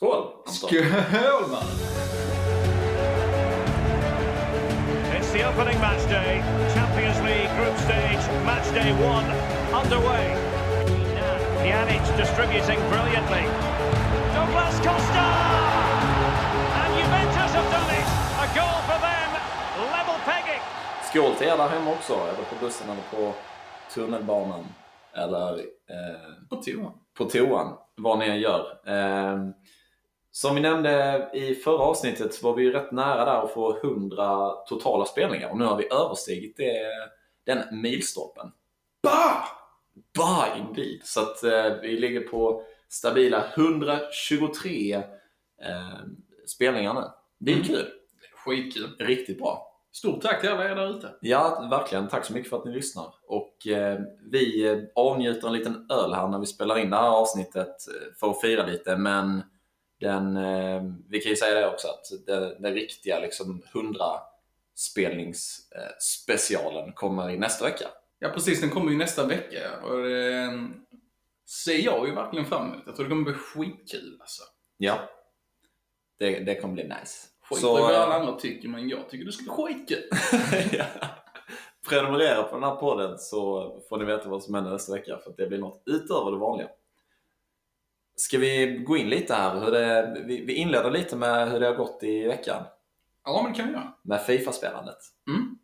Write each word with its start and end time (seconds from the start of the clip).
Skål! 0.00 0.24
Anton. 0.46 0.52
Skål 0.54 1.50
man! 1.50 1.62
It's 5.16 5.32
the 5.32 5.44
opening 5.48 5.78
match 5.80 6.04
day. 6.08 6.42
Champions 6.74 7.18
League 7.28 7.50
group 7.58 7.76
stage, 7.78 8.24
match 8.46 8.68
day 8.74 8.92
one 8.92 9.26
underway. 9.80 10.26
Pjanic 11.62 12.02
distributing 12.16 12.78
brilliantly. 12.90 13.44
Douglas 14.34 14.76
Costa! 14.86 15.26
And 16.80 16.90
Juventus 16.98 17.52
have 17.58 17.70
done 17.76 17.90
it. 18.00 18.08
A 18.44 18.46
goal 18.58 18.80
for 18.88 18.98
them. 19.06 19.30
Level 19.96 20.18
pegging. 20.24 20.62
Skål 21.10 21.34
till 21.34 21.48
er 21.48 21.56
där 21.56 21.68
hemma 21.68 21.90
också, 21.90 22.12
eller 22.14 22.44
på 22.50 22.64
bussen 22.64 22.90
eller 22.90 23.02
på 23.10 23.32
tunnelbanan. 23.94 24.64
Eller 25.16 25.52
eh, 25.90 26.48
På 26.50 26.56
toan. 26.56 26.92
på 27.18 27.24
toan, 27.24 27.76
vad 27.96 28.18
ni 28.18 28.28
än 28.28 28.40
gör. 28.40 28.60
Eh, 28.86 29.38
som 30.32 30.54
vi 30.54 30.60
nämnde 30.60 31.30
i 31.34 31.54
förra 31.54 31.82
avsnittet 31.82 32.34
så 32.34 32.46
var 32.48 32.56
vi 32.56 32.62
ju 32.62 32.72
rätt 32.72 32.92
nära 32.92 33.24
där 33.24 33.42
att 33.44 33.52
få 33.52 33.76
100 33.78 34.50
totala 34.68 35.04
spelningar 35.04 35.50
och 35.50 35.58
nu 35.58 35.64
har 35.64 35.76
vi 35.76 35.86
överstigit 35.92 36.56
det, 36.56 36.82
den 37.46 37.80
milstolpen. 37.82 38.50
Bah! 39.02 39.44
Bah 40.18 40.58
indeed! 40.58 41.00
Så 41.04 41.20
att 41.20 41.42
eh, 41.44 41.72
vi 41.82 41.96
ligger 42.00 42.20
på 42.20 42.62
stabila 42.88 43.44
123 43.54 44.94
eh, 44.94 45.02
spelningar 46.46 46.94
nu. 46.94 47.00
Det 47.38 47.50
är 47.52 47.56
Mm. 47.56 47.66
kul. 47.66 47.86
Skitkul. 48.44 48.96
Riktigt 48.98 49.38
bra. 49.38 49.66
Stort 49.92 50.22
tack 50.22 50.40
till 50.40 50.50
alla 50.50 50.70
er 50.70 50.74
där 50.74 50.96
ute. 50.96 51.10
Ja, 51.20 51.68
verkligen. 51.70 52.08
Tack 52.08 52.24
så 52.24 52.32
mycket 52.32 52.50
för 52.50 52.56
att 52.56 52.64
ni 52.64 52.72
lyssnar. 52.72 53.14
Och 53.26 53.66
eh, 53.66 53.98
vi 54.30 54.66
eh, 54.68 54.78
avnjuter 54.94 55.46
en 55.48 55.54
liten 55.54 55.86
öl 55.90 56.12
här 56.14 56.28
när 56.28 56.38
vi 56.38 56.46
spelar 56.46 56.78
in 56.78 56.90
det 56.90 56.96
här 56.96 57.08
avsnittet 57.10 57.68
eh, 57.68 58.14
för 58.20 58.30
att 58.30 58.40
fira 58.40 58.66
lite, 58.66 58.96
men 58.96 59.42
den, 60.00 60.36
eh, 60.36 60.82
vi 61.08 61.20
kan 61.20 61.30
ju 61.30 61.36
säga 61.36 61.60
det 61.60 61.68
också 61.68 61.88
att 61.88 62.26
den, 62.26 62.62
den 62.62 62.74
riktiga 62.74 63.20
liksom 63.20 63.62
100 63.74 64.04
spelningsspecialen 64.74 65.88
eh, 65.88 65.98
specialen 65.98 66.92
kommer 66.92 67.30
i 67.30 67.38
nästa 67.38 67.64
vecka. 67.64 67.88
Ja 68.18 68.28
precis, 68.28 68.60
den 68.60 68.70
kommer 68.70 68.90
ju 68.90 68.98
nästa 68.98 69.26
vecka 69.26 69.80
och 69.82 70.02
det 70.02 70.68
ser 71.48 71.78
jag 71.78 72.08
ju 72.08 72.14
verkligen 72.14 72.46
fram 72.46 72.72
emot. 72.72 72.82
Jag 72.86 72.96
tror 72.96 73.04
det 73.04 73.10
kommer 73.10 73.24
bli 73.24 73.34
skitkul 73.34 74.16
alltså. 74.20 74.42
Ja, 74.76 74.98
det, 76.18 76.40
det 76.40 76.54
kommer 76.54 76.74
bli 76.74 76.82
nice. 76.82 77.26
Skit 77.42 77.58
Så, 77.58 77.72
vad 77.72 77.94
eh, 77.94 78.00
alla 78.00 78.14
andra 78.14 78.32
tycker, 78.32 78.68
men 78.68 78.88
jag 78.88 79.08
tycker 79.08 79.24
det 79.24 79.32
ska 79.32 79.42
bli 79.42 79.52
skitkul. 79.52 80.08
ja. 80.78 80.84
Prenumerera 81.88 82.42
på 82.42 82.54
den 82.54 82.64
här 82.64 82.76
podden 82.76 83.18
så 83.18 83.70
får 83.88 83.98
ni 83.98 84.04
veta 84.04 84.28
vad 84.28 84.42
som 84.42 84.54
händer 84.54 84.70
nästa 84.70 84.92
vecka 84.92 85.18
för 85.24 85.34
det 85.36 85.46
blir 85.46 85.58
något 85.58 85.82
utöver 85.86 86.30
det 86.30 86.38
vanliga. 86.38 86.68
Ska 88.20 88.38
vi 88.38 88.66
gå 88.86 88.96
in 88.96 89.08
lite 89.10 89.34
här? 89.34 89.60
Hur 89.60 89.70
det, 89.70 90.16
vi, 90.26 90.44
vi 90.44 90.54
inleder 90.54 90.90
lite 90.90 91.16
med 91.16 91.50
hur 91.50 91.60
det 91.60 91.66
har 91.66 91.74
gått 91.74 92.02
i 92.02 92.26
veckan 92.26 92.64
Ja, 93.24 93.42
men 93.42 93.52
det 93.52 93.58
kan 93.58 93.66
vi 93.66 93.72
göra. 93.72 93.92
med 94.02 94.22
Fifa-spelandet. 94.22 94.98
Mm. 95.28 95.58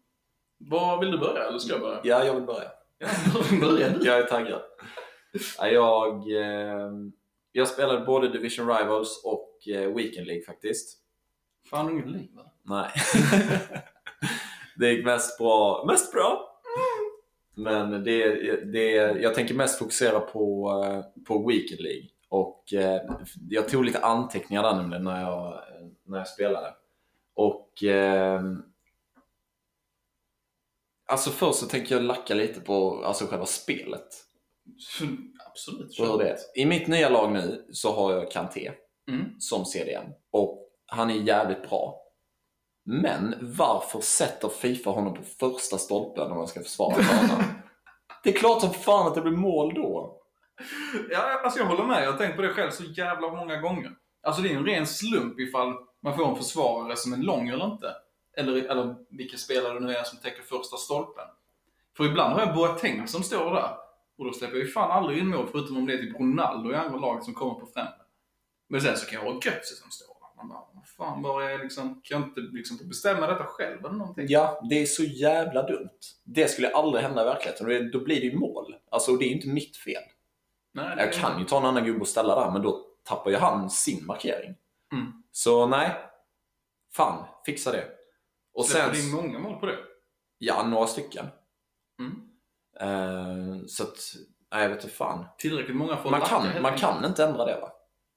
Vad 0.59 1.01
vill 1.01 1.11
du 1.11 1.19
börja, 1.19 1.45
eller 1.45 1.59
ska 1.59 1.73
jag 1.73 1.81
börja? 1.81 2.01
Ja, 2.05 2.25
jag 2.25 2.35
vill 2.35 2.43
börja. 2.43 2.71
Ja, 2.99 3.09
börja 3.61 3.89
du. 3.89 4.07
Jag 4.07 4.19
är 4.19 4.23
taggad. 4.23 4.63
Ja, 5.59 5.69
Jag, 5.69 6.31
eh, 6.33 6.91
jag 7.53 7.69
spelade 7.69 8.07
både 8.07 8.29
Division 8.29 8.69
Rivals 8.69 9.25
och 9.25 9.69
eh, 9.69 9.95
Weekend 9.95 10.27
League 10.27 10.45
faktiskt. 10.45 10.99
Fan, 11.71 11.91
inget 11.91 12.11
liv 12.11 12.29
va? 12.35 12.53
Nej. 12.63 12.91
det 14.77 14.93
gick 14.93 15.05
mest 15.05 15.39
bra. 15.39 15.85
Mest 15.87 16.13
bra! 16.13 16.53
Men 17.55 18.05
det, 18.05 18.35
det, 18.73 18.91
jag 18.95 19.35
tänker 19.35 19.55
mest 19.55 19.79
fokusera 19.79 20.21
på, 20.21 20.71
eh, 20.85 21.25
på 21.25 21.49
Weekend 21.49 21.81
League. 21.81 22.09
Och 22.29 22.73
eh, 22.73 23.01
jag 23.49 23.69
tog 23.69 23.85
lite 23.85 24.05
anteckningar 24.05 24.63
där 24.63 24.75
nämligen 24.77 25.05
när 25.05 25.21
jag, 25.21 25.61
när 26.05 26.19
jag 26.19 26.29
spelade. 26.29 26.75
Och 27.35 27.85
eh, 27.85 28.43
Alltså 31.09 31.31
först 31.31 31.59
så 31.59 31.67
tänker 31.67 31.95
jag 31.95 32.05
lacka 32.05 32.35
lite 32.35 32.61
på 32.61 33.05
alltså 33.05 33.27
själva 33.27 33.47
spelet. 33.47 34.07
Absolut. 35.47 36.01
Hur 36.01 36.19
det. 36.19 36.37
I 36.55 36.67
mitt 36.67 36.89
nya 36.89 37.09
lag 37.09 37.33
nu 37.33 37.67
så 37.73 37.93
har 37.93 38.13
jag 38.13 38.31
Kanté 38.31 38.73
Mm. 39.09 39.41
som 39.41 39.65
CDM. 39.65 40.05
Och 40.31 40.69
han 40.87 41.11
är 41.11 41.15
jävligt 41.15 41.69
bra. 41.69 42.03
Men 42.85 43.35
varför 43.41 44.01
sätter 44.01 44.49
Fifa 44.49 44.91
honom 44.91 45.15
på 45.15 45.23
första 45.23 45.79
stolpen 45.79 46.29
när 46.29 46.37
man 46.37 46.47
ska 46.47 46.63
försvara 46.63 46.91
banan? 46.97 47.45
det 48.23 48.31
är 48.31 48.35
klart 48.39 48.61
som 48.61 48.71
fan 48.71 49.07
att 49.07 49.15
det 49.15 49.21
blir 49.21 49.33
mål 49.37 49.75
då. 49.75 50.21
Ja, 51.11 51.41
alltså 51.45 51.61
jag 51.61 51.67
håller 51.67 51.85
med. 51.85 52.05
Jag 52.05 52.13
har 52.13 52.19
tänkt 52.19 52.37
på 52.37 52.43
det 52.43 52.49
själv 52.49 52.71
så 52.71 52.85
jävla 52.85 53.31
många 53.31 53.57
gånger. 53.57 53.93
Alltså 54.23 54.43
det 54.43 54.53
är 54.53 54.57
en 54.57 54.67
ren 54.67 54.87
slump 54.87 55.41
ifall 55.41 55.75
man 56.03 56.17
får 56.17 56.29
en 56.29 56.37
försvarare 56.37 56.97
som 56.97 57.13
är 57.13 57.17
lång 57.17 57.49
eller 57.49 57.65
inte. 57.65 57.95
Eller, 58.37 58.57
eller 58.57 58.95
vilka 59.11 59.37
spelare 59.37 59.75
det 59.75 59.81
nu 59.81 59.95
är 59.95 60.05
som 60.05 60.19
täcker 60.19 60.43
första 60.43 60.77
stolpen. 60.77 61.25
För 61.97 62.05
ibland 62.05 62.33
har 62.33 62.41
jag 62.41 62.55
Boateng 62.55 63.09
som 63.09 63.23
står 63.23 63.55
där. 63.55 63.77
Och 64.19 64.25
då 64.25 64.33
släpper 64.33 64.57
jag 64.57 64.67
ju 64.67 64.73
fan 64.73 64.91
aldrig 64.91 65.19
in 65.19 65.29
mål 65.29 65.49
förutom 65.53 65.77
om 65.77 65.87
det 65.87 65.93
är 65.93 65.99
typ 65.99 66.21
Ronaldo 66.21 66.73
i 66.73 66.75
andra 66.75 66.99
laget 66.99 67.25
som 67.25 67.35
kommer 67.35 67.55
på 67.55 67.67
främre. 67.67 67.93
Men 68.69 68.81
sen 68.81 68.97
så 68.97 69.07
kan 69.07 69.25
jag 69.25 69.33
ha 69.33 69.41
Götze 69.45 69.75
som 69.75 69.91
står 69.91 70.07
där. 70.07 70.37
Man 70.37 70.49
bara, 70.49 70.65
vad 70.75 70.89
fan, 70.89 71.23
var 71.23 71.43
är 71.43 71.59
liksom, 71.59 72.01
kan 72.05 72.21
jag 72.21 72.29
inte 72.29 72.41
liksom 72.41 72.79
få 72.79 72.85
bestämma 72.85 73.27
detta 73.27 73.45
själv 73.45 73.85
eller 73.85 73.97
någonting? 73.97 74.27
Ja, 74.29 74.67
det 74.71 74.83
är 74.83 74.87
så 74.87 75.03
jävla 75.03 75.63
dumt. 75.63 75.99
Det 76.25 76.51
skulle 76.51 76.71
aldrig 76.71 77.05
hända 77.05 77.23
i 77.23 77.25
verkligheten. 77.25 77.91
Då 77.91 78.05
blir 78.05 78.21
det 78.21 78.27
ju 78.27 78.39
mål. 78.39 78.77
Alltså, 78.91 79.13
och 79.13 79.19
det 79.19 79.25
är 79.25 79.29
ju 79.29 79.35
inte 79.35 79.49
mitt 79.49 79.77
fel. 79.77 80.03
Nej, 80.77 80.95
Jag 80.99 81.13
kan 81.13 81.39
ju 81.39 81.45
ta 81.45 81.59
en 81.59 81.65
annan 81.65 81.85
gubbe 81.85 82.01
och 82.01 82.09
ställa 82.09 82.41
där, 82.45 82.51
men 82.51 82.63
då 82.63 82.87
tappar 83.05 83.31
ju 83.31 83.37
han 83.37 83.71
sin 83.71 84.07
markering. 84.07 84.55
Mm. 84.93 85.13
Så 85.33 85.67
nej. 85.67 85.97
Fan, 86.93 87.25
fixa 87.47 87.73
det. 87.73 87.85
Och 88.55 88.65
Släpper 88.65 88.95
sen... 88.95 89.05
in 89.09 89.15
många 89.15 89.39
mål 89.39 89.61
på 89.61 89.67
det. 89.67 89.79
Ja, 90.39 90.63
några 90.67 90.87
stycken. 90.87 91.27
Mm. 91.99 92.23
Eh, 92.81 93.67
så 93.67 93.83
att, 93.83 93.97
nej 94.53 94.63
jag 94.63 94.69
vet 94.69 94.85
inte 94.85 94.97
fan. 94.97 95.25
Tillräckligt 95.39 95.77
många 95.77 95.95
att 95.95 96.11
Man 96.11 96.21
kan, 96.21 96.43
man 96.43 96.57
enkelt. 96.57 96.81
kan 96.81 97.05
inte 97.05 97.25
ändra 97.25 97.45
det 97.45 97.61
va? 97.61 97.73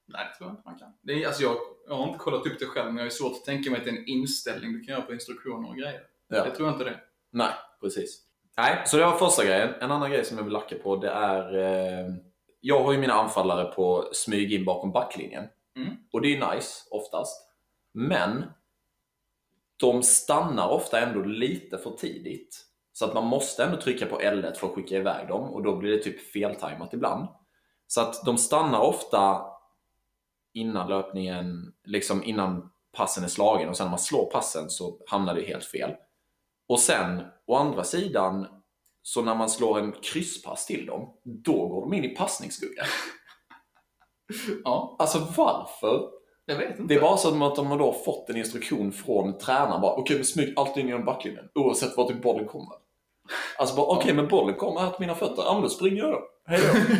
Nej, 0.07 0.27
det 0.31 0.37
tror 0.37 0.49
jag 0.49 0.53
inte 0.53 0.69
man 0.69 0.79
kan. 0.79 0.93
Det 1.01 1.23
är, 1.23 1.27
alltså 1.27 1.43
jag, 1.43 1.55
jag 1.87 1.95
har 1.95 2.07
inte 2.07 2.19
kollat 2.19 2.45
upp 2.45 2.59
det 2.59 2.65
själv, 2.65 2.87
men 2.87 2.97
jag 2.97 3.05
är 3.05 3.09
svårt 3.09 3.31
att 3.31 3.45
tänka 3.45 3.71
mig 3.71 3.79
att 3.79 3.85
det 3.85 3.91
är 3.91 3.97
en 3.97 4.07
inställning 4.07 4.73
du 4.73 4.83
kan 4.83 4.93
göra 4.93 5.05
på 5.05 5.13
instruktioner 5.13 5.69
och 5.69 5.75
grejer. 5.75 6.01
Ja. 6.27 6.37
Jag 6.45 6.55
tror 6.55 6.69
inte 6.69 6.83
det. 6.83 6.99
Nej, 7.31 7.53
precis. 7.81 8.21
Nej, 8.57 8.83
så 8.85 8.97
det 8.97 9.05
var 9.05 9.17
första 9.17 9.45
grejen. 9.45 9.73
En 9.81 9.91
annan 9.91 10.11
grej 10.11 10.25
som 10.25 10.37
jag 10.37 10.43
vill 10.43 10.53
lacka 10.53 10.75
på 10.83 10.95
det 10.95 11.09
är... 11.09 11.57
Eh, 11.57 12.13
jag 12.61 12.83
har 12.83 12.91
ju 12.91 12.97
mina 12.97 13.13
anfallare 13.13 13.65
på 13.65 14.09
smyg 14.13 14.53
in 14.53 14.65
bakom 14.65 14.91
backlinjen. 14.91 15.45
Mm. 15.75 15.95
Och 16.11 16.21
det 16.21 16.27
är 16.27 16.31
ju 16.31 16.55
nice, 16.55 16.87
oftast. 16.91 17.49
Men 17.93 18.45
de 19.77 20.03
stannar 20.03 20.69
ofta 20.69 20.99
ändå 20.99 21.21
lite 21.21 21.77
för 21.77 21.91
tidigt. 21.91 22.65
Så 22.93 23.05
att 23.05 23.13
man 23.13 23.25
måste 23.25 23.63
ändå 23.63 23.81
trycka 23.81 24.05
på 24.05 24.19
L1 24.19 24.53
för 24.53 24.67
att 24.67 24.73
skicka 24.73 24.95
iväg 24.95 25.27
dem 25.27 25.43
och 25.43 25.63
då 25.63 25.75
blir 25.75 25.91
det 25.91 26.03
typ 26.03 26.31
feltajmat 26.31 26.93
ibland. 26.93 27.27
Så 27.87 28.01
att 28.01 28.25
de 28.25 28.37
stannar 28.37 28.79
ofta 28.79 29.45
innan 30.53 30.89
löpningen, 30.89 31.73
liksom 31.83 32.23
innan 32.23 32.71
passen 32.91 33.23
är 33.23 33.27
slagen 33.27 33.69
och 33.69 33.77
sen 33.77 33.85
när 33.85 33.91
man 33.91 33.99
slår 33.99 34.25
passen 34.25 34.69
så 34.69 34.97
hamnar 35.07 35.35
det 35.35 35.41
helt 35.41 35.65
fel. 35.65 35.91
Och 36.67 36.79
sen, 36.79 37.21
å 37.45 37.55
andra 37.55 37.83
sidan, 37.83 38.58
så 39.09 39.21
när 39.21 39.35
man 39.35 39.49
slår 39.49 39.79
en 39.79 39.91
krysspass 39.91 40.65
till 40.65 40.85
dem, 40.85 41.13
då 41.23 41.67
går 41.67 41.81
de 41.81 41.93
in 41.93 42.03
i 42.03 42.09
passningsskugga. 42.09 42.83
Ja, 44.63 44.95
Alltså 44.99 45.27
varför? 45.37 46.09
jag 46.45 46.55
vet 46.57 46.69
inte. 46.69 46.83
Det 46.83 46.95
är 46.95 47.01
bara 47.01 47.17
så 47.17 47.43
att 47.43 47.55
de 47.55 47.67
har 47.67 47.77
då 47.77 47.93
fått 47.93 48.29
en 48.29 48.37
instruktion 48.37 48.91
från 48.91 49.37
tränaren 49.37 49.81
bara, 49.81 49.95
okej 49.95 50.15
men 50.15 50.25
smyg 50.25 50.53
alltid 50.55 50.81
in 50.83 50.89
genom 50.89 51.05
backlinjen, 51.05 51.45
oavsett 51.55 51.97
vart 51.97 52.21
bollen 52.21 52.47
kommer. 52.47 52.75
Alltså 53.57 53.75
bara, 53.75 53.85
okej 53.97 54.13
men 54.13 54.27
bollen 54.27 54.55
kommer 54.55 54.81
här 54.81 54.89
till 54.89 55.00
mina 55.00 55.15
fötter, 55.15 55.44
ja 55.45 55.53
men 55.53 55.62
då 55.62 55.69
springer 55.69 55.97
jag 55.97 56.12
då. 56.12 56.21
Hej 56.45 56.59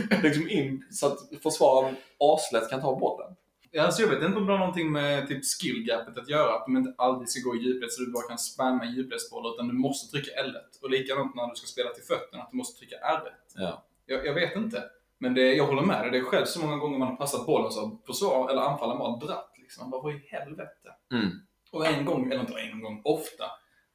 då. 0.10 0.16
liksom 0.24 0.50
in 0.50 0.84
så 0.92 1.08
att 1.08 1.18
försvararen 1.44 1.96
aslätt 2.20 2.70
kan 2.70 2.82
ta 2.82 2.96
bollen. 2.96 3.36
Ja, 3.72 3.84
Alltså 3.84 4.02
jag 4.02 4.10
vet 4.10 4.24
inte 4.24 4.38
om 4.38 4.46
det 4.46 4.52
har 4.52 4.60
någonting 4.60 4.92
med 4.92 5.28
typ 5.28 5.42
skillgapet 5.62 6.18
att 6.18 6.30
göra, 6.30 6.56
att 6.56 6.66
de 6.66 6.78
inte 6.78 6.94
alltid 6.98 7.30
ska 7.30 7.50
gå 7.50 7.56
i 7.56 7.60
djupled 7.60 7.92
så 7.92 8.02
du 8.02 8.12
bara 8.12 8.28
kan 8.28 8.38
spamma 8.38 8.86
djupledsbollar, 8.86 9.54
utan 9.54 9.68
du 9.68 9.74
måste 9.74 10.12
trycka 10.12 10.32
L1. 10.42 10.82
Och 10.84 10.90
likadant 10.90 11.36
när 11.36 11.48
du 11.50 11.56
ska 11.56 11.68
spela 11.68 11.90
till 11.90 12.04
fötterna, 12.04 12.44
att 12.44 12.52
du 12.52 12.58
måste 12.58 12.80
trycka 12.80 12.96
R1. 12.96 13.32
Ja. 13.56 13.86
Jag, 14.06 14.26
jag 14.26 14.34
vet 14.34 14.56
inte. 14.56 14.84
Men 15.18 15.34
det, 15.34 15.54
jag 15.54 15.66
håller 15.66 15.82
med 15.82 16.02
dig. 16.02 16.12
Det 16.12 16.18
är 16.18 16.22
själv 16.24 16.46
så 16.46 16.60
många 16.60 16.78
gånger 16.78 16.98
man 17.00 17.08
har 17.08 17.16
passat 17.16 17.46
bollen 17.46 17.72
så 17.72 17.80
har 17.86 17.98
försvar 18.06 18.50
eller 18.50 18.62
anfallaren 18.62 19.00
bara 19.00 19.18
dratt. 19.18 19.54
Liksom. 19.58 19.84
Man 19.84 19.92
bara, 19.92 20.02
vad 20.02 20.14
i 20.14 20.28
helvete? 20.32 20.90
Mm. 21.14 21.30
Och 21.72 21.86
en 21.86 22.06
gång, 22.06 22.32
eller 22.32 22.40
inte 22.42 22.60
en 22.60 22.82
gång, 22.82 23.02
ofta, 23.06 23.46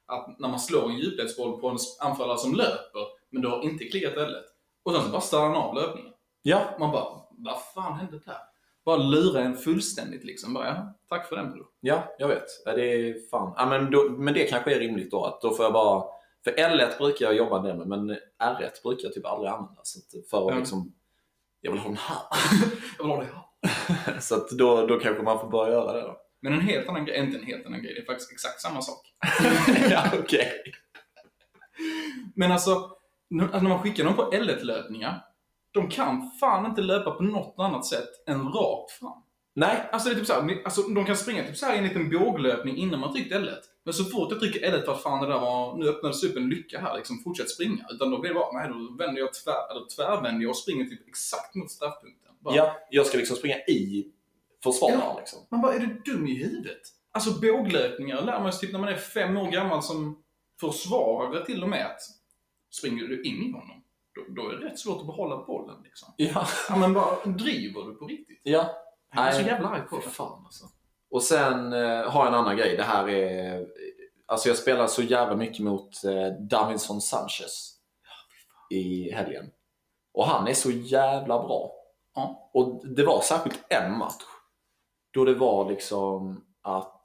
att 0.05 0.39
när 0.39 0.49
man 0.49 0.59
slår 0.59 0.89
en 0.89 0.97
djupledsboll 0.97 1.61
på 1.61 1.69
en 1.69 1.77
anfallare 1.99 2.37
som 2.37 2.55
löper, 2.55 3.01
men 3.29 3.41
du 3.41 3.47
har 3.47 3.61
inte 3.61 3.85
klickat 3.85 4.13
L1. 4.13 4.33
Och 4.83 4.93
sen 4.93 5.01
så 5.03 5.09
bara 5.09 5.21
stannar 5.21 5.45
han 5.45 5.55
av 5.55 5.75
löpningen. 5.75 6.13
Ja, 6.41 6.75
Man 6.79 6.91
bara, 6.91 7.21
vad 7.29 7.61
fan 7.73 7.99
hände 7.99 8.19
där? 8.25 8.37
Bara 8.85 8.97
lura 8.97 9.41
en 9.41 9.57
fullständigt 9.57 10.23
liksom. 10.23 10.53
Bara, 10.53 10.67
ja, 10.67 10.93
tack 11.09 11.29
för 11.29 11.35
den 11.35 11.51
bror. 11.51 11.65
ja, 11.79 12.15
jag 12.19 12.27
vet. 12.27 12.45
Ja, 12.65 12.71
Det 12.75 12.81
är 12.93 13.29
fan. 13.29 13.53
Ja, 13.57 13.65
men, 13.65 13.91
då, 13.91 14.09
men 14.09 14.33
det 14.33 14.43
kanske 14.43 14.75
är 14.75 14.79
rimligt 14.79 15.11
då 15.11 15.25
att 15.25 15.41
då 15.41 15.53
får 15.53 15.65
jag 15.65 15.73
bara... 15.73 16.03
För 16.43 16.51
L1 16.51 16.97
brukar 16.97 17.25
jag 17.25 17.35
jobba 17.35 17.61
med, 17.61 17.77
men 17.87 18.11
R1 18.43 18.83
brukar 18.83 19.03
jag 19.03 19.13
typ 19.13 19.25
aldrig 19.25 19.51
använda. 19.51 19.81
Så 19.83 19.99
att 19.99 20.29
för 20.29 20.47
att 20.47 20.53
Ja. 20.53 20.59
liksom... 20.59 20.93
Jag 21.61 21.71
vill 21.71 21.79
ha 21.81 21.87
den 21.89 21.97
här. 21.97 22.17
Jag 22.97 23.03
vill 23.05 23.13
ha 23.13 23.23
det 23.23 24.21
så 24.21 24.35
att 24.35 24.49
då, 24.49 24.87
då 24.87 24.99
kanske 24.99 25.23
man 25.23 25.39
får 25.39 25.47
börja 25.49 25.71
göra 25.71 25.93
det 25.93 26.01
då. 26.01 26.17
Men 26.41 26.53
en 26.53 26.61
helt 26.61 26.89
annan 26.89 27.05
grej, 27.05 27.19
inte 27.19 27.37
en 27.37 27.43
helt 27.45 27.65
annan 27.65 27.81
grej, 27.83 27.93
det 27.93 28.01
är 28.01 28.05
faktiskt 28.05 28.31
exakt 28.31 28.61
samma 28.61 28.81
sak. 28.81 29.13
ja, 29.89 30.03
okej. 30.19 30.51
Men 32.35 32.51
alltså 32.51 32.91
när 33.29 33.61
man 33.61 33.79
skickar 33.83 34.03
dem 34.03 34.15
på 34.15 34.31
L1-löpningar, 34.31 35.24
de 35.75 35.89
kan 35.89 36.31
fan 36.39 36.65
inte 36.65 36.81
löpa 36.81 37.11
på 37.11 37.23
något 37.23 37.55
annat 37.57 37.85
sätt 37.85 38.09
än 38.27 38.43
rakt 38.49 38.91
fram. 38.91 39.21
Nej, 39.57 39.89
Alltså, 39.91 40.09
det 40.09 40.15
är 40.15 40.19
typ 40.19 40.27
såhär, 40.27 40.41
ni- 40.43 40.61
alltså, 40.65 40.81
de 40.81 41.05
kan 41.05 41.17
springa 41.17 41.43
typ 41.43 41.57
såhär 41.57 41.75
i 41.75 41.77
en 41.77 41.83
liten 41.83 42.09
båglöpning 42.09 42.77
innan 42.77 42.99
man 42.99 43.13
tryckt 43.13 43.31
L1. 43.33 43.49
Men 43.83 43.93
så 43.93 44.03
fort 44.03 44.31
jag 44.31 44.39
trycker 44.39 44.59
L1 44.71 44.85
för 44.85 44.91
att 44.91 45.03
fan 45.03 45.21
det 45.21 45.33
där 45.33 45.39
var, 45.39 45.77
nu 45.77 45.89
öppnades 45.89 46.23
upp 46.23 46.37
en 46.37 46.49
lycka 46.49 46.79
här 46.79 46.97
liksom, 46.97 47.19
fortsätt 47.23 47.49
springa. 47.49 47.85
Utan 47.91 48.11
då 48.11 48.19
blir 48.19 48.29
det 48.29 48.39
bara, 48.39 48.51
nej 48.59 48.69
då 48.69 48.95
vänder 49.05 49.21
jag 49.21 49.33
tvär, 49.33 49.71
eller 49.71 49.85
tvärvänder 49.95 50.41
jag 50.41 50.49
och 50.49 50.57
springer 50.57 50.85
typ 50.85 51.07
exakt 51.07 51.55
mot 51.55 51.71
straffpunkten. 51.71 52.31
Bara, 52.39 52.55
ja, 52.55 52.75
jag 52.89 53.05
ska 53.05 53.17
liksom 53.17 53.37
springa 53.37 53.55
i 53.57 54.05
försvararen 54.63 54.99
Ja. 54.99 55.15
liksom. 55.19 55.39
Man 55.51 55.61
bara, 55.61 55.73
är 55.73 55.79
du 55.79 56.01
dum 56.11 56.27
i 56.27 56.43
huvudet? 56.43 56.81
Alltså 57.11 57.31
båglöpningar 57.41 58.21
lär 58.21 58.39
man 58.39 58.53
sig 58.53 58.61
typ 58.61 58.71
när 58.71 58.79
man 58.79 58.89
är 58.89 58.95
fem 58.97 59.37
år 59.37 59.51
gammal 59.51 59.83
som 59.83 60.23
försvarare 60.59 61.45
till 61.45 61.63
och 61.63 61.69
med. 61.69 61.85
Att 61.85 61.99
springer 62.71 63.03
du 63.07 63.23
in 63.23 63.43
i 63.43 63.51
honom, 63.51 63.81
då, 64.15 64.41
då 64.41 64.49
är 64.49 64.55
det 64.55 64.65
rätt 64.65 64.79
svårt 64.79 64.99
att 65.01 65.07
behålla 65.07 65.45
bollen 65.45 65.81
liksom. 65.83 66.13
Ja. 66.17 66.47
Ja 66.69 66.75
men 66.75 66.93
bara, 66.93 67.25
driver 67.25 67.81
du 67.81 67.95
på 67.95 68.05
riktigt? 68.05 68.41
ja. 68.43 68.81
Jag 69.15 69.27
är 69.27 69.31
så 69.31 69.41
jävla 69.41 69.69
arg 69.69 69.81
på 69.81 69.95
det. 69.95 70.01
fan 70.01 70.45
alltså. 70.45 70.65
Och 71.11 71.23
sen 71.23 71.73
eh, 71.73 72.11
har 72.11 72.19
jag 72.19 72.27
en 72.27 72.33
annan 72.33 72.57
grej. 72.57 72.77
Det 72.77 72.83
här 72.83 73.09
är... 73.09 73.65
Alltså 74.25 74.47
jag 74.49 74.57
spelar 74.57 74.87
så 74.87 75.01
jävla 75.01 75.35
mycket 75.35 75.59
mot 75.59 76.03
eh, 76.03 76.27
Davinson 76.49 77.01
Sanchez 77.01 77.71
i 78.69 79.11
helgen. 79.11 79.45
Och 80.13 80.25
han 80.25 80.47
är 80.47 80.53
så 80.53 80.71
jävla 80.71 81.39
bra. 81.47 81.71
Ja. 82.15 82.49
Och 82.53 82.87
det 82.87 83.05
var 83.05 83.21
särskilt 83.21 83.65
en 83.69 83.97
match 83.97 84.23
då 85.13 85.25
det 85.25 85.33
var 85.33 85.69
liksom 85.69 86.45
att 86.61 87.04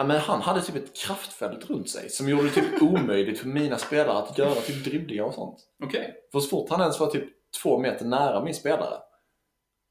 Ja, 0.00 0.04
men 0.04 0.20
han 0.20 0.40
hade 0.40 0.62
typ 0.62 0.76
ett 0.76 0.96
kraftfält 0.96 1.70
runt 1.70 1.90
sig 1.90 2.10
som 2.10 2.28
gjorde 2.28 2.42
det 2.42 2.50
typ 2.50 2.82
omöjligt 2.82 3.38
för 3.38 3.48
mina 3.48 3.78
spelare 3.78 4.18
att 4.18 4.38
göra 4.38 4.54
typ 4.54 4.84
dribblingar 4.84 5.24
och 5.24 5.34
sånt. 5.34 5.58
Okej. 5.84 6.14
För 6.32 6.40
så 6.40 6.48
fort 6.48 6.70
han 6.70 6.80
ens 6.80 7.00
var 7.00 7.10
typ 7.10 7.24
två 7.62 7.78
meter 7.78 8.04
nära 8.04 8.44
min 8.44 8.54
spelare 8.54 8.98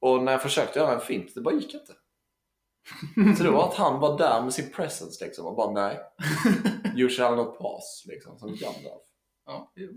och 0.01 0.23
när 0.23 0.31
jag 0.31 0.41
försökte 0.41 0.79
göra 0.79 0.93
en 0.93 0.99
fint, 0.99 1.35
det 1.35 1.41
bara 1.41 1.53
gick 1.53 1.73
inte. 1.73 1.93
Så 3.37 3.43
det 3.43 3.51
var 3.51 3.67
att 3.67 3.75
han 3.75 3.99
var 3.99 4.17
där 4.17 4.41
med 4.41 4.53
sin 4.53 4.71
presence 4.71 5.25
liksom 5.25 5.45
och 5.45 5.55
bara 5.55 5.71
nej. 5.71 5.99
You 6.95 7.09
shall 7.09 7.35
not 7.35 7.57
pass 7.59 8.03
liksom, 8.07 8.39
som 8.39 8.47
Gandalf. 8.47 9.03
Ja, 9.45 9.71
jo. 9.75 9.89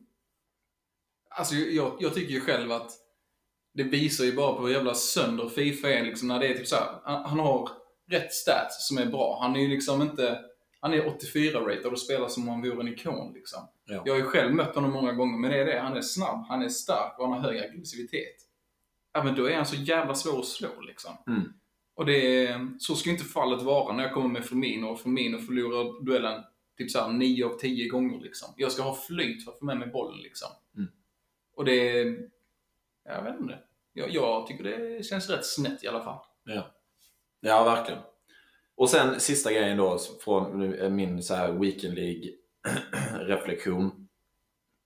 Alltså 1.30 1.54
jag, 1.54 1.96
jag 2.00 2.14
tycker 2.14 2.34
ju 2.34 2.40
själv 2.40 2.72
att 2.72 2.90
det 3.74 3.82
visar 3.82 4.24
ju 4.24 4.36
bara 4.36 4.54
på 4.54 4.66
hur 4.66 4.74
jävla 4.74 4.94
sönder 4.94 5.48
Fifa 5.48 5.90
är 5.90 6.04
liksom 6.04 6.28
när 6.28 6.40
det 6.40 6.46
är 6.46 6.54
typ 6.54 6.68
så 6.68 6.76
här, 6.76 7.00
han, 7.04 7.24
han 7.24 7.38
har 7.38 7.81
rätt 8.10 8.32
stats 8.32 8.88
som 8.88 8.98
är 8.98 9.06
bra. 9.06 9.38
Han 9.42 9.56
är 9.56 9.60
ju 9.60 9.68
liksom 9.68 10.02
inte, 10.02 10.38
han 10.80 10.94
är 10.94 11.02
84-ratad 11.02 11.92
och 11.92 11.98
spelar 11.98 12.28
som 12.28 12.42
om 12.42 12.48
han 12.48 12.70
vore 12.70 12.80
en 12.80 12.88
ikon 12.88 13.32
liksom. 13.32 13.60
Ja. 13.84 14.02
Jag 14.04 14.12
har 14.12 14.18
ju 14.18 14.24
själv 14.24 14.54
mött 14.54 14.74
honom 14.74 14.92
många 14.92 15.12
gånger, 15.12 15.38
men 15.38 15.50
det 15.50 15.58
är 15.58 15.66
det, 15.66 15.80
han 15.80 15.96
är 15.96 16.00
snabb, 16.00 16.44
han 16.48 16.62
är 16.62 16.68
stark 16.68 17.18
och 17.18 17.28
han 17.28 17.38
har 17.38 17.52
hög 17.52 17.62
aggressivitet. 17.62 18.36
Ja 19.12 19.24
men 19.24 19.34
då 19.34 19.50
är 19.50 19.56
han 19.56 19.66
så 19.66 19.76
jävla 19.76 20.14
svår 20.14 20.38
att 20.38 20.46
slå 20.46 20.80
liksom. 20.80 21.12
Mm. 21.26 21.52
Och 21.94 22.06
det 22.06 22.46
är, 22.46 22.70
så 22.78 22.94
ska 22.94 23.10
inte 23.10 23.24
fallet 23.24 23.62
vara 23.62 23.96
när 23.96 24.02
jag 24.02 24.14
kommer 24.14 24.28
med 24.28 24.44
Firmino 24.44 24.86
och 24.86 25.00
Firmino 25.00 25.38
förlorar 25.38 26.04
duellen 26.04 26.42
typ 26.78 26.90
såhär 26.90 27.12
9 27.12 27.46
av 27.46 27.58
10 27.58 27.88
gånger 27.88 28.20
liksom. 28.20 28.54
Jag 28.56 28.72
ska 28.72 28.82
ha 28.82 28.94
flyt 28.94 29.44
för 29.44 29.52
att 29.52 29.58
få 29.58 29.64
med 29.64 29.78
mig 29.78 29.88
bollen 29.88 30.22
liksom. 30.22 30.48
Mm. 30.76 30.90
Och 31.54 31.64
det 31.64 31.98
är, 31.98 32.28
jag 33.04 33.22
vet 33.22 33.40
inte. 33.40 33.58
Jag, 33.92 34.10
jag 34.10 34.46
tycker 34.46 34.64
det 34.64 35.06
känns 35.06 35.30
rätt 35.30 35.46
snett 35.46 35.84
i 35.84 35.88
alla 35.88 36.04
fall. 36.04 36.18
Ja. 36.44 36.74
Ja, 37.42 37.64
verkligen. 37.64 38.00
Och 38.76 38.90
sen 38.90 39.20
sista 39.20 39.52
grejen 39.52 39.76
då 39.76 39.98
från 40.24 40.58
nu, 40.58 40.90
min 40.90 41.22
så 41.22 41.34
här 41.34 41.52
Weekend 41.52 41.94
League-reflektion. 41.98 43.90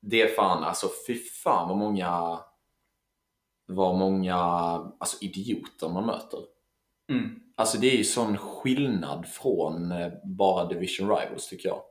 Det 0.01 0.23
är 0.23 0.29
fan, 0.29 0.65
alltså 0.65 0.89
fy 1.07 1.15
fan 1.15 1.69
vad 1.69 1.79
många 1.79 2.41
vad 3.67 3.99
många 3.99 4.35
alltså, 4.35 5.25
idioter 5.25 5.89
man 5.89 6.07
möter. 6.07 6.41
Mm. 7.13 7.41
Alltså 7.57 7.79
det 7.79 7.93
är 7.93 7.97
ju 7.97 8.05
sån 8.05 8.37
skillnad 8.37 9.27
från 9.29 9.93
eh, 9.93 10.13
bara 10.25 10.69
Division 10.69 11.09
Rivals 11.09 11.49
tycker 11.49 11.69
jag. 11.69 11.83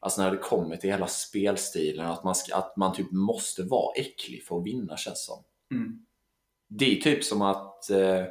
Alltså 0.00 0.22
när 0.22 0.30
det 0.30 0.36
kommer 0.36 0.76
till 0.76 0.90
hela 0.90 1.06
spelstilen, 1.06 2.06
att 2.06 2.24
man, 2.24 2.34
ska, 2.34 2.56
att 2.56 2.76
man 2.76 2.94
typ 2.94 3.12
måste 3.12 3.62
vara 3.62 3.94
äcklig 3.94 4.44
för 4.44 4.58
att 4.58 4.66
vinna 4.66 4.96
känns 4.96 5.26
som. 5.26 5.44
Mm. 5.70 6.06
Det 6.68 6.96
är 6.96 7.00
typ 7.00 7.24
som 7.24 7.42
att, 7.42 7.90
eh, 7.90 8.24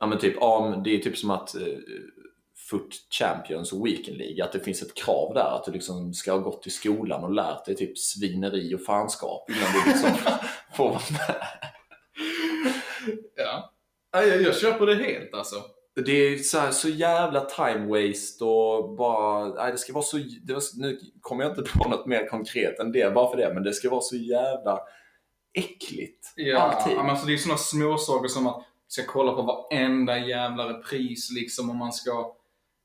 ja 0.00 0.06
men 0.06 0.18
typ, 0.18 0.34
ja, 0.40 0.80
det 0.84 0.90
är 0.94 0.98
typ 0.98 1.16
som 1.18 1.30
att 1.30 1.54
eh, 1.54 1.62
Foot 2.70 2.94
Champions 3.10 3.72
och 3.72 3.86
Weekend 3.86 4.16
League, 4.18 4.44
att 4.44 4.52
det 4.52 4.60
finns 4.60 4.82
ett 4.82 4.94
krav 4.94 5.34
där 5.34 5.56
att 5.56 5.64
du 5.64 5.72
liksom 5.72 6.14
ska 6.14 6.32
ha 6.32 6.38
gått 6.38 6.62
till 6.62 6.72
skolan 6.72 7.24
och 7.24 7.32
lärt 7.34 7.64
dig 7.64 7.76
typ 7.76 7.98
svineri 7.98 8.74
och 8.74 8.80
fanskap 8.82 9.50
innan 9.50 9.72
du 9.84 9.90
liksom 9.90 10.10
får 10.76 10.88
vara 10.88 11.00
med. 11.10 11.36
Ja. 13.36 13.72
Ja, 14.12 14.22
Jag, 14.22 14.42
jag 14.42 14.56
köper 14.56 14.86
det 14.86 14.94
helt 14.94 15.34
alltså. 15.34 15.56
Det 16.06 16.12
är 16.12 16.36
så, 16.38 16.58
här, 16.58 16.70
så 16.70 16.88
jävla 16.88 17.40
time 17.40 17.86
waste 17.86 18.44
och 18.44 18.96
bara, 18.96 19.48
nej 19.48 19.72
det 19.72 19.78
ska 19.78 19.92
vara 19.92 20.04
så, 20.04 20.16
det 20.42 20.52
var, 20.54 20.62
nu 20.80 21.00
kommer 21.20 21.44
jag 21.44 21.52
inte 21.52 21.72
på 21.78 21.88
något 21.88 22.06
mer 22.06 22.28
konkret 22.28 22.78
än 22.78 22.92
det 22.92 23.14
bara 23.14 23.30
för 23.30 23.36
det, 23.36 23.54
men 23.54 23.62
det 23.62 23.72
ska 23.72 23.90
vara 23.90 24.00
så 24.00 24.16
jävla 24.16 24.80
äckligt. 25.54 26.32
Ja, 26.36 26.58
Alltid. 26.58 26.96
men 26.96 27.10
alltså 27.10 27.26
det 27.26 27.32
är 27.32 27.36
sådana 27.36 27.58
småsaker 27.58 28.28
som 28.28 28.46
att 28.46 28.64
ska 28.88 29.02
kolla 29.06 29.32
på 29.32 29.42
varenda 29.42 30.18
jävla 30.18 30.68
repris 30.68 31.30
liksom 31.30 31.70
om 31.70 31.76
man 31.76 31.92
ska... 31.92 32.34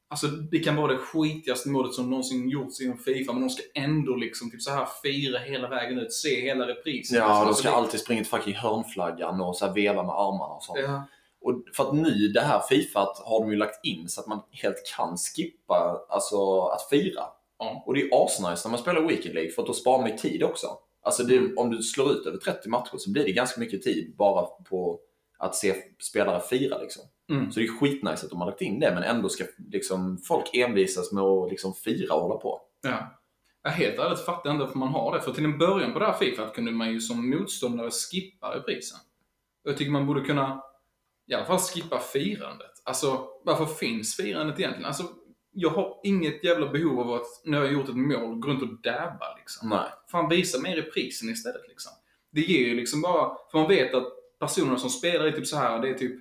Alltså 0.10 0.28
det 0.28 0.60
kan 0.60 0.76
vara 0.76 0.92
det 0.94 0.98
skitigaste 0.98 1.70
målet 1.70 1.94
som 1.94 2.10
någonsin 2.10 2.50
gjorts 2.50 2.82
inom 2.82 2.98
Fifa, 2.98 3.34
men 3.34 3.42
de 3.42 3.50
ska 3.50 3.64
ändå 3.76 4.16
liksom 4.16 4.52
typ 4.52 4.62
så 4.62 4.72
här 4.72 4.88
fira 5.04 5.40
hela 5.40 5.68
vägen 5.70 6.00
ut, 6.00 6.14
se 6.14 6.42
hela 6.42 6.68
reprisen. 6.68 7.18
Ja, 7.18 7.24
alltså, 7.24 7.46
de 7.46 7.56
ska 7.56 7.70
det- 7.70 7.76
alltid 7.76 8.00
springa 8.00 8.22
till 8.24 8.30
fucking 8.32 8.56
hörnflaggan 8.56 9.42
och 9.42 9.58
så 9.58 9.72
veva 9.74 10.04
med 10.04 10.16
armarna 10.16 10.54
och 10.54 10.64
sånt. 10.64 10.80
Ja. 10.84 11.04
Och 11.42 11.64
för 11.76 11.84
att 11.88 11.94
nu, 11.96 12.28
det 12.28 12.42
här 12.42 12.60
Fifat 12.70 13.18
har 13.26 13.40
de 13.40 13.52
ju 13.52 13.58
lagt 13.58 13.86
in 13.86 14.10
så 14.10 14.22
att 14.22 14.28
man 14.28 14.40
helt 14.52 14.84
kan 14.98 15.18
skippa 15.18 16.06
alltså, 16.10 16.62
att 16.62 16.90
fira. 16.90 17.24
Ja. 17.60 17.84
Och 17.86 17.94
det 17.94 18.02
är 18.02 18.26
asnice 18.26 18.62
när 18.68 18.70
man 18.72 18.80
spelar 18.80 19.02
Weekend 19.02 19.36
League 19.36 19.52
för 19.52 19.62
att 19.62 19.68
då 19.68 19.74
sparar 19.74 20.02
man 20.02 20.10
ju 20.12 20.18
tid 20.18 20.44
också. 20.44 20.68
Alltså 21.02 21.24
det, 21.24 21.38
Mm. 21.38 21.58
om 21.58 21.70
du 21.70 21.84
slår 21.84 22.12
ut 22.12 22.26
över 22.26 22.38
30 22.38 22.70
matcher 22.70 22.98
så 22.98 23.12
blir 23.12 23.24
det 23.24 23.32
ganska 23.32 23.60
mycket 23.60 23.82
tid 23.84 24.14
bara 24.18 24.46
på 24.46 25.00
att 25.44 25.56
se 25.56 25.76
spelare 26.00 26.42
fira 26.42 26.78
liksom. 26.78 27.04
Mm. 27.30 27.52
Så 27.52 27.60
det 27.60 27.66
är 27.66 27.80
skitnice 27.80 28.26
att 28.26 28.30
de 28.30 28.42
har 28.42 28.46
lagt 28.46 28.62
in 28.62 28.80
det 28.80 28.92
men 28.96 29.04
ändå 29.04 29.30
ska 29.30 29.44
liksom, 29.72 30.18
folk 30.28 30.50
envisas 30.54 31.12
med 31.12 31.24
att 31.24 31.50
liksom 31.50 31.74
fira 31.74 32.16
och 32.16 32.22
hålla 32.22 32.36
på. 32.36 32.62
Ja. 32.82 33.20
Ja, 33.64 33.70
helt 33.70 34.00
ärligt 34.00 34.20
fattar 34.20 34.50
jag 34.50 34.56
inte 34.56 34.66
varför 34.66 34.80
man 34.80 34.90
har 34.90 35.16
det. 35.16 35.22
För 35.22 35.34
till 35.34 35.46
en 35.46 35.58
början 35.58 35.94
på 35.94 36.00
det 36.00 36.06
här 36.06 36.14
Fifa 36.14 36.50
kunde 36.50 36.72
man 36.72 36.92
ju 36.92 37.00
som 37.00 37.30
motståndare 37.30 37.90
skippa 37.92 38.56
reprisen. 38.56 39.00
Jag 39.64 39.78
tycker 39.78 39.92
man 39.92 40.08
borde 40.08 40.22
kunna 40.22 40.64
i 41.28 41.34
alla 41.34 41.46
fall 41.46 41.60
skippa 41.60 42.00
firandet. 42.00 42.72
Alltså, 42.84 43.28
varför 43.44 43.66
finns 43.66 44.16
firandet 44.16 44.60
egentligen? 44.60 44.86
Alltså, 44.86 45.04
jag 45.52 45.70
har 45.70 46.00
inget 46.04 46.44
jävla 46.44 46.68
behov 46.68 47.00
av 47.00 47.14
att, 47.14 47.26
när 47.46 47.58
jag 47.58 47.66
har 47.66 47.74
gjort 47.74 47.90
ett 47.90 47.96
mål, 47.96 48.36
gå 48.36 48.48
runt 48.48 48.62
och 48.62 48.82
dabba 48.82 49.36
liksom. 49.38 49.70
Nej. 49.70 49.90
Fan, 50.12 50.30
visa 50.30 50.60
mig 50.60 50.76
reprisen 50.76 51.30
istället 51.30 51.68
liksom. 51.68 51.92
Det 52.32 52.42
ger 52.42 52.68
ju 52.68 52.76
liksom 52.76 53.02
bara, 53.02 53.38
för 53.52 53.58
man 53.58 53.68
vet 53.68 53.94
att 53.94 54.08
personerna 54.48 54.78
som 54.78 54.90
spelar 54.90 55.26
är 55.26 55.32
typ 55.32 55.48
så 55.48 55.58
här, 55.58 55.80
det 55.82 55.90
är 55.90 55.94
typ 55.94 56.20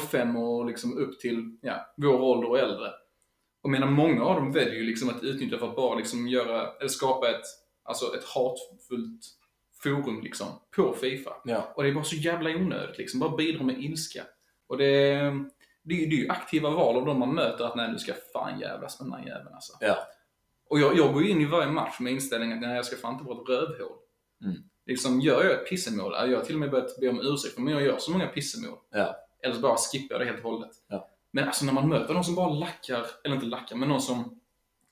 05 0.00 0.36
och 0.36 0.66
liksom 0.66 0.98
upp 0.98 1.20
till, 1.20 1.58
ja, 1.62 1.94
vår 1.96 2.20
ålder 2.20 2.48
och 2.50 2.58
äldre. 2.58 2.90
Och 3.62 3.70
menar 3.70 3.86
många 3.86 4.24
av 4.24 4.36
dem 4.36 4.52
väljer 4.52 4.74
ju 4.74 4.82
liksom 4.82 5.08
att 5.08 5.22
utnyttja 5.22 5.58
för 5.58 5.68
att 5.68 5.76
bara 5.76 5.94
liksom 5.94 6.28
göra, 6.28 6.70
eller 6.80 6.88
skapa 6.88 7.30
ett, 7.30 7.44
alltså 7.82 8.04
ett 8.14 8.24
hatfullt 8.24 9.24
forum 9.82 10.20
liksom, 10.22 10.46
på 10.76 10.92
Fifa. 10.92 11.30
Ja. 11.44 11.72
Och 11.76 11.82
det 11.82 11.88
är 11.88 11.94
bara 11.94 12.04
så 12.04 12.16
jävla 12.16 12.50
onödigt 12.50 12.98
liksom, 12.98 13.20
bara 13.20 13.36
bidra 13.36 13.64
med 13.64 13.82
ilska. 13.84 14.22
Och 14.66 14.78
det, 14.78 14.84
det, 15.82 15.94
är 15.94 15.98
ju- 15.98 16.06
det 16.06 16.14
är 16.16 16.20
ju 16.20 16.28
aktiva 16.28 16.70
val 16.70 16.96
av 16.96 17.06
de 17.06 17.18
man 17.18 17.34
möter 17.34 17.64
att 17.64 17.76
nej, 17.76 17.92
nu 17.92 17.98
ska 17.98 18.12
fan 18.32 18.60
jävlas 18.60 19.00
med 19.00 19.06
den 19.10 19.12
här 19.20 19.26
jäveln 19.28 19.54
alltså. 19.54 19.72
Ja. 19.80 19.96
Och 20.70 20.78
jag, 20.80 20.96
jag 20.98 21.14
går 21.14 21.24
in 21.26 21.40
i 21.40 21.44
varje 21.44 21.70
match 21.70 22.00
med 22.00 22.12
inställningen 22.12 22.56
att 22.58 22.62
nej, 22.62 22.76
jag 22.76 22.84
ska 22.84 22.96
fan 22.96 23.12
inte 23.12 23.24
vara 23.24 23.42
ett 23.42 23.48
rövhål. 23.48 23.96
Mm. 24.44 24.56
Liksom, 24.86 25.20
gör 25.20 25.44
jag 25.44 25.52
ett 25.52 25.68
pissemål, 25.68 26.12
ja, 26.16 26.26
jag 26.26 26.38
har 26.38 26.44
till 26.44 26.54
och 26.54 26.60
med 26.60 26.70
börjat 26.70 26.96
be 27.00 27.08
om 27.08 27.20
ursäkt 27.20 27.58
men 27.58 27.72
jag 27.72 27.82
gör 27.82 27.98
så 27.98 28.10
många 28.10 28.26
pissemål. 28.26 28.78
Ja. 28.90 29.16
Eller 29.42 29.54
så 29.54 29.60
bara 29.60 29.76
skippar 29.76 30.14
jag 30.14 30.20
det 30.20 30.24
helt 30.32 30.44
och 30.44 30.50
hållet. 30.50 30.70
Ja. 30.88 31.08
Men 31.30 31.44
alltså 31.44 31.64
när 31.64 31.72
man 31.72 31.88
möter 31.88 32.14
någon 32.14 32.24
som 32.24 32.34
bara 32.34 32.48
lackar, 32.48 33.06
eller 33.24 33.34
inte 33.34 33.46
lackar, 33.46 33.76
men 33.76 33.88
någon 33.88 34.00
som 34.00 34.40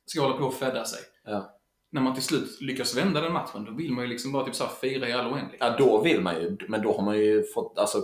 ska 0.07 0.21
hålla 0.21 0.37
på 0.37 0.45
och 0.45 0.55
fädda 0.55 0.85
sig. 0.85 1.01
Ja. 1.25 1.59
När 1.91 2.01
man 2.01 2.15
till 2.15 2.23
slut 2.23 2.61
lyckas 2.61 2.97
vända 2.97 3.21
den 3.21 3.33
matchen, 3.33 3.65
då 3.65 3.73
vill 3.73 3.93
man 3.93 4.05
ju 4.05 4.11
liksom 4.11 4.33
bara 4.33 4.45
typ 4.45 4.55
så 4.55 4.65
här 4.65 4.73
fira 4.73 5.09
i 5.09 5.13
all 5.13 5.27
oändlighet. 5.27 5.57
Ja, 5.61 5.75
då 5.79 6.01
vill 6.03 6.21
man 6.21 6.35
ju. 6.41 6.57
Men 6.69 6.83
då 6.83 6.93
har 6.93 7.03
man 7.03 7.19
ju 7.19 7.43
fått, 7.45 7.79
alltså 7.79 8.03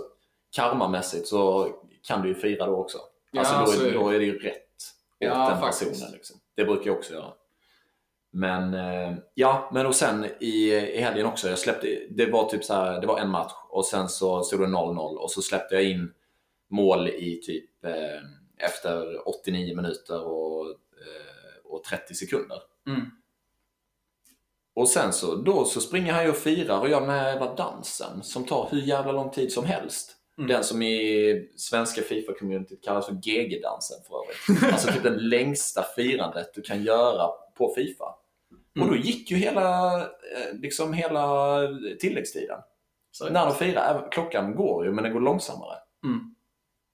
karmamässigt 0.55 1.27
så 1.27 1.71
kan 2.07 2.21
du 2.21 2.27
ju 2.27 2.35
fira 2.35 2.65
då 2.65 2.75
också. 2.75 2.97
Ja, 3.31 3.39
Alltså 3.39 3.59
då, 3.59 3.65
så 3.65 3.85
är 3.85 3.93
då 3.93 4.09
är 4.09 4.19
det 4.19 4.25
ju 4.25 4.39
rätt 4.39 4.55
åt 4.55 4.93
Ja, 5.19 5.49
den 5.49 5.59
faktiskt. 5.59 5.91
personen. 5.91 6.11
Liksom. 6.11 6.37
Det 6.55 6.65
brukar 6.65 6.85
jag 6.85 6.97
också 6.97 7.13
göra. 7.13 7.33
Men 8.31 8.73
eh, 8.73 9.17
ja, 9.33 9.69
men 9.73 9.85
och 9.85 9.95
sen 9.95 10.25
i, 10.39 10.73
i 10.73 11.01
helgen 11.01 11.25
också. 11.25 11.49
Jag 11.49 11.59
släppte, 11.59 11.87
det 12.09 12.25
var 12.25 12.49
typ 12.49 12.63
så 12.63 12.73
här, 12.73 13.01
det 13.01 13.07
var 13.07 13.19
en 13.19 13.29
match 13.29 13.53
och 13.69 13.85
sen 13.85 14.09
så 14.09 14.43
stod 14.43 14.59
det 14.59 14.65
0-0 14.65 15.15
och 15.15 15.31
så 15.31 15.41
släppte 15.41 15.75
jag 15.75 15.83
in 15.83 16.13
mål 16.69 17.07
i 17.07 17.41
typ 17.43 17.85
eh, 17.85 18.65
efter 18.65 19.27
89 19.27 19.75
minuter 19.75 20.23
och, 20.23 20.65
eh, 20.69 21.65
och 21.65 21.83
30 21.83 22.13
sekunder. 22.13 22.57
Mm. 22.87 23.01
Och 24.75 24.89
sen 24.89 25.13
så, 25.13 25.35
då 25.35 25.65
så 25.65 25.81
springer 25.81 26.13
han 26.13 26.23
ju 26.23 26.29
och 26.29 26.37
firar 26.37 26.79
och 26.79 26.89
gör 26.89 27.01
den 27.01 27.09
här 27.09 27.33
jävla 27.33 27.55
dansen 27.55 28.23
som 28.23 28.45
tar 28.45 28.67
hur 28.71 28.81
jävla 28.81 29.11
lång 29.11 29.31
tid 29.31 29.51
som 29.51 29.65
helst. 29.65 30.15
Mm. 30.37 30.47
Den 30.47 30.63
som 30.63 30.81
i 30.81 31.49
svenska 31.55 32.01
Fifa-communityt 32.01 32.81
kallas 32.83 33.05
för 33.05 33.13
GG-dansen 33.13 33.97
för 34.07 34.15
övrigt. 34.15 34.63
Alltså 34.73 34.91
typ 34.91 35.03
det 35.03 35.09
längsta 35.09 35.85
firandet 35.95 36.53
du 36.53 36.61
kan 36.61 36.83
göra 36.83 37.29
på 37.59 37.73
Fifa. 37.75 38.05
Och 38.79 38.85
då 38.87 38.93
Mm. 38.93 39.01
gick 39.01 39.31
ju 39.31 39.37
hela, 39.37 39.97
eh, 40.01 40.53
liksom 40.53 40.93
hela 40.93 41.57
tilläggstiden. 41.99 42.59
Så, 43.11 43.29
När 43.29 43.45
de 43.45 43.55
firar, 43.55 44.07
klockan 44.11 44.55
går 44.55 44.85
ju 44.85 44.91
men 44.91 45.03
den 45.03 45.13
går 45.13 45.19
långsammare. 45.19 45.75
Mm. 46.03 46.35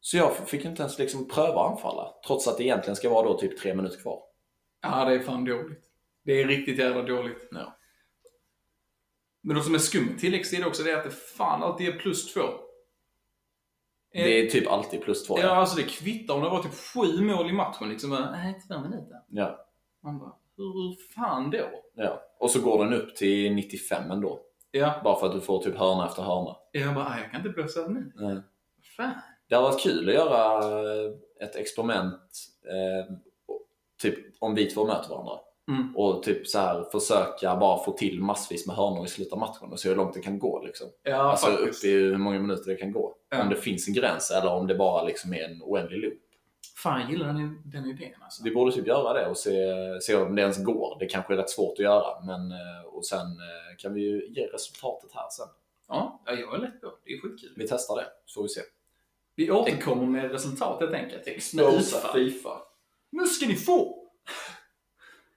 Så 0.01 0.17
jag 0.17 0.36
fick 0.36 0.65
inte 0.65 0.81
ens 0.81 1.00
liksom 1.00 1.27
pröva 1.27 1.62
att 1.62 1.72
anfalla. 1.72 2.13
Trots 2.27 2.48
att 2.48 2.57
det 2.57 2.63
egentligen 2.63 2.95
ska 2.95 3.10
vara 3.10 3.27
då 3.27 3.38
typ 3.38 3.60
tre 3.60 3.74
minuter 3.75 3.98
kvar. 4.01 4.19
Ja, 4.81 5.05
det 5.05 5.15
är 5.15 5.19
fan 5.19 5.45
dåligt. 5.45 5.84
Det 6.24 6.41
är 6.41 6.48
riktigt 6.48 6.79
jävla 6.79 7.01
dåligt. 7.01 7.48
Ja. 7.51 7.77
Men 9.41 9.55
det 9.55 9.63
som 9.63 9.75
är 9.75 9.79
skumt 9.79 10.10
med 10.10 10.19
tilläggstid 10.19 10.65
också, 10.65 10.84
det 10.84 10.91
är 10.91 10.98
att 10.98 11.03
det 11.03 11.10
fan 11.12 11.63
alltid 11.63 11.88
är 11.88 12.00
plus 12.00 12.34
två. 12.34 12.41
Det 14.12 14.39
är 14.39 14.50
typ 14.50 14.67
alltid 14.67 15.01
plus 15.01 15.27
två. 15.27 15.39
Ja, 15.39 15.50
alltså 15.50 15.75
det 15.75 15.84
kvittar 15.84 16.34
om 16.34 16.41
det 16.41 16.50
var 16.50 16.63
typ 16.63 16.74
sju 16.74 17.22
mål 17.22 17.50
i 17.50 17.53
matchen. 17.53 17.89
Liksom, 17.89 18.10
bara, 18.10 18.31
nej, 18.31 18.62
två 18.67 18.79
minuter. 18.79 19.17
Ja. 19.29 19.65
Man 20.03 20.19
bara, 20.19 20.36
hur 20.57 21.13
fan 21.15 21.51
då? 21.51 21.69
ja. 21.95 22.21
Och 22.39 22.51
så 22.51 22.62
går 22.62 22.83
den 22.85 22.93
upp 22.93 23.15
till 23.15 23.53
95 23.55 24.12
ändå. 24.12 24.39
Ja, 24.71 24.93
Bara 25.03 25.19
för 25.19 25.27
att 25.27 25.33
du 25.33 25.41
får 25.41 25.63
typ 25.63 25.75
hörna 25.77 26.07
efter 26.07 26.21
hörna. 26.24 26.55
jag 26.71 26.95
bara, 26.95 27.05
"Ah, 27.05 27.17
jag 27.21 27.31
kan 27.31 27.39
inte 27.39 27.50
blåsa 27.50 27.81
av 27.83 27.91
nu. 27.91 28.12
Nej. 28.15 28.38
Fan. 28.97 29.12
Det 29.50 29.55
har 29.55 29.62
varit 29.62 29.81
kul 29.81 30.09
att 30.09 30.15
göra 30.15 30.59
eh, 30.63 31.12
ett 31.47 31.55
experiment, 31.55 32.21
eh, 32.65 33.15
typ 34.01 34.15
om 34.39 34.55
vi 34.55 34.65
två 34.65 34.85
möter 34.85 35.09
varandra. 35.09 35.33
Mm. 35.71 35.95
Och 35.95 36.24
typ 36.24 36.47
så 36.47 36.59
här 36.59 36.83
försöka 36.91 37.55
bara 37.55 37.83
få 37.83 37.91
till 37.91 38.21
massvis 38.21 38.67
med 38.67 38.75
hörnor 38.75 39.05
i 39.05 39.07
slutet 39.07 39.33
av 39.33 39.39
matchen 39.39 39.71
och 39.71 39.79
se 39.79 39.89
hur 39.89 39.95
långt 39.95 40.13
det 40.13 40.19
kan 40.21 40.39
gå. 40.39 40.62
Liksom. 40.65 40.88
Ja, 41.03 41.15
alltså 41.15 41.47
faktiskt. 41.47 41.83
upp 41.83 41.89
i 41.89 41.93
hur 41.93 42.17
många 42.17 42.39
minuter 42.39 42.69
det 42.71 42.75
kan 42.75 42.91
gå. 42.91 43.15
Ja. 43.29 43.41
Om 43.43 43.50
det 43.50 43.55
finns 43.55 43.88
en 43.88 43.93
gräns 43.93 44.31
eller 44.31 44.53
om 44.53 44.67
det 44.67 44.75
bara 44.75 45.03
liksom 45.03 45.33
är 45.33 45.43
en 45.43 45.62
oändlig 45.63 45.97
loop. 46.03 46.13
Fan, 46.75 47.01
jag 47.01 47.12
gillar 47.12 47.27
den, 47.27 47.62
den 47.65 47.86
idén 47.86 48.13
alltså. 48.22 48.43
Vi 48.43 48.51
borde 48.51 48.72
typ 48.72 48.88
göra 48.88 49.13
det 49.13 49.27
och 49.27 49.38
se, 49.38 49.51
se 50.01 50.15
om 50.15 50.36
det 50.36 50.41
ens 50.41 50.63
går. 50.63 50.98
Det 51.00 51.05
kanske 51.05 51.34
är 51.34 51.38
rätt 51.38 51.50
svårt 51.50 51.74
att 51.74 51.79
göra, 51.79 52.22
men 52.25 52.51
eh, 52.51 52.86
och 52.86 53.05
sen 53.05 53.27
eh, 53.27 53.77
kan 53.77 53.93
vi 53.93 54.01
ju 54.01 54.27
ge 54.27 54.48
resultatet 54.48 55.12
här 55.13 55.29
sen. 55.31 55.48
Ja, 55.88 56.24
ja, 56.25 56.34
jag 56.34 56.55
är 56.55 56.60
lätt 56.60 56.81
på. 56.81 56.91
Det 57.05 57.13
är 57.13 57.22
skitkul. 57.22 57.53
Vi 57.55 57.67
testar 57.67 57.95
det, 57.95 58.05
så 58.25 58.39
får 58.39 58.43
vi 58.43 58.50
se. 58.50 58.62
Vi 59.36 59.51
återkommer 59.51 60.05
med 60.05 60.31
resultat 60.31 60.79
helt 60.79 60.93
enkelt. 60.93 61.27
Exposa. 61.27 62.13
Fifa. 62.13 62.62
Nu 63.12 63.25
ska 63.25 63.48
ni 63.48 63.55
få! 63.55 64.07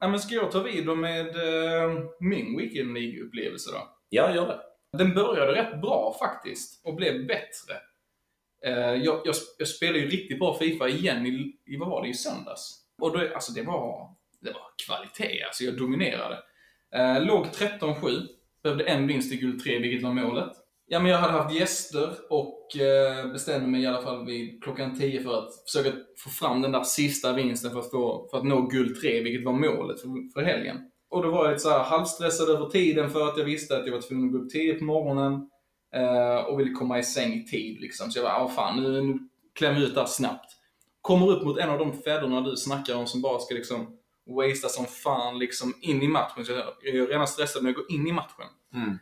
Ja, 0.01 0.09
men 0.09 0.21
ska 0.21 0.35
jag 0.35 0.51
ta 0.51 0.63
vid 0.63 0.87
då 0.87 0.95
med 0.95 1.27
eh, 1.27 1.99
min 2.21 2.57
Weekend 2.59 2.95
League-upplevelse 2.95 3.71
då? 3.73 3.89
Ja, 4.09 4.35
gör 4.35 4.47
det. 4.47 4.61
Den 4.99 5.15
började 5.15 5.53
rätt 5.53 5.81
bra 5.81 6.17
faktiskt 6.19 6.87
och 6.87 6.95
blev 6.95 7.27
bättre. 7.27 7.75
Eh, 8.67 8.95
jag, 8.95 9.21
jag, 9.25 9.35
jag 9.59 9.69
spelade 9.69 9.99
ju 9.99 10.09
riktigt 10.09 10.39
bra 10.39 10.59
Fifa 10.59 10.89
igen 10.89 11.27
i, 11.27 11.53
i 11.67 11.77
vad 11.77 11.89
var 11.89 12.03
det, 12.03 12.09
i 12.09 12.15
söndags. 12.15 12.85
Och 13.03 13.13
då, 13.13 13.35
alltså 13.35 13.53
det 13.53 13.63
var, 13.63 14.09
det 14.41 14.51
var 14.51 14.63
kvalitet, 14.87 15.43
alltså 15.43 15.65
jag 15.65 15.77
dominerade. 15.77 16.39
Eh, 16.95 17.25
låg 17.25 17.47
13-7, 17.47 18.27
behövde 18.63 18.85
en 18.85 19.07
vinst 19.07 19.33
i 19.33 19.37
guld 19.37 19.65
3, 19.65 19.79
vilket 19.79 20.03
var 20.03 20.13
målet. 20.13 20.53
Ja, 20.91 21.01
men 21.01 21.11
jag 21.11 21.19
hade 21.19 21.33
haft 21.33 21.55
gäster 21.55 22.11
och 22.31 22.77
eh, 22.77 23.33
bestämde 23.33 23.69
mig 23.69 23.83
i 23.83 23.87
alla 23.87 24.03
fall 24.03 24.27
vid 24.27 24.63
klockan 24.63 24.99
10 24.99 25.23
för 25.23 25.39
att 25.39 25.51
försöka 25.67 25.99
få 26.19 26.31
fram 26.31 26.63
den 26.63 26.73
där 26.73 26.83
sista 26.83 27.33
vinsten 27.33 27.71
för 27.71 27.79
att, 27.79 27.91
få, 27.91 28.29
för 28.31 28.39
att 28.39 28.45
nå 28.45 28.61
guld 28.61 29.01
3, 29.01 29.23
vilket 29.23 29.45
var 29.45 29.53
målet 29.53 30.01
för, 30.01 30.33
för 30.33 30.43
helgen. 30.43 30.77
Och 31.11 31.23
då 31.23 31.31
var 31.31 31.45
jag 31.45 31.53
lite 31.53 31.63
så 31.63 31.71
här 31.71 31.85
halvstressad 31.85 32.49
över 32.49 32.67
tiden 32.67 33.11
för 33.11 33.29
att 33.29 33.39
jag 33.39 33.45
visste 33.45 33.79
att 33.79 33.87
jag 33.87 33.93
var 33.93 34.01
tvungen 34.01 34.27
att 34.27 34.33
gå 34.33 34.39
upp 34.39 34.51
tidigt 34.51 34.79
på 34.79 34.85
morgonen 34.85 35.51
och 36.49 36.61
ville 36.61 36.71
komma 36.71 36.99
i 36.99 37.03
säng 37.03 37.33
i 37.33 37.45
tid. 37.45 37.81
Liksom. 37.81 38.11
Så 38.11 38.19
jag 38.19 38.25
bara, 38.25 38.37
ah, 38.37 38.49
fan, 38.49 38.83
nu, 38.83 39.03
nu 39.03 39.19
klämmer 39.55 39.81
ut 39.81 39.95
det 39.95 40.01
här 40.01 40.07
snabbt. 40.07 40.53
Kommer 41.01 41.31
upp 41.31 41.45
mot 41.45 41.59
en 41.59 41.71
av 41.71 41.79
de 41.79 42.03
fäderna 42.03 42.41
du 42.41 42.57
snackar 42.57 42.97
om 42.97 43.07
som 43.07 43.23
bara 43.23 43.39
ska 43.39 43.55
liksom 43.55 43.99
wastea 44.27 44.69
som 44.69 44.87
fan 44.87 45.39
liksom 45.39 45.75
in 45.81 46.03
i 46.03 46.09
matchen. 46.09 46.45
Så 46.45 46.53
jag, 46.53 46.65
jag 46.83 46.97
är 46.97 47.07
redan 47.07 47.29
stressad 47.29 47.63
när 47.63 47.71
jag 47.71 47.77
går 47.77 47.93
in 47.93 48.07
i 48.07 48.13
matchen. 48.13 48.47
Mm. 48.75 48.99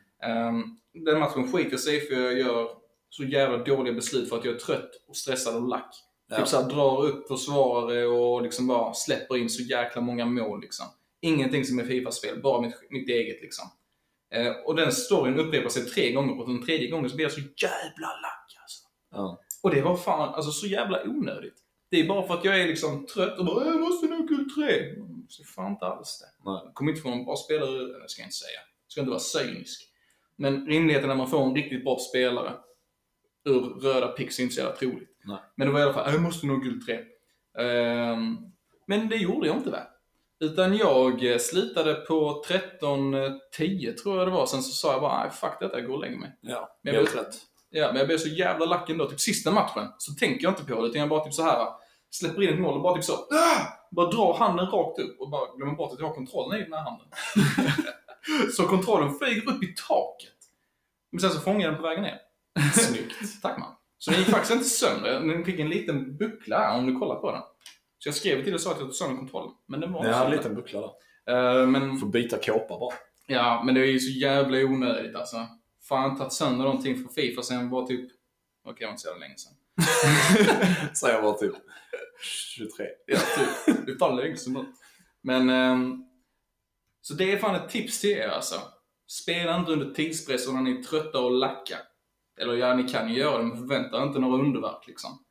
Um, 0.48 0.78
den 1.04 1.20
matchen 1.20 1.52
skiter 1.52 1.76
sig 1.76 2.00
för 2.00 2.14
jag 2.14 2.38
gör 2.38 2.68
så 3.10 3.24
jävla 3.24 3.58
dåliga 3.58 3.94
beslut 3.94 4.28
för 4.28 4.38
att 4.38 4.44
jag 4.44 4.54
är 4.54 4.58
trött 4.58 4.90
och 5.08 5.16
stressad 5.16 5.56
och 5.56 5.68
lack. 5.68 5.94
Ja. 6.28 6.36
Typ 6.36 6.48
såhär 6.48 6.68
drar 6.68 7.04
upp 7.04 7.28
försvarare 7.28 8.06
och 8.06 8.42
liksom 8.42 8.66
bara 8.66 8.94
släpper 8.94 9.36
in 9.36 9.50
så 9.50 9.62
jäkla 9.62 10.00
många 10.00 10.24
mål 10.24 10.60
liksom. 10.60 10.86
Ingenting 11.20 11.64
som 11.64 11.78
är 11.78 11.84
Fifa-spel, 11.84 12.42
bara 12.42 12.60
mitt, 12.60 12.74
mitt 12.90 13.08
eget 13.08 13.42
liksom. 13.42 13.68
Eh, 14.34 14.52
och 14.64 14.76
den 14.76 14.92
storyn 14.92 15.38
upprepar 15.38 15.68
sig 15.68 15.84
tre 15.84 16.12
gånger 16.12 16.40
och 16.40 16.48
den 16.48 16.64
tredje 16.64 16.90
gången 16.90 17.10
så 17.10 17.16
blir 17.16 17.24
jag 17.24 17.32
så 17.32 17.40
jävla 17.40 18.06
lack 18.06 18.56
alltså. 18.62 18.82
Ja. 19.10 19.40
Och 19.62 19.70
det 19.70 19.82
var 19.82 19.96
fan 19.96 20.34
alltså 20.34 20.50
så 20.50 20.66
jävla 20.66 21.02
onödigt. 21.04 21.54
Det 21.90 22.00
är 22.00 22.08
bara 22.08 22.26
för 22.26 22.34
att 22.34 22.44
jag 22.44 22.60
är 22.60 22.66
liksom 22.66 23.06
trött 23.06 23.38
och 23.38 23.44
bara 23.44 23.66
“Jag 23.66 23.80
måste 23.80 24.06
nog 24.06 24.28
guld 24.28 24.48
3”. 24.56 24.94
Så 25.28 25.44
fan 25.44 25.72
inte 25.72 25.86
alls 25.86 26.18
det. 26.20 26.50
Nej. 26.50 26.60
Kommer 26.74 26.90
inte 26.90 27.02
få 27.02 27.10
någon 27.10 27.24
bra 27.24 27.36
spelare, 27.36 28.08
ska 28.08 28.22
jag 28.22 28.26
inte 28.26 28.36
säga. 28.36 28.60
Ska 28.88 29.00
inte 29.00 29.10
vara 29.10 29.20
cynisk. 29.20 29.88
Men 30.36 30.66
rimligheten 30.66 31.08
när 31.08 31.16
man 31.16 31.30
får 31.30 31.42
en 31.42 31.54
riktigt 31.54 31.84
bra 31.84 31.98
spelare 32.10 32.52
ur 33.44 33.60
röda 33.60 34.08
pix 34.08 34.38
är 34.38 34.42
inte 34.42 34.54
så 34.54 34.60
jävla 34.60 34.76
troligt. 34.76 35.18
Nej. 35.24 35.38
Men 35.56 35.66
det 35.66 35.72
var 35.72 35.80
i 35.80 35.82
alla 35.82 35.92
fall, 35.92 36.12
jag 36.12 36.22
måste 36.22 36.46
nog 36.46 36.62
guld 36.62 36.86
3. 36.86 36.98
Ehm, 37.58 38.36
men 38.86 39.08
det 39.08 39.16
gjorde 39.16 39.46
jag 39.46 39.56
inte 39.56 39.70
väl. 39.70 39.86
Utan 40.40 40.76
jag 40.76 41.32
eh, 41.32 41.38
slutade 41.38 41.94
på 41.94 42.44
13-10 42.80 43.92
tror 43.96 44.18
jag 44.18 44.26
det 44.28 44.32
var. 44.32 44.46
Sen 44.46 44.62
så 44.62 44.70
sa 44.72 44.92
jag 44.92 45.00
bara, 45.00 45.20
nej 45.22 45.30
fuck 45.30 45.52
detta, 45.60 45.78
jag 45.78 45.86
går 45.86 45.94
och 45.94 46.00
lägger 46.00 46.16
mig. 46.18 46.38
Ja, 46.40 46.78
Men 46.82 46.94
helt 46.94 47.14
jag- 47.14 47.20
rätt. 47.22 47.34
Ja, 47.70 47.86
men 47.86 47.96
jag 47.96 48.06
blev 48.06 48.18
så 48.18 48.28
jävla 48.28 48.66
lack 48.66 48.90
ändå. 48.90 49.10
Typ 49.10 49.20
sista 49.20 49.50
matchen 49.50 49.88
så 49.98 50.12
tänker 50.12 50.44
jag 50.44 50.50
inte 50.52 50.64
på 50.64 50.80
det, 50.82 50.88
utan 50.88 51.00
jag 51.00 51.08
bara 51.08 51.24
typ 51.24 51.34
så 51.34 51.42
här 51.42 51.66
släpper 52.10 52.42
in 52.42 52.54
ett 52.54 52.60
mål 52.60 52.74
och 52.74 52.82
bara 52.82 52.94
typ 52.94 53.04
så 53.04 53.12
ah! 53.12 53.60
Bara 53.90 54.10
drar 54.10 54.34
handen 54.38 54.66
rakt 54.66 54.98
upp 54.98 55.20
och 55.20 55.30
bara 55.30 55.56
glömmer 55.56 55.74
bort 55.74 55.92
att 55.92 55.98
jag 56.00 56.06
har 56.06 56.14
kontrollen 56.14 56.60
i 56.60 56.64
den 56.64 56.72
här 56.72 56.80
handen. 56.82 57.06
så 58.56 58.62
kontrollen 58.66 59.14
flyger 59.18 59.50
upp 59.50 59.62
i 59.62 59.74
taket. 59.88 60.32
Men 61.12 61.20
sen 61.20 61.30
så 61.30 61.40
fångar 61.40 61.60
jag 61.60 61.70
den 61.72 61.76
på 61.82 61.88
vägen 61.88 62.02
ner. 62.02 62.18
Snyggt. 62.74 63.14
Tack 63.42 63.58
man. 63.58 63.72
Så 63.98 64.10
den 64.10 64.20
gick 64.20 64.28
faktiskt 64.28 64.52
inte 64.52 64.64
sönder. 64.64 65.20
Den 65.20 65.44
fick 65.44 65.60
en 65.60 65.68
liten 65.68 66.16
buckla 66.16 66.58
här 66.58 66.78
om 66.78 66.86
du 66.86 66.98
kollar 66.98 67.14
på 67.14 67.30
den. 67.32 67.42
Så 68.06 68.08
jag 68.08 68.14
skrev 68.14 68.36
till 68.36 68.44
dig 68.44 68.54
och 68.54 68.60
sa 68.60 68.70
att 68.70 68.76
jag 68.76 68.86
tog 68.86 68.94
sönder 68.94 69.16
kontrollen. 69.16 69.52
Men 69.68 69.80
den 69.80 69.92
var 69.92 70.00
inte 70.00 70.16
hade 70.16 70.30
en 70.30 70.36
liten 70.36 70.54
buckla 70.54 70.80
där. 70.80 71.60
Eh, 71.60 71.66
men, 71.66 71.98
Får 71.98 72.06
byta 72.06 72.38
kåpa 72.38 72.78
bara. 72.78 72.94
ja, 73.26 73.62
men 73.66 73.74
det 73.74 73.80
är 73.80 73.84
ju 73.84 73.98
så 73.98 74.18
jävla 74.18 74.58
onödigt 74.58 75.16
alltså. 75.16 75.36
Fan 75.88 76.18
tagit 76.18 76.32
sönder 76.32 76.64
någonting 76.64 76.96
för 76.96 77.12
Fifa 77.12 77.42
sen 77.42 77.70
var 77.70 77.86
typ... 77.86 78.10
Okej, 78.64 78.76
det 78.78 78.84
var 78.84 78.90
inte 78.90 79.02
så 79.02 79.08
jävla 79.08 79.20
länge 79.20 79.36
sedan. 79.36 79.52
Så 80.94 81.08
jag 81.08 81.22
var 81.22 81.32
typ 81.32 81.52
23. 82.56 82.86
Ja, 83.06 83.18
typ. 83.66 83.86
Det 83.86 83.94
tar 83.94 84.12
länge 84.12 84.36
sedan 84.36 84.52
nu. 84.52 84.64
Men, 85.22 85.50
ehm, 85.50 86.04
så 87.00 87.14
det 87.14 87.32
är 87.32 87.38
fan 87.38 87.54
ett 87.54 87.68
tips 87.68 88.00
till 88.00 88.10
er 88.10 88.28
alltså. 88.28 88.60
Spela 89.06 89.56
inte 89.56 89.72
under 89.72 89.94
tidspress 89.94 90.48
och 90.48 90.54
när 90.54 90.62
ni 90.62 90.78
är 90.78 90.82
trötta 90.82 91.20
och 91.20 91.30
lacka. 91.30 91.76
Eller 92.40 92.54
ja, 92.54 92.74
ni 92.74 92.88
kan 92.88 93.08
ju 93.08 93.18
göra 93.18 93.38
det, 93.38 93.44
men 93.44 93.56
förvänta 93.56 94.02
inte 94.02 94.18
några 94.18 94.44
underverk 94.44 94.86
liksom. 94.86 95.25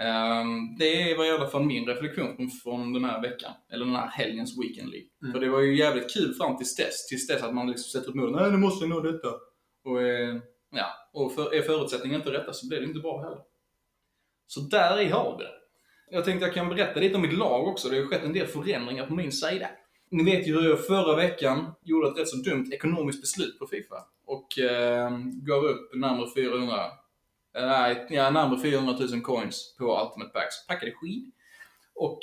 Ehm, 0.00 0.76
det 0.78 1.14
var 1.18 1.24
i 1.24 1.30
alla 1.30 1.48
fall 1.48 1.64
min 1.64 1.86
reflektion 1.86 2.50
från, 2.62 2.92
den 2.92 3.04
här 3.04 3.22
veckan. 3.22 3.52
Eller 3.72 3.84
den 3.84 3.94
här 3.94 4.08
helgens 4.08 4.58
Weekend 4.58 4.90
League. 4.90 5.08
Mm. 5.22 5.32
För 5.32 5.40
det 5.40 5.48
var 5.48 5.60
ju 5.60 5.76
jävligt 5.76 6.14
kul 6.14 6.34
fram 6.34 6.56
tills 6.56 6.76
dess. 6.76 7.06
Tills 7.06 7.26
dess 7.26 7.42
att 7.42 7.54
man 7.54 7.70
liksom 7.70 8.00
sätter 8.00 8.10
upp 8.10 8.14
mål. 8.14 8.32
Nej, 8.32 8.50
nu 8.50 8.56
måste 8.56 8.84
jag 8.84 8.90
nå 8.90 9.00
detta. 9.00 9.28
Och, 9.84 10.02
eh, 10.02 10.36
ja, 10.70 10.86
och 11.12 11.34
för, 11.34 11.54
är 11.54 11.62
förutsättningarna 11.62 12.24
inte 12.24 12.32
rätta 12.32 12.52
så 12.52 12.68
blir 12.68 12.80
det 12.80 12.86
inte 12.86 13.00
bra 13.00 13.22
heller. 13.22 13.38
Så 14.46 14.60
där 14.60 15.00
i 15.00 15.08
har 15.08 15.38
vi 15.38 15.44
det. 15.44 15.50
Jag 16.10 16.24
tänkte 16.24 16.46
jag 16.46 16.54
kan 16.54 16.68
berätta 16.68 17.00
lite 17.00 17.16
om 17.16 17.22
mitt 17.22 17.38
lag 17.38 17.68
också. 17.68 17.88
Det 17.88 17.94
har 17.94 18.02
ju 18.02 18.08
skett 18.08 18.24
en 18.24 18.32
del 18.32 18.46
förändringar 18.46 19.06
på 19.06 19.14
min 19.14 19.32
sida. 19.32 19.68
Ni 20.10 20.24
vet 20.24 20.48
ju 20.48 20.60
hur 20.60 20.68
jag 20.68 20.86
förra 20.86 21.16
veckan 21.16 21.72
gjorde 21.82 22.08
ett 22.08 22.18
rätt 22.18 22.28
så 22.28 22.36
dumt 22.36 22.68
ekonomiskt 22.72 23.20
beslut 23.20 23.58
på 23.58 23.66
Fifa. 23.66 23.96
Och 24.26 24.58
eh, 24.58 25.10
gav 25.32 25.64
upp 25.64 25.94
närmare 25.94 26.26
400, 26.36 26.74
eh, 26.74 26.92
nej, 27.54 28.06
ja, 28.10 28.30
närmare 28.30 28.60
400 28.60 28.94
000 29.10 29.20
coins 29.20 29.76
på 29.78 30.02
Ultimate 30.02 30.32
Packs. 30.32 30.66
Packade 30.66 30.92
skit. 30.92 31.34
Och 31.94 32.18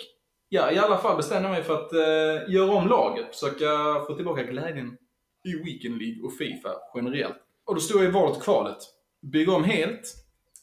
ja, 0.49 0.71
i 0.71 0.77
alla 0.77 0.97
fall 0.97 1.17
bestämde 1.17 1.49
jag 1.49 1.55
mig 1.55 1.63
för 1.63 1.73
att 1.73 1.93
eh, 1.93 2.53
göra 2.53 2.71
om 2.71 2.87
laget. 2.87 3.35
Försöka 3.35 3.67
få 4.07 4.15
tillbaka 4.15 4.43
glädjen 4.43 4.97
i 5.43 5.63
Weekend 5.63 5.97
League 6.01 6.23
och 6.23 6.33
Fifa 6.33 6.69
generellt. 6.95 7.37
Och 7.65 7.75
då 7.75 7.81
stod 7.81 8.01
jag 8.01 8.09
i 8.09 8.11
valet 8.11 8.37
och 8.37 8.43
kvalet. 8.43 8.77
Bygga 9.21 9.53
om 9.53 9.63
helt 9.63 10.01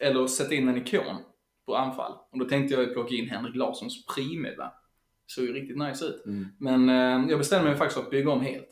eller 0.01 0.27
sätta 0.27 0.55
in 0.55 0.69
en 0.69 0.77
ikon 0.77 1.17
på 1.67 1.77
anfall. 1.77 2.13
Och 2.33 2.39
då 2.39 2.45
tänkte 2.45 2.75
jag 2.75 2.93
plocka 2.93 3.15
in 3.15 3.31
Henrik 3.31 3.57
Larssons 3.57 4.07
Prime, 4.07 4.57
va? 4.57 4.73
Såg 5.27 5.45
ju 5.45 5.53
riktigt 5.53 5.79
nice 5.79 6.05
ut. 6.05 6.27
Mm. 6.27 6.47
Men 6.59 6.89
eh, 6.89 7.31
jag 7.31 7.39
bestämde 7.39 7.69
mig 7.69 7.79
faktiskt 7.79 7.99
för 7.99 8.05
att 8.05 8.11
bygga 8.11 8.31
om 8.31 8.41
helt. 8.41 8.69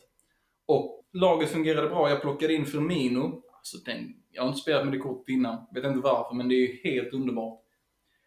Och 0.65 1.05
laget 1.13 1.49
fungerade 1.49 1.89
bra. 1.89 2.09
Jag 2.09 2.21
plockade 2.21 2.53
in 2.53 2.65
Firmino. 2.65 3.41
Alltså 3.57 3.77
den, 3.77 4.13
jag 4.35 4.41
har 4.43 4.47
inte 4.47 4.61
spelat 4.61 4.85
med 4.85 4.93
det 4.93 4.99
kortet 4.99 5.29
innan. 5.29 5.65
Vet 5.73 5.83
inte 5.85 5.99
varför, 5.99 6.35
men 6.35 6.49
det 6.49 6.55
är 6.55 6.67
ju 6.67 6.79
helt 6.83 7.13
underbart. 7.13 7.61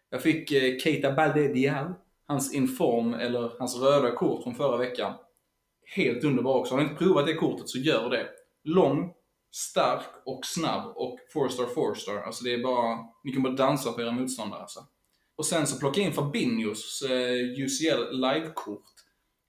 Jag 0.09 0.21
fick 0.21 0.51
eh, 0.51 0.77
Keita 0.77 1.11
Balde 1.11 1.47
Dial, 1.47 1.93
hans 2.27 2.53
inform, 2.53 3.13
eller 3.13 3.51
hans 3.59 3.81
röda 3.81 4.11
kort 4.11 4.43
från 4.43 4.55
förra 4.55 4.77
veckan. 4.77 5.13
Helt 5.95 6.23
underbar 6.23 6.55
också. 6.55 6.73
Har 6.73 6.81
ni 6.81 6.89
inte 6.89 7.03
provat 7.03 7.25
det 7.25 7.33
kortet 7.33 7.69
så 7.69 7.77
gör 7.77 8.09
det. 8.09 8.27
Lång, 8.63 9.13
stark 9.51 10.05
och 10.25 10.45
snabb 10.45 10.91
och 10.95 11.19
4-star 11.33 11.65
4-star. 11.65 12.17
Alltså 12.25 12.43
det 12.43 12.53
är 12.53 12.63
bara, 12.63 12.97
ni 13.23 13.33
kommer 13.33 13.49
bara 13.49 13.55
dansa 13.55 13.91
på 13.91 14.01
era 14.01 14.11
motståndare 14.11 14.61
alltså. 14.61 14.79
Och 15.35 15.45
sen 15.45 15.67
så 15.67 15.79
plockade 15.79 16.01
jag 16.01 16.07
in 16.07 16.13
Fabinhos 16.13 17.01
eh, 17.01 17.63
UCL 17.63 18.11
live-kort. 18.11 18.83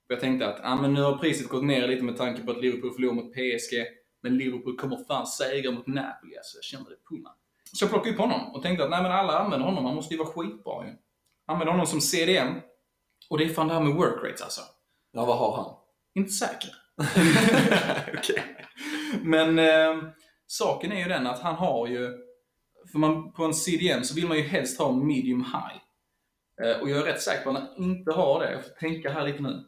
Jag 0.07 0.19
tänkte 0.19 0.47
att 0.47 0.59
ah, 0.63 0.75
men 0.75 0.93
nu 0.93 1.01
har 1.01 1.17
priset 1.17 1.49
gått 1.49 1.63
ner 1.63 1.87
lite 1.87 2.03
med 2.03 2.17
tanke 2.17 2.41
på 2.41 2.51
att 2.51 2.61
Liverpool 2.61 2.93
förlorar 2.93 3.13
mot 3.13 3.33
PSG. 3.33 3.85
Men 4.21 4.37
Liverpool 4.37 4.77
kommer 4.77 4.97
fan 5.07 5.27
segra 5.27 5.71
mot 5.71 5.87
Napoli, 5.87 6.37
alltså. 6.37 6.57
Jag 6.57 6.63
kände 6.63 6.89
det 6.89 7.03
på 7.03 7.13
mig. 7.13 7.31
Så 7.73 7.83
jag 7.83 7.91
plockade 7.91 8.13
upp 8.13 8.19
honom 8.19 8.55
och 8.55 8.63
tänkte 8.63 8.83
att 8.83 8.89
nej 8.89 9.03
men 9.03 9.11
alla 9.11 9.39
använder 9.39 9.65
honom, 9.65 9.85
han 9.85 9.95
måste 9.95 10.13
ju 10.13 10.17
vara 10.17 10.29
skitbra 10.29 10.85
ju. 10.85 10.93
Använder 11.45 11.71
honom 11.71 11.87
som 11.87 12.01
CDM. 12.01 12.47
Och 13.29 13.37
det 13.37 13.43
är 13.43 13.49
fan 13.49 13.67
det 13.67 13.73
här 13.73 13.81
med 13.81 13.93
work 13.93 14.23
rates 14.23 14.41
alltså. 14.41 14.61
Ja, 15.11 15.25
vad 15.25 15.37
har 15.37 15.55
han? 15.55 15.75
Inte 16.15 16.31
säker. 16.31 16.69
Okej. 18.17 18.43
Men 19.21 19.59
eh, 19.59 20.03
saken 20.47 20.91
är 20.91 20.99
ju 20.99 21.09
den 21.09 21.27
att 21.27 21.39
han 21.39 21.55
har 21.55 21.87
ju, 21.87 22.17
för 22.91 22.99
man, 22.99 23.33
på 23.33 23.43
en 23.43 23.53
CDM 23.53 24.03
så 24.03 24.15
vill 24.15 24.27
man 24.27 24.37
ju 24.37 24.43
helst 24.43 24.79
ha 24.79 24.91
medium 24.91 25.41
high. 25.41 25.81
Eh, 26.63 26.81
och 26.81 26.89
jag 26.89 26.99
är 26.99 27.03
rätt 27.03 27.21
säker 27.21 27.43
på 27.43 27.49
att 27.49 27.55
han 27.55 27.83
inte 27.83 28.11
har 28.11 28.39
det. 28.39 28.51
Jag 28.51 28.63
får 28.63 28.71
tänka 28.71 29.09
här 29.09 29.27
lite 29.27 29.41
nu. 29.41 29.67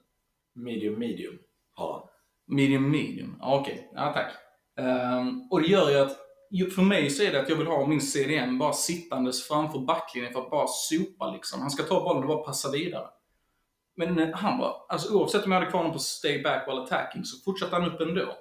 Medium, 0.55 0.99
medium 0.99 1.39
har 1.73 1.93
han. 1.93 2.07
Medium, 2.55 2.91
medium. 2.91 3.37
Ja, 3.39 3.59
Okej, 3.59 3.91
ja 3.93 4.13
tack. 4.13 4.42
Um, 4.81 5.47
och 5.51 5.61
det 5.61 5.67
gör 5.67 5.89
ju 5.89 5.97
att, 5.97 6.17
för 6.75 6.81
mig 6.81 7.09
så 7.09 7.23
är 7.23 7.31
det 7.31 7.41
att 7.41 7.49
jag 7.49 7.55
vill 7.55 7.67
ha 7.67 7.87
min 7.87 8.01
CDM 8.01 8.57
bara 8.57 8.73
sittandes 8.73 9.47
framför 9.47 9.79
backlinjen 9.79 10.33
för 10.33 10.41
att 10.41 10.51
bara 10.51 10.67
sopa 10.67 11.31
liksom. 11.31 11.61
Han 11.61 11.71
ska 11.71 11.83
ta 11.83 12.03
bollen 12.03 12.23
och 12.23 12.27
bara 12.27 12.45
passa 12.45 12.71
vidare. 12.71 13.07
Men 13.95 14.19
eh, 14.19 14.29
han 14.33 14.57
var, 14.59 14.75
alltså 14.89 15.13
oavsett 15.13 15.45
om 15.45 15.51
jag 15.51 15.59
hade 15.59 15.71
kvar 15.71 15.79
honom 15.79 15.93
på 15.93 15.99
stay 15.99 16.43
back 16.43 16.67
while 16.67 16.81
attacking 16.81 17.23
så 17.23 17.43
fortsatte 17.43 17.75
han 17.75 17.91
upp 17.91 18.01
ändå. 18.01 18.37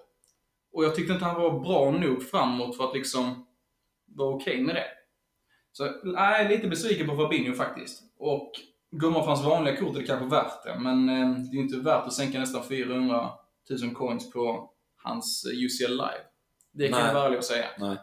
Och 0.72 0.84
jag 0.84 0.94
tyckte 0.94 1.12
inte 1.12 1.24
han 1.24 1.40
var 1.42 1.60
bra 1.60 1.90
nog 1.90 2.22
framåt 2.22 2.76
för 2.76 2.84
att 2.84 2.94
liksom 2.94 3.46
vara 4.06 4.34
okej 4.34 4.62
med 4.62 4.74
det. 4.74 4.86
Så 5.72 5.90
nej, 6.04 6.48
lite 6.48 6.68
besviken 6.68 7.08
på 7.08 7.16
Fabinho 7.16 7.54
faktiskt. 7.54 8.02
Och 8.18 8.52
går 8.90 9.12
för 9.12 9.20
hans 9.20 9.44
vanliga 9.44 9.76
kort 9.76 9.96
är 9.96 10.00
det 10.00 10.06
kanske 10.06 10.26
värt 10.26 10.64
det, 10.64 10.78
men 10.78 11.08
eh, 11.08 11.30
det 11.30 11.48
är 11.48 11.54
ju 11.54 11.60
inte 11.60 11.76
värt 11.76 12.06
att 12.06 12.12
sänka 12.12 12.38
nästan 12.38 12.64
400 12.64 13.30
000 13.82 13.94
coins 13.94 14.32
på 14.32 14.70
hans 15.02 15.44
eh, 15.44 15.64
UCL 15.64 15.90
Live. 15.92 16.24
Det 16.72 16.88
kan 16.88 16.98
Nej. 16.98 17.06
jag 17.06 17.14
vara 17.14 17.26
ärlig 17.26 17.38
och 17.38 17.44
säga. 17.44 17.66
Nej. 17.78 17.96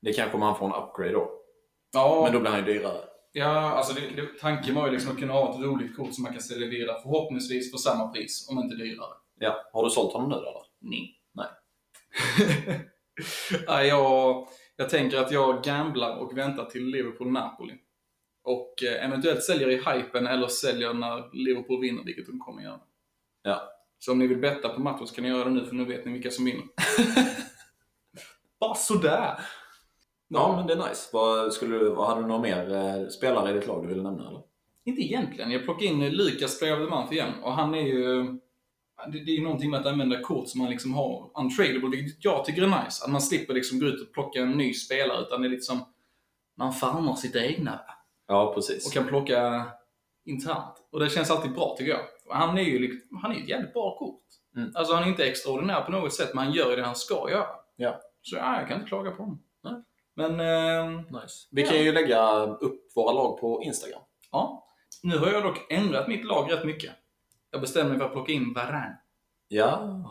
Det 0.00 0.12
kanske 0.12 0.38
man 0.38 0.58
får 0.58 0.66
en 0.66 0.82
upgrade 0.82 1.12
då. 1.12 1.30
Ja, 1.92 2.20
Men 2.24 2.32
då 2.32 2.40
blir 2.40 2.50
han 2.50 2.66
ju 2.66 2.72
dyrare. 2.74 3.00
ja 3.32 3.70
alltså 3.70 3.94
det, 3.94 4.00
det, 4.00 4.38
tanken 4.40 4.74
var 4.74 4.86
ju 4.86 4.92
liksom 4.92 5.12
att 5.12 5.18
kunna 5.18 5.32
ha 5.32 5.54
ett 5.54 5.60
roligt 5.60 5.96
kort 5.96 6.14
som 6.14 6.22
man 6.22 6.32
kan 6.32 6.42
sälja 6.42 6.68
vidare, 6.68 7.00
förhoppningsvis 7.02 7.70
för 7.70 7.78
samma 7.78 8.08
pris, 8.08 8.48
om 8.50 8.58
inte 8.58 8.76
dyrare. 8.76 9.14
Ja. 9.38 9.70
Har 9.72 9.84
du 9.84 9.90
sålt 9.90 10.12
honom 10.12 10.28
nu 10.28 10.36
eller? 10.36 10.62
Nej. 10.80 11.20
Nej. 11.32 11.46
ja, 13.66 13.84
jag, 13.84 14.48
jag 14.76 14.88
tänker 14.88 15.18
att 15.18 15.32
jag 15.32 15.64
gamblar 15.64 16.16
och 16.16 16.38
väntar 16.38 16.64
till 16.64 16.84
Liverpool-Napoli. 16.84 17.78
Och 18.44 18.82
eh, 18.82 19.04
eventuellt 19.06 19.42
säljer 19.42 19.68
i 19.68 19.76
hypen 19.76 20.26
eller 20.26 20.48
säljer 20.48 20.94
när 20.94 21.44
Liverpool 21.44 21.80
vinner, 21.80 22.04
vilket 22.04 22.26
de 22.26 22.38
kommer 22.38 22.62
göra. 22.62 22.80
Ja. 23.42 23.68
Så 24.00 24.12
om 24.12 24.18
ni 24.18 24.26
vill 24.26 24.38
betta 24.38 24.68
på 24.68 24.80
matchen 24.80 25.06
så 25.06 25.14
kan 25.14 25.24
ni 25.24 25.30
göra 25.30 25.44
det 25.44 25.50
nu, 25.50 25.66
för 25.66 25.74
nu 25.74 25.84
vet 25.84 26.04
ni 26.04 26.12
vilka 26.12 26.30
som 26.30 26.44
vinner. 26.44 26.64
Bara 28.60 28.74
sådär! 28.74 29.40
Ja, 30.28 30.56
men 30.56 30.66
det 30.66 30.72
är 30.72 30.88
nice. 30.88 31.10
Vad, 31.12 31.52
skulle 31.52 31.78
du, 31.78 31.90
vad 31.90 32.08
hade 32.08 32.20
du 32.20 32.26
några 32.26 32.42
mer 32.42 32.74
eh, 32.74 33.08
spelare 33.08 33.50
i 33.50 33.52
ditt 33.52 33.66
lag 33.66 33.82
du 33.82 33.88
ville 33.88 34.02
nämna 34.02 34.28
eller? 34.28 34.42
Inte 34.84 35.02
egentligen. 35.02 35.50
Jag 35.50 35.64
plockade 35.64 35.86
in 35.86 36.08
Lukas 36.10 36.58
Player 36.58 36.80
of 36.80 36.88
the 36.88 36.94
Month 36.94 37.12
igen. 37.12 37.32
Och 37.42 37.52
han 37.52 37.74
är 37.74 37.82
ju... 37.82 38.22
Det, 39.12 39.24
det 39.24 39.30
är 39.30 39.36
ju 39.36 39.42
någonting 39.42 39.70
med 39.70 39.80
att 39.80 39.86
använda 39.86 40.22
kort 40.22 40.48
som 40.48 40.60
man 40.60 40.70
liksom 40.70 40.94
har 40.94 41.30
untradable, 41.40 41.88
vilket 41.88 42.24
jag 42.24 42.44
tycker 42.44 42.62
är 42.62 42.84
nice. 42.84 43.04
Att 43.04 43.10
man 43.10 43.20
slipper 43.20 43.54
liksom 43.54 43.78
gå 43.80 43.86
ut 43.86 44.08
och 44.08 44.12
plocka 44.12 44.40
en 44.40 44.50
ny 44.50 44.74
spelare, 44.74 45.22
utan 45.22 45.42
det 45.42 45.48
är 45.48 45.50
lite 45.50 45.62
som... 45.62 45.84
Man 46.56 46.72
farmar 46.72 47.14
sitt 47.14 47.36
egna. 47.36 47.80
Ja, 48.28 48.52
precis. 48.54 48.86
Och 48.86 48.92
kan 48.92 49.06
plocka 49.06 49.66
internt. 50.24 50.74
Och 50.92 51.00
det 51.00 51.10
känns 51.10 51.30
alltid 51.30 51.52
bra 51.52 51.74
tycker 51.78 51.90
jag. 51.90 52.00
Han 52.32 52.58
är 52.58 52.62
ju 52.62 52.78
liksom, 52.78 53.18
han 53.22 53.30
är 53.30 53.34
ju 53.34 53.42
ett 53.42 53.48
jävligt 53.48 53.72
bra 53.72 53.98
kort. 53.98 54.22
Mm. 54.56 54.72
Alltså 54.74 54.94
han 54.94 55.04
är 55.04 55.08
inte 55.08 55.24
extraordinär 55.24 55.80
på 55.80 55.92
något 55.92 56.14
sätt, 56.14 56.34
men 56.34 56.44
han 56.44 56.52
gör 56.52 56.70
ju 56.70 56.76
det 56.76 56.82
han 56.84 56.96
ska 56.96 57.30
göra. 57.30 57.46
Ja. 57.76 58.00
Så 58.22 58.36
ja, 58.36 58.58
jag 58.58 58.68
kan 58.68 58.76
inte 58.76 58.88
klaga 58.88 59.10
på 59.10 59.22
honom. 59.22 59.42
Nej. 59.64 59.74
Men, 60.14 60.40
eh, 60.40 61.00
Nice. 61.00 61.48
Vi 61.50 61.62
Ja. 61.62 61.68
kan 61.68 61.78
ju 61.84 61.92
lägga 61.92 62.42
upp 62.42 62.92
våra 62.96 63.12
lag 63.12 63.40
på 63.40 63.62
Instagram. 63.62 64.02
ja. 64.32 64.66
Nu 65.02 65.18
har 65.18 65.26
jag 65.32 65.42
dock 65.42 65.72
ändrat 65.72 66.08
mitt 66.08 66.24
lag 66.24 66.52
rätt 66.52 66.64
mycket. 66.64 66.92
Jag 67.50 67.60
bestämde 67.60 67.88
mig 67.90 67.98
för 67.98 68.06
att 68.06 68.12
plocka 68.12 68.32
in 68.32 68.52
Varane. 68.54 68.98
Ja, 69.48 70.02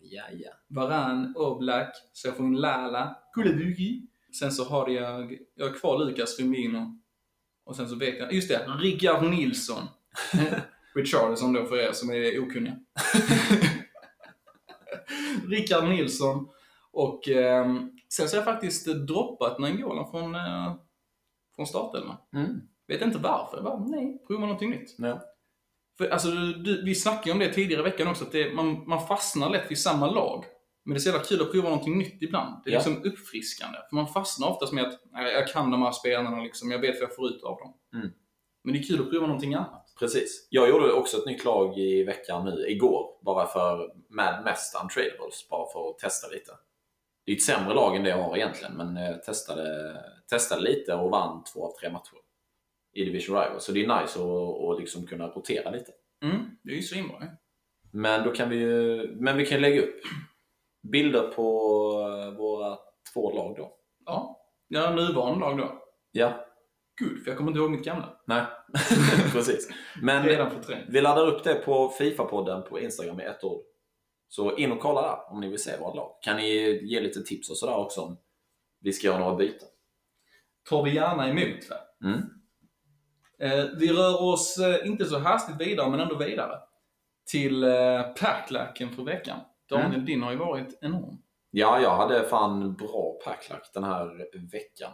ja, 0.00 0.22
ja. 0.32 0.50
Varan, 0.68 1.34
Oblak, 1.36 1.94
så 2.12 2.28
jag 2.28 2.36
får 2.36 2.46
in 2.46 2.54
Lala, 2.56 3.16
Kulebugi. 3.34 4.02
Sen 4.40 4.52
så 4.52 4.64
har 4.64 4.88
jag, 4.88 5.38
jag 5.54 5.66
har 5.68 5.74
kvar 5.74 5.98
Lukas 5.98 6.36
Firmino. 6.36 6.98
Och 7.64 7.76
sen 7.76 7.88
så 7.88 7.96
vet 7.96 8.18
jag, 8.18 8.32
just 8.32 8.48
det, 8.48 8.66
Rickard 8.78 9.22
Nilsson. 9.22 9.82
Richarlison 10.94 11.52
då 11.52 11.64
för 11.66 11.76
er 11.78 11.92
som 11.92 12.10
är 12.10 12.38
okunniga. 12.42 12.76
Rickard 15.48 15.84
Nilsson. 15.88 16.48
Och 16.92 17.28
ehm, 17.28 17.90
sen 18.08 18.28
så 18.28 18.36
har 18.36 18.38
jag 18.38 18.44
faktiskt 18.54 18.88
eh, 18.88 18.94
droppat 18.94 19.58
Nangola 19.58 20.06
från, 20.10 20.34
eh, 20.34 20.74
från 21.56 21.66
startelvan. 21.66 22.16
Mm. 22.34 22.60
Vet 22.88 23.02
inte 23.02 23.18
varför. 23.18 23.56
Jag 23.56 23.64
bara, 23.64 23.78
nej, 23.78 24.22
prova 24.26 24.40
någonting 24.40 24.70
nytt. 24.70 24.94
ja. 24.98 25.20
För, 25.98 26.08
alltså, 26.08 26.28
du, 26.30 26.84
vi 26.84 26.94
snackade 26.94 27.26
ju 27.26 27.32
om 27.32 27.38
det 27.38 27.52
tidigare 27.52 27.80
i 27.80 27.84
veckan 27.90 28.08
också, 28.08 28.24
att 28.24 28.32
det, 28.32 28.54
man, 28.54 28.88
man 28.88 29.06
fastnar 29.06 29.50
lätt 29.50 29.70
vid 29.70 29.78
samma 29.78 30.10
lag. 30.10 30.44
Men 30.84 30.94
det 30.94 30.98
är 30.98 31.00
så 31.00 31.08
jävla 31.08 31.24
kul 31.24 31.42
att 31.42 31.52
prova 31.52 31.68
någonting 31.68 31.98
nytt 31.98 32.22
ibland. 32.22 32.60
Det 32.64 32.70
är 32.70 32.74
Ja. 32.74 32.78
liksom 32.78 33.12
uppfriskande. 33.12 33.78
För 33.88 33.96
man 33.96 34.08
fastnar 34.08 34.48
oftast 34.48 34.72
med 34.72 34.84
att 34.84 35.00
jag 35.12 35.48
kan 35.48 35.70
de 35.70 35.82
här 35.82 35.92
spelarna, 35.92 36.42
liksom, 36.42 36.70
jag 36.70 36.78
vet 36.78 36.94
vad 36.94 37.02
jag 37.08 37.16
får 37.16 37.28
ut 37.30 37.42
av 37.42 37.58
dem. 37.58 37.74
Mm. 37.94 38.08
Men 38.64 38.72
det 38.74 38.78
är 38.78 38.82
kul 38.82 39.00
att 39.00 39.10
prova 39.10 39.26
någonting 39.26 39.54
annat. 39.54 39.83
Precis. 39.98 40.46
Jag 40.50 40.68
gjorde 40.68 40.92
också 40.92 41.16
ett 41.16 41.26
nytt 41.26 41.44
lag 41.44 41.78
i 41.78 42.04
veckan 42.04 42.44
nu, 42.44 42.68
igår, 42.68 43.18
bara 43.20 43.46
för 43.46 43.94
med 44.08 44.42
mest 44.44 44.82
untradables, 44.82 45.48
bara 45.50 45.72
för 45.72 45.90
att 45.90 45.98
testa 45.98 46.28
lite. 46.28 46.52
Det 47.26 47.32
är 47.32 47.36
ett 47.36 47.42
sämre 47.42 47.74
lag 47.74 47.96
än 47.96 48.02
det 48.02 48.10
jag 48.10 48.22
har 48.22 48.36
egentligen, 48.36 48.72
men 48.76 48.96
jag 48.96 49.24
testade, 49.24 49.96
testade 50.30 50.62
lite 50.62 50.94
och 50.94 51.10
vann 51.10 51.44
två 51.44 51.66
av 51.66 51.72
tre 51.80 51.90
matcher 51.90 52.16
i 52.92 53.04
Division 53.04 53.36
Rival. 53.36 53.60
Så 53.60 53.72
det 53.72 53.84
är 53.84 54.00
nice 54.00 54.20
att, 54.20 54.70
att 54.70 54.80
liksom 54.80 55.06
kunna 55.06 55.26
rotera 55.28 55.70
lite. 55.70 55.92
Mm, 56.22 56.56
det 56.62 56.72
är 56.72 56.76
ju 56.76 56.82
svinbra. 56.82 57.22
Men 57.92 58.24
då 58.24 58.30
kan 58.30 58.50
vi 58.50 58.56
ju, 58.56 59.08
men 59.16 59.36
vi 59.36 59.46
kan 59.46 59.60
lägga 59.60 59.82
upp 59.82 60.00
bilder 60.92 61.28
på 61.28 61.44
våra 62.38 62.78
två 63.12 63.32
lag 63.32 63.56
då. 63.56 63.76
Ja, 64.06 64.40
ja 64.68 64.90
nuvarande 64.90 65.40
lag 65.40 65.58
då. 65.58 65.82
Ja, 66.12 66.46
Gud, 67.00 67.24
för 67.24 67.30
jag 67.30 67.38
kommer 67.38 67.50
inte 67.50 67.60
ihåg 67.60 67.70
mitt 67.70 67.84
gamla. 67.84 68.20
nej, 68.26 68.44
precis. 69.32 69.68
Men 70.02 70.26
vi 70.88 71.00
laddar 71.00 71.26
upp 71.26 71.44
det 71.44 71.54
på 71.54 71.92
Fifa-podden 71.98 72.62
på 72.62 72.80
Instagram 72.80 73.20
i 73.20 73.24
ett 73.24 73.44
ord. 73.44 73.62
Så 74.28 74.56
in 74.56 74.72
och 74.72 74.80
kolla 74.80 75.02
där 75.02 75.32
om 75.32 75.40
ni 75.40 75.48
vill 75.48 75.62
se 75.62 75.76
våra 75.80 75.94
lag. 75.94 76.10
Kan 76.20 76.36
ni 76.36 76.80
ge 76.82 77.00
lite 77.00 77.22
tips 77.22 77.50
och 77.50 77.56
sådär 77.58 77.76
också 77.76 78.00
om 78.00 78.18
vi 78.80 78.92
ska 78.92 79.06
göra 79.06 79.18
några 79.18 79.36
byten. 79.36 79.68
Tar 80.68 80.82
vi 80.82 80.94
gärna 80.94 81.28
emot. 81.28 81.70
Va? 81.70 81.76
Mm. 82.08 82.20
Eh, 83.38 83.64
vi 83.78 83.92
rör 83.92 84.22
oss 84.22 84.58
eh, 84.58 84.88
inte 84.88 85.04
så 85.04 85.18
hastigt 85.18 85.60
vidare, 85.60 85.90
men 85.90 86.00
ändå 86.00 86.16
vidare. 86.16 86.58
Till 87.30 87.64
eh, 87.64 88.02
packlacken 88.20 88.90
för 88.90 89.02
veckan. 89.02 89.38
Daniel, 89.68 89.92
Mm. 89.94 90.04
din 90.04 90.22
har 90.22 90.30
ju 90.32 90.36
varit 90.38 90.78
enorm. 90.80 91.18
Ja, 91.50 91.80
jag 91.80 91.96
hade 91.96 92.22
fan 92.28 92.74
bra 92.74 93.18
packlack 93.24 93.70
den 93.74 93.84
här 93.84 94.26
veckan. 94.52 94.90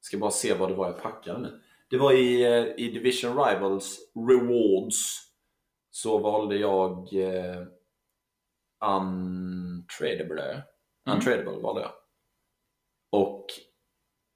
Ska 0.00 0.18
bara 0.18 0.30
se 0.30 0.54
vad 0.54 0.68
det 0.68 0.74
var 0.74 0.86
jag 0.86 1.02
packade 1.02 1.38
nu. 1.38 1.60
Det 1.90 1.98
var 1.98 2.12
i, 2.12 2.42
eh, 2.42 2.84
i 2.86 2.90
Division 2.90 3.44
Rivals 3.44 3.98
Rewards. 4.28 4.96
Så 5.90 6.18
valde 6.18 6.56
jag 6.56 7.14
eh, 7.14 7.62
Untradable. 8.84 10.42
Mm. 10.42 11.18
Untradable 11.18 11.62
valde 11.62 11.80
jag. 11.80 11.92
Och 13.12 13.46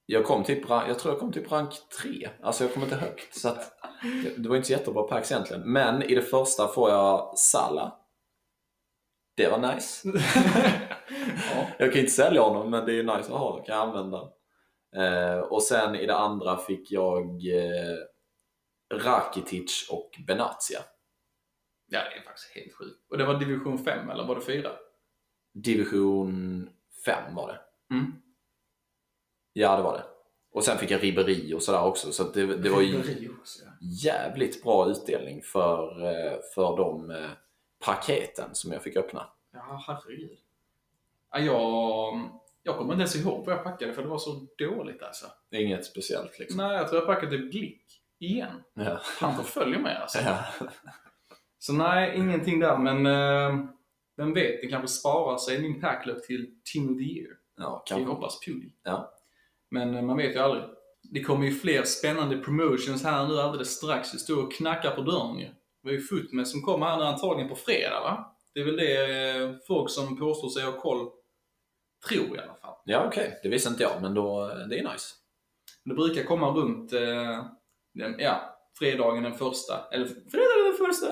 jag 0.07 0.25
kom 0.25 0.45
typ, 0.45 0.69
jag 0.69 0.99
tror 0.99 1.15
jag 1.15 1.21
kom 1.21 1.33
typ 1.33 1.53
rank 1.53 1.75
3. 2.03 2.29
Alltså 2.43 2.65
jag 2.65 2.75
kom 2.75 2.83
inte 2.83 2.97
högt. 2.97 3.35
Så 3.35 3.49
att, 3.49 3.73
det 4.37 4.49
var 4.49 4.57
inte 4.57 4.67
så 4.67 4.73
jättebra 4.73 5.03
packs 5.03 5.33
egentligen. 5.33 5.73
Men 5.73 6.03
i 6.03 6.15
det 6.15 6.23
första 6.23 6.69
får 6.69 6.91
jag 6.91 7.39
Sala. 7.39 7.99
Det 9.37 9.49
var 9.49 9.75
nice. 9.75 10.09
ja. 11.55 11.67
Jag 11.79 11.93
kan 11.93 12.01
inte 12.01 12.13
sälja 12.13 12.43
honom, 12.43 12.71
men 12.71 12.85
det 12.87 12.93
är 12.93 12.95
ju 12.95 13.03
nice 13.03 13.33
att 13.33 13.41
ha. 13.41 13.65
kan 13.65 13.77
jag 13.77 13.89
använda. 13.89 14.29
Eh, 14.97 15.39
och 15.39 15.63
sen 15.63 15.95
i 15.95 16.07
det 16.07 16.17
andra 16.17 16.57
fick 16.57 16.93
jag 16.93 17.27
eh, 17.47 17.99
Rakitic 18.95 19.89
och 19.91 20.11
Benatia. 20.27 20.81
ja, 21.87 21.99
det 21.99 22.19
är 22.19 22.23
faktiskt 22.23 22.55
helt 22.55 22.73
sjukt. 22.75 23.11
Och 23.11 23.19
det 23.19 23.25
var 23.25 23.39
division 23.39 23.79
5, 23.79 24.11
eller 24.11 24.25
var 24.27 24.35
det 24.35 24.41
4? 24.41 24.71
Division 25.53 26.71
5 27.05 27.35
var 27.35 27.49
det. 27.49 27.61
Mm. 27.95 28.13
Ja, 29.53 29.77
det 29.77 29.83
var 29.83 29.93
det. 29.93 30.05
Och 30.53 30.65
sen 30.65 30.79
fick 30.79 30.91
jag 30.91 31.03
ribberi 31.03 31.55
och 31.55 31.63
sådär 31.63 31.85
också. 31.85 32.13
Så 32.13 32.23
det, 32.23 32.57
det 32.57 32.71
var 32.71 32.81
ju 32.81 32.99
också, 33.41 33.63
ja. 33.65 33.71
jävligt 33.81 34.63
bra 34.63 34.91
utdelning 34.91 35.43
för, 35.43 36.05
eh, 36.07 36.39
för 36.55 36.77
de 36.77 37.27
paketen 37.85 38.55
som 38.55 38.73
jag 38.73 38.83
fick 38.83 38.97
öppna. 38.97 39.27
Ja, 39.53 39.85
herregud. 39.87 40.39
Ja, 41.31 41.39
jag, 41.39 42.42
jag 42.63 42.77
kommer 42.79 42.93
inte 42.93 43.01
ens 43.01 43.17
ihåg 43.17 43.47
vad 43.47 43.55
jag 43.55 43.65
packade 43.65 43.93
för 43.93 44.03
det 44.03 44.09
var 44.09 44.19
så 44.19 44.47
dåligt 44.59 45.03
alltså. 45.03 45.27
Inget 45.51 45.85
speciellt 45.85 46.39
liksom. 46.39 46.57
Nej, 46.57 46.77
jag 46.77 46.89
tror 46.89 47.01
jag 47.01 47.07
packade 47.07 47.37
Glick. 47.37 47.83
Igen. 48.21 48.63
Ja. 48.75 49.01
Han 49.21 49.37
förföljer 49.37 49.79
mig 49.79 49.97
alltså. 49.97 50.19
Ja. 50.25 50.45
Så 51.59 51.73
nej, 51.73 52.17
ingenting 52.17 52.61
där. 52.61 52.79
Men 52.79 53.07
eh, 53.07 53.65
vem 54.17 54.35
vet, 54.35 54.61
det 54.63 54.69
kanske 54.69 54.89
sparar 54.89 55.39
sig 55.39 55.63
min 55.63 55.81
packlöp 55.81 56.23
till 56.23 56.51
Team 56.73 56.91
of 56.93 56.97
the 56.99 57.05
Year. 57.05 57.31
Ja, 57.57 57.85
Vi 57.87 57.91
kanske. 57.95 58.11
hoppas 58.15 58.41
på 58.41 58.51
det. 58.51 58.71
Ja. 58.91 59.15
Men 59.71 59.95
eh, 59.97 60.03
man 60.03 60.17
vet 60.17 60.35
ju 60.35 60.39
aldrig. 60.39 60.65
Det 61.03 61.23
kommer 61.23 61.47
ju 61.47 61.53
fler 61.53 61.83
spännande 61.83 62.39
promotions 62.39 63.05
här 63.05 63.29
nu 63.29 63.39
alldeles 63.41 63.71
strax. 63.77 64.13
Det 64.13 64.19
står 64.19 64.43
och 64.47 64.53
knackar 64.53 64.91
på 64.91 65.03
dörren 65.03 65.39
ju. 65.39 65.47
Det 65.47 65.55
var 65.89 65.93
ju 65.93 66.01
Footmed 66.01 66.49
som 66.49 66.63
kommer 66.63 66.87
här 66.87 66.97
nu 66.97 67.05
antagligen 67.05 67.49
på 67.49 67.57
fredag 67.57 68.01
va? 68.01 68.37
Det 68.55 68.61
är 68.61 68.65
väl 68.65 68.77
det 68.77 69.31
eh, 69.31 69.51
folk 69.67 69.91
som 69.91 70.19
påstår 70.19 70.49
sig 70.49 70.63
ha 70.65 70.81
koll 70.81 71.09
tror 72.09 72.37
i 72.37 72.41
alla 72.41 72.55
fall. 72.55 72.75
Ja, 72.85 73.07
okej. 73.07 73.41
Det 73.43 73.49
visste 73.49 73.69
inte 73.69 73.83
jag, 73.83 74.03
men 74.03 74.15
då, 74.15 74.47
det 74.71 74.79
är 74.79 74.93
nice. 74.93 75.15
Det 75.85 75.95
brukar 75.95 76.23
komma 76.23 76.51
runt, 76.51 76.93
eh, 76.93 77.45
den, 77.95 78.15
ja, 78.19 78.59
fredagen 78.79 79.23
den 79.23 79.35
första, 79.35 79.89
eller 79.93 80.07
fredagen 80.07 80.65
den 80.65 80.87
första! 80.87 81.07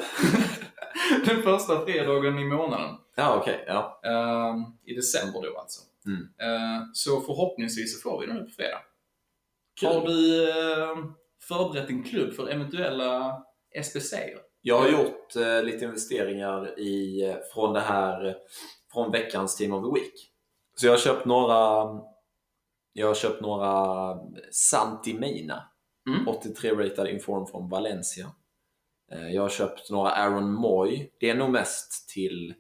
den 1.35 1.43
första 1.43 1.85
fredagen 1.85 2.39
i 2.39 2.45
månaden. 2.45 2.97
Ja, 3.17 3.37
okej. 3.41 3.65
Ja. 3.67 4.01
Eh, 4.05 4.57
I 4.85 4.95
december 4.95 5.43
då 5.43 5.59
alltså. 5.59 5.81
Mm. 6.07 6.23
Eh, 6.23 6.83
så 6.93 7.21
förhoppningsvis 7.21 7.95
så 8.03 8.11
får 8.11 8.21
vi 8.21 8.27
den 8.27 8.37
nu 8.37 8.45
på 8.45 8.51
fredag. 8.51 8.81
Kul. 9.81 9.89
Har 9.89 10.07
du 10.07 10.51
eh, 10.51 10.97
förberett 11.49 11.91
en 11.91 12.05
klubb 12.05 12.35
för 12.35 12.49
eventuella 12.49 13.43
SBC? 13.75 14.15
-er? 14.15 14.39
Jag 14.63 14.79
har 14.79 14.89
gjort 14.89 15.37
eh, 15.37 15.63
lite 15.63 15.85
investeringar 15.85 16.79
i, 16.79 17.23
eh, 17.23 17.37
från 17.55 17.75
det 17.75 17.81
här, 17.81 18.27
eh, 18.27 18.35
från 18.93 19.13
veckans 19.13 19.57
Team 19.57 19.73
of 19.73 19.85
the 19.85 20.01
Week. 20.01 20.30
Så 20.81 20.87
jag 20.87 20.93
har 20.93 20.99
köpt 20.99 21.27
några, 21.27 21.89
jag 22.93 23.07
har 23.07 23.15
köpt 23.15 23.41
några 23.41 24.15
Santimina, 24.53 25.67
Mm. 26.09 26.29
83 26.29 26.71
rated 26.71 27.07
inform 27.07 27.47
från 27.47 27.69
Valencia. 27.69 28.33
Eh, 29.13 29.29
jag 29.29 29.43
har 29.43 29.49
köpt 29.49 29.91
några 29.91 30.11
Aaron 30.11 30.53
Moy. 30.53 31.11
Det 31.21 31.31
är 31.31 31.35
nog 31.35 31.51
mest 31.51 32.09
till, 32.09 32.55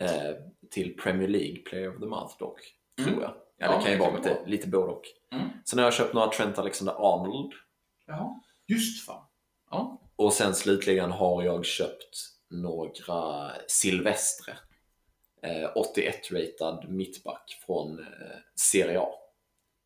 eh, 0.00 0.34
till 0.70 0.96
Premier 0.96 1.28
League 1.28 1.56
Player 1.56 1.94
of 1.94 2.00
the 2.00 2.06
Month 2.06 2.34
dock, 2.38 2.60
tror 2.98 3.08
Mm. 3.08 3.20
jag. 3.20 3.30
Ja, 3.30 3.66
Ja, 3.72 3.76
det 3.78 3.82
kan 3.82 3.92
ju 3.92 3.98
vara 3.98 4.16
lite, 4.16 4.42
lite 4.46 4.68
både 4.68 4.92
och. 4.92 5.02
Mm. 5.32 5.48
Sen 5.64 5.78
har 5.78 5.86
jag 5.86 5.94
köpt 5.94 6.14
några 6.14 6.28
Trent 6.30 6.58
Alexander-Arnold. 6.58 7.52
Jaha, 8.06 8.40
just 8.66 9.06
fan. 9.06 9.24
Ja. 9.70 10.00
Och 10.16 10.32
sen 10.32 10.54
slutligen 10.54 11.10
har 11.12 11.42
jag 11.42 11.64
köpt 11.64 12.28
några 12.50 13.50
Silvestre. 13.68 14.58
Eh, 15.44 15.70
81-ratad 15.74 16.88
mittback 16.88 17.62
från 17.66 17.98
eh, 17.98 18.06
Serie 18.54 19.00
A. 19.00 19.08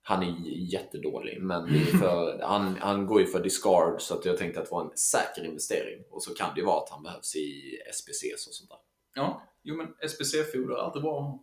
Han 0.02 0.22
är 0.22 0.34
jättedålig, 0.72 1.42
men 1.42 1.80
för, 1.84 2.38
han, 2.42 2.76
han 2.80 3.06
går 3.06 3.20
ju 3.20 3.26
för 3.26 3.40
discard 3.40 4.00
så 4.00 4.14
att 4.14 4.24
jag 4.24 4.38
tänkte 4.38 4.60
att 4.60 4.66
det 4.66 4.72
var 4.72 4.84
en 4.84 4.96
säker 4.96 5.44
investering. 5.44 6.04
Och 6.10 6.22
så 6.22 6.34
kan 6.34 6.54
det 6.54 6.60
ju 6.60 6.66
vara 6.66 6.82
att 6.82 6.90
han 6.90 7.02
behövs 7.02 7.36
i 7.36 7.78
SPCs 7.92 8.46
och 8.46 8.54
sånt 8.54 8.70
där. 8.70 8.78
ja. 9.14 9.42
Jo 9.62 9.76
men 9.76 9.86
SBC-foder 10.00 10.74
är 10.74 10.78
alltid 10.78 11.02
bra. 11.02 11.38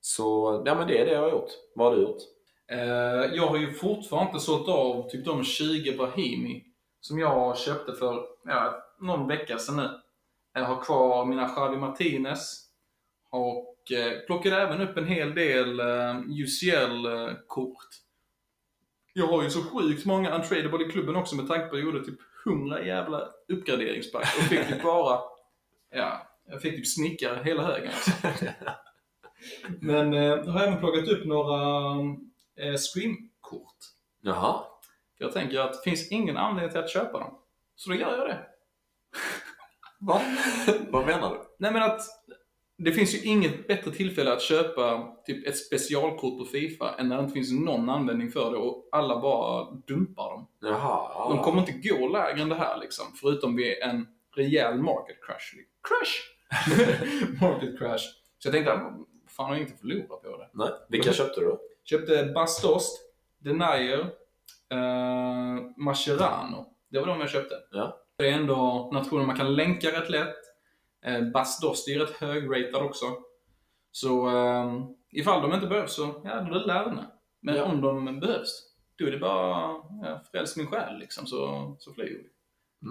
Så 0.00 0.62
ja, 0.66 0.74
men 0.74 0.88
det 0.88 0.98
är 0.98 1.06
det 1.06 1.12
jag 1.12 1.20
har 1.20 1.30
gjort. 1.30 1.50
Vad 1.74 1.86
har 1.86 1.96
du 1.96 2.02
gjort? 2.02 2.22
Eh, 2.70 3.34
jag 3.34 3.46
har 3.46 3.58
ju 3.58 3.72
fortfarande 3.72 4.30
inte 4.32 4.44
sålt 4.44 4.68
av 4.68 5.10
typ 5.10 5.24
de 5.24 5.44
20 5.44 5.96
Brahimi 5.96 6.64
som 7.00 7.18
jag 7.18 7.58
köpte 7.58 7.92
för 7.92 8.24
ja, 8.44 8.82
någon 9.00 9.28
vecka 9.28 9.58
sedan 9.58 9.76
nu. 9.76 9.90
Jag 10.54 10.64
har 10.64 10.82
kvar 10.82 11.24
mina 11.24 11.50
Javi 11.56 11.76
Martinez 11.76 12.63
och 13.34 13.92
eh, 13.92 14.20
plockade 14.26 14.56
även 14.56 14.80
upp 14.80 14.96
en 14.96 15.06
hel 15.06 15.34
del 15.34 15.80
eh, 15.80 16.20
UCL-kort. 16.28 17.88
Jag 19.12 19.26
har 19.26 19.42
ju 19.42 19.50
så 19.50 19.62
sjukt 19.62 20.04
många 20.04 20.34
untradable 20.34 20.86
i 20.86 20.90
klubben 20.90 21.16
också 21.16 21.36
med 21.36 21.48
tanke 21.48 21.66
på 21.66 21.74
att 21.74 21.82
jag 21.82 21.86
gjorde 21.86 22.04
typ 22.04 22.18
100 22.46 22.84
jävla 22.84 23.28
uppgraderingspack 23.48 24.36
och 24.38 24.44
fick 24.44 24.68
typ 24.68 24.82
bara, 24.82 25.20
ja, 25.90 26.28
jag 26.46 26.62
fick 26.62 26.76
typ 26.76 26.86
snickare 26.86 27.40
hela 27.44 27.62
högen 27.62 27.90
alltså. 27.94 28.10
Men 29.80 30.14
eh, 30.14 30.22
jag 30.22 30.44
har 30.44 30.60
även 30.60 30.78
plockat 30.78 31.08
upp 31.08 31.26
några 31.26 31.90
eh, 32.60 32.74
Scream-kort. 32.74 33.78
Jaha. 34.20 34.64
Jag 35.18 35.32
tänker 35.32 35.58
att 35.58 35.72
det 35.72 35.90
finns 35.90 36.12
ingen 36.12 36.36
anledning 36.36 36.70
till 36.70 36.80
att 36.80 36.90
köpa 36.90 37.18
dem. 37.18 37.38
Så 37.76 37.90
då 37.90 37.96
gör 37.96 38.18
jag 38.18 38.28
det. 38.28 38.46
Va? 40.00 40.22
Vad 40.90 41.06
menar 41.06 41.30
du? 41.30 41.40
Nej 41.58 41.72
men 41.72 41.82
att 41.82 42.00
det 42.76 42.92
finns 42.92 43.14
ju 43.14 43.28
inget 43.28 43.68
bättre 43.68 43.90
tillfälle 43.90 44.32
att 44.32 44.42
köpa 44.42 45.16
typ 45.26 45.46
ett 45.46 45.58
specialkort 45.58 46.38
på 46.38 46.44
Fifa 46.44 46.94
än 46.98 47.08
när 47.08 47.16
det 47.16 47.22
inte 47.22 47.34
finns 47.34 47.52
någon 47.52 47.90
användning 47.90 48.30
för 48.30 48.50
det 48.50 48.56
och 48.56 48.88
alla 48.92 49.20
bara 49.20 49.70
dumpar 49.70 50.30
dem. 50.30 50.46
Jaha. 50.60 51.28
De 51.28 51.42
kommer 51.42 51.60
inte 51.60 51.88
gå 51.88 52.08
lägre 52.08 52.42
än 52.42 52.48
det 52.48 52.54
här 52.54 52.78
liksom, 52.80 53.06
förutom 53.20 53.56
vid 53.56 53.72
en 53.82 54.06
rejäl 54.36 54.78
market 54.78 55.16
crash. 55.22 55.54
Crash! 55.88 56.14
market 57.40 57.78
crash. 57.78 58.04
Så 58.38 58.48
jag 58.48 58.52
tänkte, 58.52 58.72
fan 59.28 59.46
har 59.46 59.54
jag 59.54 59.58
inget 59.58 59.74
att 59.74 59.80
förlora 59.80 60.06
på 60.06 60.36
det. 60.36 60.48
Nej. 60.52 60.68
Vilka 60.88 61.12
köpte 61.12 61.40
du 61.40 61.46
då? 61.46 61.60
Köpte 61.84 62.32
Bastost, 62.34 63.00
Denier, 63.38 64.00
eh, 64.70 65.60
Mascherano. 65.76 66.74
Det 66.90 67.00
var 67.00 67.06
de 67.06 67.20
jag 67.20 67.30
köpte. 67.30 67.54
Ja. 67.70 68.00
Det 68.16 68.28
är 68.28 68.32
ändå 68.32 68.90
nationer 68.92 69.26
man 69.26 69.36
kan 69.36 69.54
länka 69.54 69.88
rätt 69.88 70.10
lätt. 70.10 70.36
Eh, 71.04 71.22
Bastost 71.22 71.88
är 71.88 71.92
ju 71.92 71.98
rätt 71.98 72.16
högratad 72.16 72.82
också. 72.82 73.06
Så 73.90 74.28
eh, 74.28 74.84
ifall 75.12 75.42
de 75.42 75.52
inte 75.54 75.66
behövs 75.66 75.94
så, 75.94 76.22
ja, 76.24 76.40
då 76.40 76.54
är 76.54 76.58
det 76.60 76.66
lärna. 76.66 77.10
Men 77.42 77.56
Ja. 77.56 77.64
om 77.64 77.80
de 77.80 78.20
behövs, 78.20 78.62
då 78.98 79.06
är 79.06 79.10
det 79.10 79.18
bara, 79.18 79.74
ja, 80.02 80.22
fräls 80.32 80.56
min 80.56 80.66
själ 80.66 80.98
liksom, 80.98 81.26
så, 81.26 81.76
så 81.78 81.92
flyger 81.94 82.14
vi. 82.16 82.28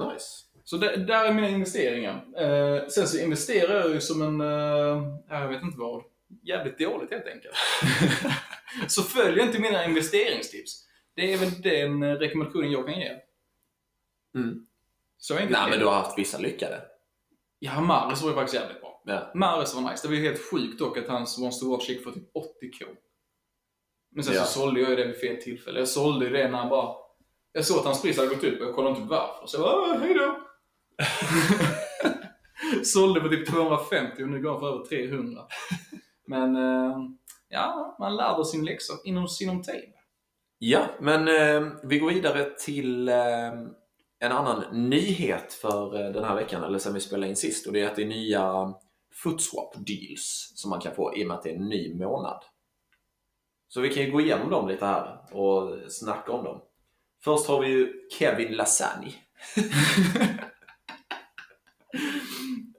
Nice. 0.06 0.46
Så 0.64 0.78
där, 0.78 0.98
där 0.98 1.26
är 1.26 1.34
mina 1.34 1.50
investeringar. 1.50 2.26
Eh, 2.38 2.88
sen 2.88 3.08
så 3.08 3.18
investerar 3.18 3.80
jag 3.80 3.90
ju 3.90 4.02
som 4.02 4.22
en, 4.22 4.42
eh, 4.42 5.08
ja, 5.30 5.42
jag 5.42 5.48
vet 5.48 5.62
inte 5.64 5.80
vad, 5.80 6.04
jävligt 6.44 6.80
dåligt 6.80 7.12
helt 7.12 7.28
enkelt. 7.28 7.56
så 8.88 9.02
följ 9.04 9.42
inte 9.42 9.60
mina 9.60 9.86
investeringstips. 9.86 10.88
Det 11.16 11.34
är 11.34 11.38
väl 11.38 11.62
den 11.62 12.04
eh, 12.04 12.16
rekommendationen 12.16 12.72
jag 12.72 12.86
kan 12.88 13.00
ge. 13.00 13.12
Mm. 14.36 14.68
Så 15.18 15.34
enkelt 15.34 15.52
Nej, 15.52 15.62
men 15.62 15.72
det. 15.72 15.78
du 15.80 15.86
har 15.86 15.94
haft 15.96 16.20
vissa 16.20 16.38
lyckade. 16.38 16.82
Ja, 17.66 17.82
Maris 17.82 18.22
var 18.22 18.30
ju 18.30 18.36
faktiskt 18.36 18.62
jävligt 18.62 18.82
bra. 18.82 19.02
Ja. 19.06 19.32
Maris 19.36 19.76
var 19.76 19.92
nice. 19.92 20.08
Det 20.08 20.08
var 20.08 20.16
ju 20.16 20.30
helt 20.30 20.52
sjukt 20.52 20.80
dock 20.80 20.98
att 20.98 21.08
hans 21.08 21.38
Once 21.40 21.60
to 21.60 21.72
Watch 21.72 21.90
gick 21.90 22.04
för 22.04 22.12
typ 22.12 22.24
80k. 22.36 22.86
Men 24.16 24.24
sen 24.24 24.34
Ja. 24.36 24.44
så 24.44 24.60
sålde 24.60 24.80
jag 24.80 24.90
ju 24.90 24.96
det 24.96 25.06
vid 25.08 25.20
fel 25.20 25.42
tillfälle. 25.42 25.80
Jag 25.80 25.88
sålde 25.88 26.26
ju 26.26 26.32
det 26.32 26.48
när 26.52 26.58
han 26.58 26.70
bara... 26.70 26.96
Jag 27.52 27.66
såg 27.66 27.78
att 27.80 27.86
hans 27.86 28.02
pris 28.02 28.18
hade 28.18 28.30
gått 28.30 28.44
upp 28.44 28.62
och 28.62 28.68
jag 28.68 28.76
kollade 28.76 28.96
inte 28.96 29.10
varför. 29.10 29.48
Så 29.48 29.58
jag 29.58 29.62
bara, 29.64 29.96
"Ah, 29.96 29.98
hej 30.00 30.14
då. 30.14 30.38
sålde 32.84 33.22
för 33.22 33.30
typ 33.30 33.50
250 33.52 34.24
och 34.24 34.30
nu 34.30 34.42
går 34.42 34.52
han 34.52 34.60
för 34.60 34.68
över 34.74 34.86
300. 34.86 35.42
Men, 36.28 36.56
eh, 36.56 36.98
ja, 37.50 37.96
man 38.00 38.16
lärde 38.16 38.46
sin 38.46 38.66
läxa 38.66 38.94
inom 39.06 39.28
sinom 39.28 39.64
tid. 39.64 39.94
Ja, 40.58 40.86
men 41.00 41.28
eh, 41.28 41.72
vi 41.84 42.00
går 42.00 42.10
vidare 42.10 42.50
till 42.60 43.10
eh, 43.10 43.16
en 44.26 44.32
annan 44.32 44.90
nyhet 44.90 45.54
för 45.54 46.06
eh, 46.06 46.12
den 46.12 46.24
här 46.24 46.36
veckan, 46.36 46.64
eller 46.64 46.80
sen 46.80 46.94
vi 46.94 47.00
spelade 47.00 47.30
in 47.30 47.36
sist. 47.36 47.68
Och 47.68 47.74
det 47.74 47.82
är 47.82 47.88
att 47.88 47.96
det 47.96 48.02
är 48.04 48.08
nya 48.08 48.74
footswap 49.24 49.74
deals 49.78 50.52
som 50.56 50.70
man 50.70 50.80
kan 50.82 50.96
få 50.96 51.16
i 51.18 51.24
och 51.24 51.28
med 51.28 51.38
att 51.38 51.44
det 51.44 51.50
är 51.50 51.56
en 51.56 51.70
ny 51.70 51.96
månad. 51.96 52.44
Så 53.68 53.82
vi 53.82 53.90
kan 53.94 54.04
ju 54.04 54.12
gå 54.12 54.22
igenom 54.22 54.50
dem 54.50 54.68
lite 54.68 54.86
här 54.86 55.36
och 55.36 55.92
snacka 55.92 56.32
om 56.32 56.44
dem. 56.44 56.62
Först 57.24 57.48
har 57.48 57.62
vi 57.62 57.68
ju 57.68 57.94
Kevin 58.20 58.52
Lasagni. 58.56 59.16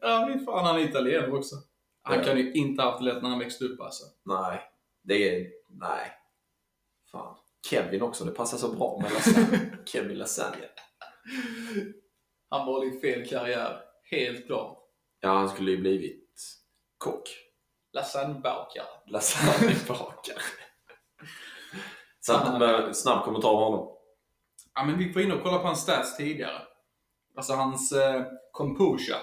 Ja, 0.01 0.31
fy 0.33 0.45
fan 0.45 0.65
han 0.65 0.77
är 0.77 0.81
italienare 0.85 1.33
också. 1.33 1.57
Han 2.03 2.19
Ja. 2.19 2.25
kan 2.25 2.39
ju 2.39 2.53
inte 2.53 2.83
ha 2.83 2.91
haft 2.91 3.03
lätt 3.05 3.23
när 3.23 3.31
han 3.31 3.39
växte 3.39 3.65
upp 3.65 3.81
alltså. 3.81 4.05
Nej, 4.25 4.61
det 5.03 5.15
är... 5.29 5.47
Nej. 5.69 6.13
Fan. 7.13 7.37
Kevin 7.71 8.03
också, 8.03 8.25
det 8.25 8.31
passar 8.31 8.59
så 8.59 8.69
bra 8.75 8.99
med 9.03 9.13
Lasagni. 9.13 9.59
Kevin 9.87 10.19
Lasagni. 10.19 10.65
Han 12.51 12.67
valde 12.67 12.87
ju 12.87 13.01
fel 13.01 13.29
karriär. 13.29 13.81
Helt 14.11 14.47
klart. 14.47 14.79
Ja, 15.21 15.29
han 15.29 15.49
skulle 15.49 15.71
ju 15.71 15.77
blivit 15.77 16.25
kock. 16.99 17.29
Lasagnebakare. 17.93 18.87
Lasagnebakare. 19.07 20.39
Så 22.21 22.33
att, 22.33 22.59
med 22.59 22.97
snabb 22.97 23.25
kommentar 23.25 23.49
om 23.49 23.63
honom. 23.63 23.97
Ja, 24.75 24.85
men 24.85 24.99
vi 24.99 25.13
var 25.13 25.23
inne 25.23 25.35
och 25.35 25.43
kollade 25.43 25.61
på 25.61 25.67
hans 25.67 25.83
stats 25.83 26.17
tidigare. 26.17 26.63
Alltså 27.37 27.53
hans 27.53 27.93
eh, 27.93 28.27
composure 28.53 29.19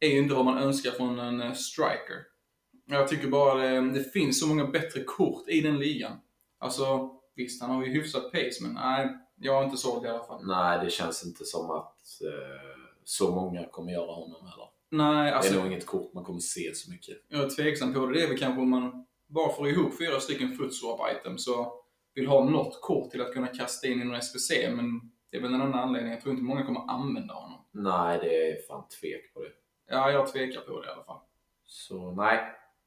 är 0.00 0.08
ju 0.08 0.18
inte 0.18 0.34
vad 0.34 0.44
man 0.44 0.58
önskar 0.58 0.90
från 0.90 1.18
en 1.18 1.42
eh, 1.42 1.52
striker. 1.52 2.34
Jag 2.86 3.08
tycker 3.08 3.28
bara 3.28 3.54
det, 3.54 3.90
det 3.90 4.12
finns 4.12 4.40
så 4.40 4.46
många 4.46 4.66
bättre 4.66 5.04
kort 5.04 5.48
i 5.48 5.60
den 5.60 5.78
ligan. 5.78 6.20
Alltså, 6.58 7.10
visst, 7.36 7.62
han 7.62 7.70
har 7.70 7.84
ju 7.84 7.92
hyfsat 7.92 8.32
pace, 8.32 8.58
men 8.62 8.72
nej, 8.72 9.18
jag 9.36 9.60
är 9.60 9.64
inte 9.64 9.76
såld 9.76 10.04
i 10.04 10.08
alla 10.08 10.24
fall. 10.24 10.46
Nej, 10.46 10.84
det 10.84 10.90
känns 10.90 11.26
inte 11.26 11.44
som 11.44 11.70
att 11.70 12.20
eh, 12.22 12.78
så 13.04 13.30
många 13.34 13.66
kommer 13.68 13.92
göra 13.92 14.12
honom 14.12 14.46
heller. 14.46 14.68
Nej, 14.90 15.30
det 15.30 15.36
alltså, 15.36 15.54
är 15.54 15.58
nog 15.58 15.66
inget 15.66 15.86
kort 15.86 16.12
man 16.12 16.24
kommer 16.24 16.40
se 16.40 16.74
så 16.74 16.90
mycket. 16.90 17.16
jag 17.28 17.44
är 17.44 17.48
tveksam 17.48 17.94
på 17.94 18.06
det. 18.06 18.14
Det 18.18 18.24
är 18.24 18.28
väl 18.28 18.38
kanske 18.38 18.60
om 18.60 18.70
man 18.70 19.06
bara 19.26 19.52
får 19.52 19.68
ihop 19.68 19.98
fyra 19.98 20.20
stycken 20.20 20.52
footswap-items 20.58 21.46
och 21.48 21.84
vill 22.14 22.26
ha 22.26 22.44
något 22.44 22.80
kort 22.80 23.10
till 23.10 23.20
att 23.22 23.32
kunna 23.32 23.46
kasta 23.46 23.86
in 23.86 24.00
i 24.02 24.04
någon 24.04 24.22
SPC, 24.22 24.50
men 24.76 25.00
det 25.30 25.36
är 25.36 25.40
väl 25.42 25.54
en 25.54 25.60
annan 25.62 25.74
anledning. 25.80 26.12
Jag 26.12 26.20
tror 26.20 26.32
inte 26.32 26.44
många 26.44 26.66
kommer 26.66 26.90
använda 26.90 27.34
honom. 27.34 27.60
Nej, 27.70 28.18
det 28.22 28.50
är 28.50 28.66
fan 28.68 28.88
tvek 29.00 29.34
på 29.34 29.40
det. 29.42 29.50
Ja, 29.88 30.10
jag 30.10 30.32
tvekar 30.32 30.60
på 30.60 30.80
det 30.80 30.88
i 30.88 30.90
alla 30.90 31.04
fall. 31.04 31.20
Så 31.64 32.10
nej, 32.12 32.38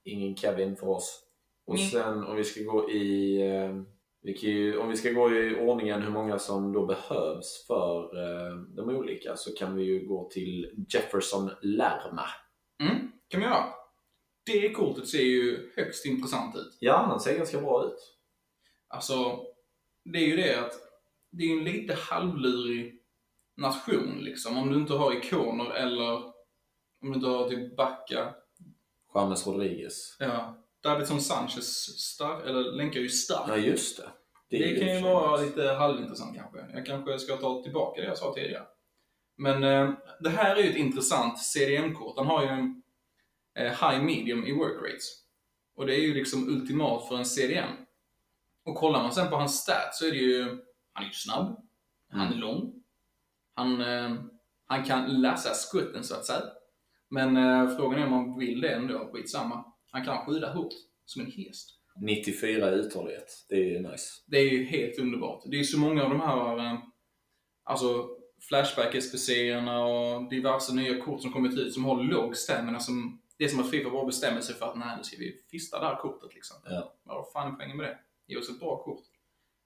ingen 0.04 0.36
Kevin 0.38 0.76
för 0.76 0.88
oss. 0.90 1.24
Och 1.66 1.76
Mm. 1.76 1.88
sen 1.90 2.24
om 2.24 2.36
vi 2.36 2.44
ska 2.44 2.64
gå 2.64 2.90
i 2.92 3.42
eh, 3.50 3.82
vi 4.22 4.32
ju, 4.32 4.78
om 4.78 4.90
vi 4.90 4.98
ska 4.98 5.12
gå 5.12 5.34
i 5.34 5.56
ordningen 5.60 6.02
hur 6.02 6.12
många 6.12 6.40
som 6.40 6.74
då 6.74 6.86
behövs 6.86 7.66
för 7.68 8.04
eh, 8.04 8.58
de 8.58 8.90
olika 8.90 9.36
så 9.36 9.54
kan 9.54 9.76
vi 9.76 9.84
ju 9.84 10.08
gå 10.08 10.30
till 10.30 10.86
Jefferson 10.94 11.52
Lerma. 11.62 12.26
Mm, 12.84 13.12
kan 13.28 13.40
vi 13.40 13.46
göra. 13.46 13.66
Det 14.46 14.74
kortet 14.74 15.08
ser 15.08 15.24
ju 15.24 15.72
högst 15.76 16.06
intressant 16.06 16.56
ut. 16.56 16.78
Ja, 16.80 16.98
han 16.98 17.20
ser 17.20 17.38
ganska 17.38 17.62
bra 17.62 17.86
ut. 17.86 18.18
Alltså, 18.88 19.40
det 20.06 20.20
är 20.20 20.28
ju 20.28 20.36
det 20.36 20.60
att 20.60 20.74
det 21.32 21.44
är 21.44 21.58
en 21.58 21.64
lite 21.64 21.94
halvlurig 21.94 23.02
nation 23.58 24.18
liksom. 24.20 24.58
Om 24.58 24.72
du 24.72 24.80
inte 24.80 24.94
har 24.94 25.18
ikoner 25.18 25.72
eller 25.72 26.14
om 27.02 27.10
du 27.10 27.14
inte 27.14 27.28
har 27.28 27.50
typ 27.50 27.76
backa. 27.76 28.36
James 29.16 29.48
Rodriguez. 29.48 30.16
Ja, 30.20 30.67
Davidson 30.84 31.22
Sanchez 31.22 32.00
star- 32.00 32.42
eller 32.42 32.72
länkar 32.72 33.00
ju 33.00 33.10
starkt. 33.10 33.50
Ja, 33.50 33.58
just 33.58 33.98
det. 33.98 34.10
Det, 34.50 34.64
är 34.64 34.80
kan 34.80 34.96
ju 34.96 35.02
vara 35.02 35.42
lite 35.42 35.64
halvintressant 35.64 36.38
kanske. 36.38 36.66
Jag 36.74 36.86
kanske 36.86 37.20
ska 37.20 37.38
ta 37.38 37.64
tillbaka 37.64 38.02
det 38.02 38.08
jag 38.08 38.18
sa 38.18 38.34
tidigare. 38.34 38.66
Men 39.38 39.64
eh, 39.64 39.94
det 40.20 40.30
här 40.30 40.56
är 40.56 40.64
ju 40.64 40.70
ett 40.70 40.78
intressant 40.78 41.40
CDM-kort. 41.40 42.18
Han 42.18 42.28
har 42.28 42.44
ju 42.44 42.48
en 42.48 42.82
eh, 43.56 43.90
high 43.90 44.04
medium 44.04 44.46
i 44.46 44.52
work 44.52 44.92
rates. 44.92 45.24
Och 45.76 45.86
det 45.86 45.96
är 45.96 46.02
ju 46.02 46.14
liksom 46.14 46.50
ultimat 46.50 47.08
för 47.08 47.18
en 47.18 47.26
CDM. 47.26 47.70
Och 48.64 48.76
kollar 48.76 49.04
man 49.04 49.14
sen 49.14 49.30
på 49.30 49.36
hans 49.36 49.62
stats 49.62 50.00
så 50.00 50.06
är 50.06 50.12
det 50.12 50.18
ju, 50.18 50.44
han 50.94 51.04
är 51.04 51.08
ju 51.08 51.14
snabb, 51.14 51.68
han 52.12 52.34
är 52.34 52.38
lång, 52.38 52.84
han, 53.54 53.82
eh, 53.82 54.16
han 54.66 54.84
kan 54.84 55.22
läsa 55.22 55.54
skutten 55.54 56.04
så 56.04 56.16
att 56.16 56.26
säga. 56.26 56.44
Men 57.10 57.38
eh, 57.38 57.78
frågan 57.78 58.00
är 58.00 58.06
om 58.06 58.12
man 58.12 58.40
vill 58.40 58.62
det 58.62 58.70
ändå, 58.70 59.10
skitsamma. 59.14 59.66
Han 59.98 60.06
kan 60.06 60.26
skjuta 60.26 60.54
hårt, 60.54 60.74
som 61.06 61.22
en 61.22 61.32
häst. 61.32 61.70
94 62.02 62.72
i 62.72 62.74
uthållighet. 62.74 63.46
Det 63.50 63.56
är 63.56 63.64
ju 63.64 63.80
nice. 63.80 64.24
Det 64.26 64.38
är 64.38 64.52
ju 64.52 64.66
helt 64.66 65.00
underbart. 65.00 65.44
Det 65.46 65.60
är 65.60 65.64
så 65.64 65.80
många 65.80 66.04
av 66.04 66.10
de 66.10 66.20
här 66.20 66.58
eh, 66.58 66.80
alltså 67.64 68.10
Flashback-SPC-erna 68.50 69.86
och 69.86 70.30
diverse 70.30 70.74
nya 70.74 71.02
kort 71.02 71.22
som 71.22 71.32
kommit 71.32 71.58
ut 71.60 71.74
som 71.74 71.86
har 71.86 72.04
låg 72.04 72.38
stamina 72.38 72.80
som 72.80 73.22
det 73.38 73.46
är 73.46 73.50
som 73.50 73.60
att 73.60 73.70
Fifa 73.70 73.90
bara 73.90 74.06
bestämmer 74.06 74.42
sig 74.42 74.56
för 74.56 74.66
att 74.66 74.78
nej, 74.78 74.98
nu 74.98 75.04
ska 75.04 75.18
vi 75.18 75.42
fista 75.52 75.80
det 75.80 75.86
här 75.86 75.96
kortet 75.96 76.36
liksom. 76.36 76.58
Ja. 76.66 76.94
Vad 77.04 77.32
fan 77.32 77.54
är 77.54 77.56
poängen 77.56 77.78
med 77.78 77.86
det? 77.86 77.98
Ge 78.28 78.38
oss 78.38 78.50
ett 78.50 78.60
bra 78.60 78.84
kort. 78.84 79.04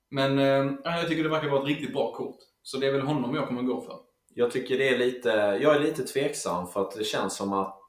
Men 0.10 0.40
eh, 0.40 0.74
ja, 0.84 0.98
jag 1.00 1.08
tycker 1.08 1.24
det 1.24 1.30
verkar 1.30 1.50
vara 1.50 1.62
ett 1.62 1.68
riktigt 1.68 1.94
bra 1.94 2.14
kort. 2.14 2.40
Så 2.62 2.78
det 2.78 2.88
är 2.88 2.92
väl 2.92 3.02
honom 3.02 3.36
jag 3.36 3.48
kommer 3.48 3.62
gå 3.62 3.82
för. 3.82 4.00
Jag 4.34 4.52
tycker 4.52 4.78
det 4.78 4.90
är 4.90 4.98
lite, 4.98 5.30
jag 5.62 5.76
är 5.76 5.80
lite 5.80 6.04
tveksam 6.04 6.68
för 6.68 6.82
att 6.82 6.92
det 6.92 7.04
känns 7.04 7.36
som 7.36 7.54
att 7.54 7.81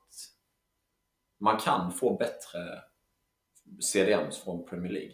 man 1.42 1.58
kan 1.58 1.92
få 1.92 2.16
bättre 2.16 2.58
CDMs 3.80 4.38
från 4.38 4.64
Premier 4.66 4.92
League. 4.92 5.12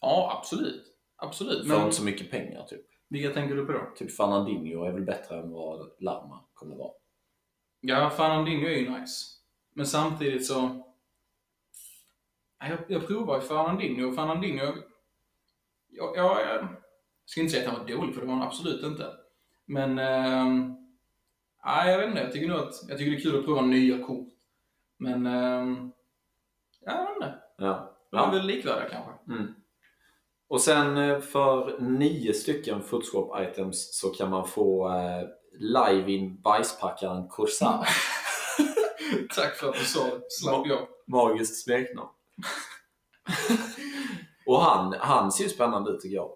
Ja, 0.00 0.36
absolut. 0.38 0.84
Absolut. 1.16 1.62
För 1.68 1.68
Men 1.74 1.84
inte 1.84 1.96
så 1.96 2.04
mycket 2.04 2.30
pengar 2.30 2.64
typ. 2.64 2.86
vilka 3.08 3.30
tänker 3.34 3.56
du 3.56 3.66
på 3.66 3.72
då? 3.72 3.92
Typ 3.96 4.16
Fernandinho 4.16 4.84
är 4.84 4.92
väl 4.92 5.04
bättre 5.04 5.38
än 5.38 5.50
vad 5.50 5.90
Larma 5.98 6.44
kommer 6.54 6.76
vara. 6.76 6.92
Ja, 7.80 8.10
Fernandinho 8.10 8.66
är 8.66 8.76
ju 8.76 8.90
nice. 9.00 9.26
Men 9.74 9.86
samtidigt 9.86 10.46
så... 10.46 10.82
Ja, 12.58 12.68
Jag, 12.68 12.78
jag 12.88 13.06
provar 13.06 13.36
ju 13.36 13.42
Fernandinho 13.42 14.12
Fernandinho... 14.12 14.72
Jag, 15.88 16.16
jag, 16.16 16.40
jag 16.46 16.68
ska 17.24 17.40
inte 17.40 17.52
säga 17.52 17.68
att 17.68 17.74
han 17.76 17.86
var 17.86 17.96
dålig, 17.96 18.14
för 18.14 18.20
det 18.20 18.26
var 18.26 18.34
han 18.34 18.46
absolut 18.46 18.84
inte. 18.84 19.12
Men... 19.66 19.94
nej, 21.64 21.90
jag 21.90 21.98
vet 21.98 22.08
inte. 22.08 22.20
Jag 22.20 22.32
tycker 22.32 22.48
nog 22.48 22.58
att... 22.58 22.74
Jag 22.88 22.98
tycker 22.98 23.10
det 23.10 23.16
är 23.16 23.20
kul 23.20 23.38
att 23.38 23.44
prova 23.44 23.62
nya 23.62 24.06
kort. 24.06 24.35
Men... 24.98 25.26
ehm, 25.26 25.92
ja, 26.80 26.92
jag 26.92 27.04
vet 27.04 27.14
inte. 27.16 27.38
Ja. 27.58 27.92
De 28.10 28.16
är 28.18 28.32
väl 28.32 28.46
likvärdiga 28.46 28.88
kanske. 28.88 29.12
Mm. 29.32 29.54
Och 30.48 30.60
sen 30.60 30.96
eh, 30.96 31.20
för 31.20 31.78
nio 31.80 32.32
stycken 32.34 32.82
footswap 32.82 33.40
items 33.40 33.98
så 34.00 34.08
kan 34.10 34.30
man 34.30 34.46
få 34.48 34.88
eh, 34.88 35.22
live 35.58 36.12
in 36.12 36.40
bajspackaren 36.40 37.28
Corsar. 37.28 37.88
Tack 39.36 39.54
för 39.56 39.68
att 39.68 39.74
du 39.74 39.84
sa 39.84 40.04
det. 40.04 40.20
Slapp 40.30 40.66
jag. 40.66 40.88
Magiskt 41.06 41.64
smeknamn. 41.64 42.08
och 44.46 44.60
han, 44.60 44.92
han 44.98 45.32
ser 45.32 45.44
ju 45.44 45.50
spännande 45.50 45.90
ut 45.90 46.00
tycker 46.00 46.16
jag. 46.16 46.30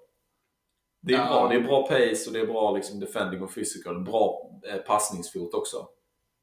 Det 1.03 1.15
är 1.15 1.19
Ja. 1.19 1.27
bra. 1.27 1.49
Det 1.49 1.55
är 1.55 1.61
bra 1.61 1.83
pace 1.87 2.25
och 2.27 2.33
det 2.33 2.41
är 2.41 2.47
bra 2.47 2.73
liksom, 2.77 3.01
defending 3.01 3.43
och 3.43 3.55
physical. 3.55 4.01
Bra 4.05 4.51
eh, 4.73 4.77
passningsfot 4.79 5.55
också. 5.55 5.89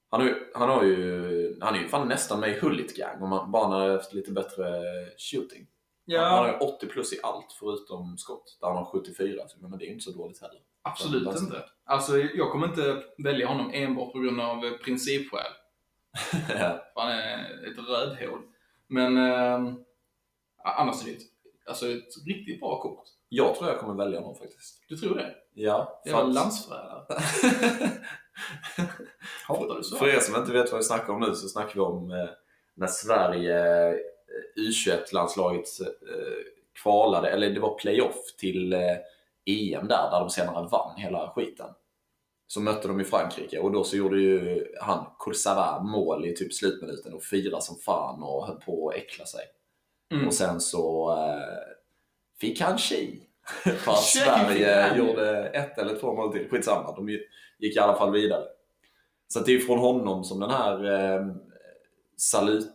Han, 0.09 0.21
har 0.21 0.35
han, 0.53 0.69
har 0.69 0.83
ju, 0.83 1.57
han 1.61 1.75
är 1.75 1.79
ju 1.79 1.87
fan 1.87 2.07
nästan 2.07 2.39
med 2.39 2.49
i 2.49 2.59
Hullit 2.59 2.95
Gang 2.97 3.23
om 3.23 3.29
man 3.51 3.71
har 3.71 3.89
haft 3.89 4.13
lite 4.13 4.31
bättre 4.31 4.65
shooting. 5.17 5.67
Han 6.17 6.19
har 6.19 6.47
Ja, 6.47 6.53
ju 6.61 6.67
80 6.67 6.87
plus 6.87 7.13
i 7.13 7.19
allt 7.23 7.55
förutom 7.59 8.17
skott. 8.17 8.57
Där 8.61 8.67
han 8.67 8.77
har 8.77 8.85
74, 8.85 9.47
så, 9.47 9.57
men 9.67 9.79
det 9.79 9.85
är 9.85 9.87
ju 9.87 9.93
inte 9.93 10.03
så 10.05 10.11
dåligt 10.11 10.41
heller. 10.41 10.59
absolut 10.81 11.25
Bästa. 11.25 11.43
inte. 11.45 11.63
Alltså, 11.85 12.17
jag 12.17 12.51
kommer 12.51 12.67
inte 12.67 13.03
välja 13.17 13.47
honom 13.47 13.71
enbart 13.73 14.11
på 14.13 14.19
grund 14.19 14.41
av 14.41 14.77
principskäl. 14.83 15.51
Han 16.95 17.09
är 17.11 17.67
ett 17.71 17.77
rödhål. 17.89 18.39
Men 18.87 19.17
eh, 19.17 19.73
annars 20.63 21.01
är 21.01 21.05
det 21.05 21.11
ett, 21.11 21.21
alltså 21.67 21.87
ett 21.91 22.25
riktigt 22.27 22.59
bra 22.59 22.81
kort. 22.81 23.03
jag 23.29 23.55
tror 23.55 23.69
jag 23.69 23.79
kommer 23.79 24.03
välja 24.03 24.19
honom 24.19 24.35
faktiskt. 24.35 24.83
Du 24.89 24.97
tror 24.97 25.15
det? 25.15 25.35
Ja, 25.53 26.01
Det 26.05 26.13
var 26.13 26.23
landsförrädare. 26.23 27.05
För 29.99 30.07
er 30.07 30.19
som 30.19 30.35
inte 30.35 30.51
vet 30.51 30.71
vad 30.71 30.79
vi 30.79 30.85
snackar 30.85 31.13
om 31.13 31.19
nu 31.19 31.35
så 31.35 31.47
snackar 31.47 31.73
vi 31.73 31.79
om 31.79 32.11
eh, 32.11 32.29
när 32.73 32.87
Sverige, 32.87 33.87
eh, 33.89 33.95
U21-landslaget 34.57 35.67
eh, 35.81 36.43
kvalade, 36.81 37.29
eller 37.29 37.49
det 37.49 37.59
var 37.59 37.77
playoff 37.77 38.35
till 38.37 38.73
eh, 38.73 38.97
EM 39.45 39.87
där, 39.87 40.11
där 40.11 40.19
de 40.19 40.29
senare 40.29 40.67
vann 40.67 40.97
hela 40.97 41.31
skiten. 41.35 41.69
Så 42.47 42.61
mötte 42.61 42.87
de 42.87 42.99
ju 42.99 43.05
Frankrike 43.05 43.59
och 43.59 43.71
då 43.71 43.83
så 43.83 43.97
gjorde 43.97 44.21
ju 44.21 44.65
han 44.81 45.05
Coursara 45.19 45.83
mål 45.83 46.25
i 46.25 46.35
typ 46.35 46.53
slutminuten 46.53 47.13
och 47.13 47.23
firade 47.23 47.61
som 47.61 47.75
fan 47.75 48.23
och 48.23 48.47
höll 48.47 48.59
på 48.59 48.89
att 48.89 48.95
äckla 48.95 49.25
sig. 49.25 49.41
Mm. 50.11 50.27
Och 50.27 50.33
sen 50.33 50.61
så 50.61 51.11
eh, 51.11 51.75
fick 52.39 52.61
han 52.61 52.77
tji. 52.77 53.26
För 53.63 53.91
att 53.91 54.03
Sverige 54.03 54.95
ju. 54.95 54.97
gjorde 54.97 55.47
ett 55.47 55.77
eller 55.77 55.99
två 55.99 56.13
mål 56.13 56.33
till. 56.33 56.49
Skitsamma, 56.49 56.95
de 56.95 57.09
gick 57.59 57.75
i 57.75 57.79
alla 57.79 57.95
fall 57.95 58.11
vidare. 58.11 58.43
Så 59.27 59.39
det 59.39 59.51
är 59.51 59.59
från 59.59 59.79
honom 59.79 60.23
som 60.23 60.39
den 60.39 60.49
här 60.49 60.85
eh, 60.85 61.25
salut... 62.17 62.73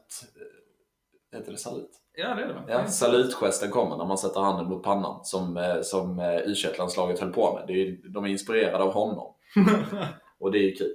Heter 1.33 1.53
det 1.53 1.59
salut? 1.59 1.91
Ja, 2.15 2.35
det 2.35 2.43
är 2.43 2.47
det. 2.47 2.65
Ja, 2.69 2.87
salutgesten 2.87 3.71
kommer 3.71 3.97
när 3.97 4.07
man 4.07 4.19
sätter 4.19 4.41
handen 4.41 4.67
mot 4.67 4.83
pannan 4.83 5.25
som, 5.25 5.57
eh, 5.57 5.81
som 5.83 6.19
eh, 6.19 6.37
u 6.37 6.55
landslaget 6.79 7.21
höll 7.21 7.33
på 7.33 7.55
med. 7.55 7.65
Det 7.67 7.73
är, 7.73 8.13
de 8.13 8.25
är 8.25 8.29
inspirerade 8.29 8.85
av 8.85 8.93
honom. 8.93 9.35
Och 10.41 10.53
det 10.53 10.59
är 10.59 10.63
ju 10.63 10.75
kul. 10.75 10.95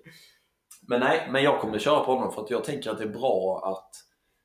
Men 0.87 0.99
nej, 0.99 1.27
men 1.31 1.43
jag 1.43 1.61
kommer 1.61 1.79
köra 1.79 1.99
på 2.03 2.13
honom 2.13 2.31
för 2.31 2.41
att 2.41 2.49
jag 2.49 2.63
tänker 2.63 2.91
att 2.91 2.97
det 2.97 3.03
är 3.03 3.07
bra 3.07 3.61
att 3.65 3.89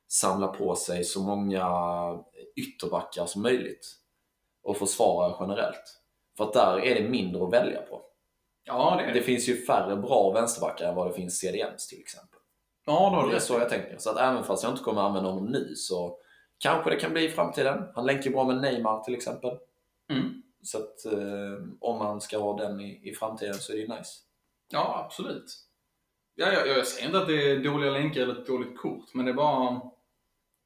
samla 0.07 0.47
på 0.47 0.75
sig 0.75 1.03
så 1.03 1.19
många 1.21 1.67
ytterbackar 2.55 3.25
som 3.25 3.41
möjligt. 3.41 4.02
Och 4.63 4.77
försvara 4.77 5.35
generellt. 5.39 5.99
För 6.37 6.43
att 6.43 6.53
där 6.53 6.79
är 6.79 6.95
det 6.95 7.09
mindre 7.09 7.43
att 7.43 7.53
välja 7.53 7.81
på. 7.81 8.01
ja, 8.63 9.01
det 9.05 9.13
Det 9.13 9.21
finns 9.21 9.49
ju 9.49 9.65
färre 9.65 9.95
bra 9.95 10.31
vänsterbackar 10.31 10.89
än 10.89 10.95
vad 10.95 11.07
det 11.07 11.13
finns 11.13 11.39
CDMs 11.39 11.87
till 11.87 11.99
exempel. 11.99 12.39
Ja, 12.85 13.23
det 13.25 13.29
Det 13.31 13.35
är 13.35 13.39
så 13.39 13.53
jag 13.53 13.69
tänker. 13.69 13.97
Så 13.97 14.09
att 14.09 14.17
även 14.17 14.43
fast 14.43 14.63
jag 14.63 14.71
inte 14.71 14.83
kommer 14.83 15.01
använda 15.01 15.29
honom 15.29 15.51
nu 15.51 15.73
så 15.75 16.17
kanske 16.59 16.89
det 16.89 16.95
kan 16.95 17.13
bli 17.13 17.25
i 17.25 17.29
framtiden. 17.29 17.83
Han 17.95 18.05
länkar 18.05 18.31
bra 18.31 18.43
med 18.43 18.61
Neymar 18.61 19.03
till 19.03 19.13
exempel. 19.13 19.57
Mm. 20.11 20.43
Så 20.61 20.77
att 20.77 21.05
eh, 21.05 21.63
om 21.79 21.97
man 21.97 22.21
ska 22.21 22.39
ha 22.39 22.57
den 22.57 22.81
i, 22.81 23.09
i 23.09 23.13
framtiden 23.13 23.53
så 23.53 23.71
är 23.71 23.75
det 23.75 23.81
ju 23.81 23.87
nice. 23.87 24.13
Ja, 24.71 25.03
absolut. 25.05 25.45
Ja, 26.35 26.51
jag, 26.51 26.67
jag 26.67 26.87
säger 26.87 27.05
inte 27.05 27.19
att 27.19 27.27
det 27.27 27.51
är 27.51 27.63
dåliga 27.63 27.91
länkar 27.91 28.21
eller 28.21 28.41
ett 28.41 28.47
dåligt 28.47 28.77
kort, 28.77 29.13
men 29.13 29.25
det 29.25 29.31
är 29.31 29.35
bara... 29.35 29.81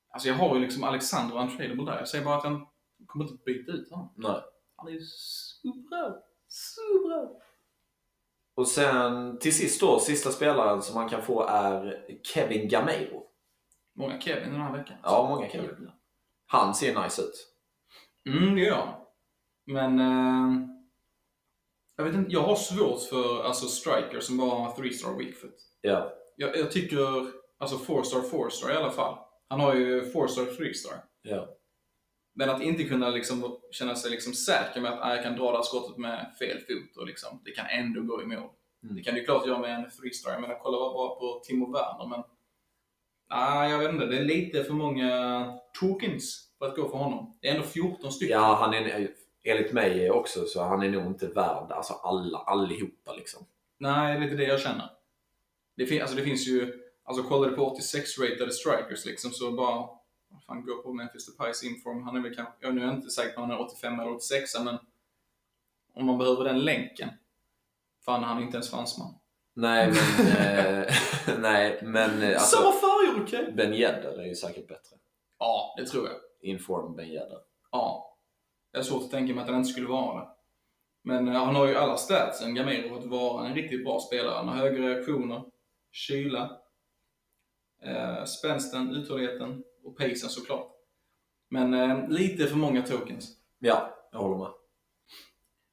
Alltså 0.10 0.30
jag 0.30 0.36
har 0.36 0.56
ju 0.56 0.62
liksom 0.62 0.84
Alexander 0.84 1.38
Untradable 1.38 1.86
där. 1.86 1.98
Jag 1.98 2.08
säger 2.08 2.26
bara 2.26 2.38
att 2.38 2.44
jag 2.44 2.68
kommer 3.08 3.26
inte 3.26 3.44
byta 3.46 3.72
ut 3.72 3.92
honom. 3.92 4.14
Nej. 4.16 4.42
Han 4.76 4.88
är 4.88 4.92
ju 4.92 5.02
så 5.02 5.74
bra. 5.90 6.24
Så 6.48 7.08
bra. 7.08 7.42
Och 8.56 8.68
sen 8.68 9.40
till 9.40 9.54
sist 9.54 9.82
då, 9.82 10.00
sista 10.00 10.32
spelaren 10.32 10.82
som 10.82 10.96
man 10.96 11.10
kan 11.10 11.22
få 11.22 11.44
är 11.44 12.06
Kevin 12.24 12.70
Gameiro. 12.70 13.24
Många 13.96 14.22
Kevin 14.22 14.52
den 14.52 14.62
här 14.62 14.78
veckan. 14.78 14.98
Ja, 15.04 15.28
många 15.30 15.50
Kevin. 15.50 15.92
Han 16.48 16.76
ser 16.76 17.04
nice 17.04 17.22
ut. 17.22 17.48
Mm, 18.30 18.56
det 18.56 18.62
gör 18.62 18.76
han. 18.76 18.94
Men... 19.66 20.00
Eh, 20.00 20.68
jag 21.96 22.06
vet 22.06 22.16
inte, 22.16 22.32
jag 22.32 22.42
har 22.42 22.56
svårt 22.56 23.02
för 23.02 23.44
alltså, 23.44 23.66
strikers 23.66 24.24
som 24.24 24.38
bara 24.38 24.50
har 24.50 24.72
3-star 24.72 25.18
weak 25.18 25.36
foot. 25.36 25.56
Ja. 25.82 26.14
Jag, 26.36 26.58
jag 26.58 26.72
tycker, 26.72 26.98
alltså 27.58 27.78
4-star, 27.78 28.20
4-star 28.20 28.72
i 28.72 28.76
alla 28.76 28.92
fall. 28.92 29.18
Han 29.48 29.60
har 29.60 29.76
ju 29.76 30.02
4-star, 30.02 30.44
3-star. 30.44 31.04
Ja. 31.22 31.57
Men 32.40 32.50
att 32.50 32.62
inte 32.62 32.84
kunna 32.84 33.10
liksom 33.10 33.58
känna 33.72 33.96
sig 33.96 34.12
liksom 34.12 34.34
säker 34.34 34.82
med 34.82 34.94
att 34.94 35.02
ah, 35.02 35.16
jag 35.16 35.24
kan 35.24 35.36
dra 35.36 35.52
det 35.52 35.58
här 35.58 35.64
skottet 35.64 35.98
med 35.98 36.36
fel 36.40 36.58
fot 36.58 36.98
och 36.98 37.08
liksom, 37.08 37.42
det 37.46 37.52
kan 37.52 37.66
ändå 37.66 38.02
gå 38.02 38.22
i 38.22 38.26
mål. 38.26 38.50
Mm. 38.84 38.96
Det 38.96 39.04
kan 39.04 39.16
du 39.16 39.26
klart 39.26 39.48
göra 39.48 39.60
med 39.60 39.76
en 39.76 39.92
freestar. 39.92 40.32
Jag 40.32 40.42
menar, 40.42 40.60
kolla 40.62 40.78
vad 40.80 40.94
bra 40.94 41.20
på 41.20 41.42
Timo 41.44 41.72
Werner, 41.72 42.08
men... 42.10 42.24
Nej, 43.30 43.72
jag 43.72 43.80
vet 43.80 43.94
inte. 43.94 44.06
Det 44.06 44.18
är 44.18 44.24
lite 44.24 44.64
för 44.64 44.74
många 44.74 45.54
tokens 45.80 46.54
för 46.58 46.66
att 46.66 46.76
gå 46.76 46.90
för 46.90 46.98
honom. 46.98 47.38
Det 47.42 47.48
är 47.48 47.56
ändå 47.56 47.68
14 47.68 48.12
stycken. 48.12 48.38
Ja, 48.38 48.56
han 48.62 48.74
är, 48.74 49.10
enligt 49.44 49.74
mig 49.74 50.12
också, 50.12 50.46
så 50.46 50.64
han 50.64 50.84
är 50.84 50.90
nog 50.90 51.06
inte 51.06 51.28
värd 51.28 51.72
alltså 51.72 51.94
alla, 51.94 52.38
allihopa 52.38 53.14
liksom. 53.14 53.46
Nej, 53.80 54.14
det 54.14 54.20
är 54.20 54.24
lite 54.24 54.36
det 54.36 54.48
jag 54.48 54.60
känner. 54.60 54.90
Det, 55.78 55.86
fin 55.86 56.02
alltså, 56.02 56.16
det 56.16 56.24
finns 56.24 56.48
ju... 56.48 56.74
Alltså 57.04 57.24
kollar 57.24 57.50
du 57.50 57.56
på 57.56 57.76
86-ratade 57.76 58.52
strikers 58.52 59.06
liksom, 59.06 59.32
så 59.32 59.52
bara... 59.52 59.97
Fan, 60.46 60.66
gå 60.66 60.82
på 60.82 60.94
Memphis 60.94 61.26
Depays 61.26 61.64
inform. 61.64 62.04
Han 62.04 62.18
är 62.18 62.22
väl 62.22 62.36
kanske... 62.36 62.54
Jag 62.60 62.70
är 62.70 62.74
nu 62.74 62.90
inte 62.90 63.10
säker 63.10 63.34
på 63.34 63.42
om 63.42 63.50
han 63.50 63.60
är 63.60 63.66
85 63.66 64.00
eller 64.00 64.12
86 64.12 64.60
men... 64.64 64.78
Om 65.94 66.06
man 66.06 66.18
behöver 66.18 66.44
den 66.44 66.60
länken. 66.60 67.10
Fan, 68.06 68.24
han 68.24 68.38
är 68.38 68.42
inte 68.42 68.58
ens 68.58 68.70
fransman. 68.70 69.14
Nej, 69.54 69.92
men... 69.92 70.28
eh, 70.28 70.94
nej, 71.40 71.80
men 71.84 72.24
eh, 72.24 72.30
alltså, 72.30 72.58
Samma 72.58 72.72
färger, 72.72 73.24
okej? 73.24 73.54
Ben 73.58 73.74
Yedder 73.74 74.20
är 74.20 74.26
ju 74.26 74.36
säkert 74.36 74.68
bättre. 74.68 74.98
Ja, 75.40 75.76
det 75.78 75.86
tror 75.86 76.08
jag. 76.08 76.16
Inform 76.50 76.96
Ben 76.96 77.06
Yedder. 77.06 77.40
Ja. 77.72 78.18
Jag 78.72 78.80
har 78.80 78.84
svårt 78.84 79.04
att 79.04 79.12
tänka 79.12 79.34
mig 79.34 79.42
att 79.42 79.50
han 79.50 79.58
inte 79.58 79.70
skulle 79.70 79.88
vara 79.88 80.20
det. 80.20 80.28
Men 81.02 81.28
eh, 81.28 81.34
han 81.34 81.56
har 81.56 81.68
ju 81.68 81.76
alla 81.76 81.98
statsen, 81.98 82.56
Gamero, 82.56 82.98
att 82.98 83.06
vara 83.06 83.48
en 83.48 83.56
riktigt 83.56 83.86
bra 83.86 84.00
spelare. 84.00 84.36
Han 84.36 84.48
har 84.48 84.56
höga 84.56 84.90
reaktioner, 84.90 85.44
kyla, 85.92 86.58
eh, 87.84 88.24
spänsten, 88.24 88.96
uthålligheten 88.96 89.64
och 89.88 89.98
pacen 89.98 90.30
såklart. 90.30 90.72
Men 91.50 91.74
eh, 91.74 92.10
lite 92.10 92.48
för 92.48 92.58
många 92.58 92.82
tokens. 92.82 93.38
Ja, 93.60 93.94
jag 94.12 94.20
håller 94.20 94.38
med. 94.38 94.52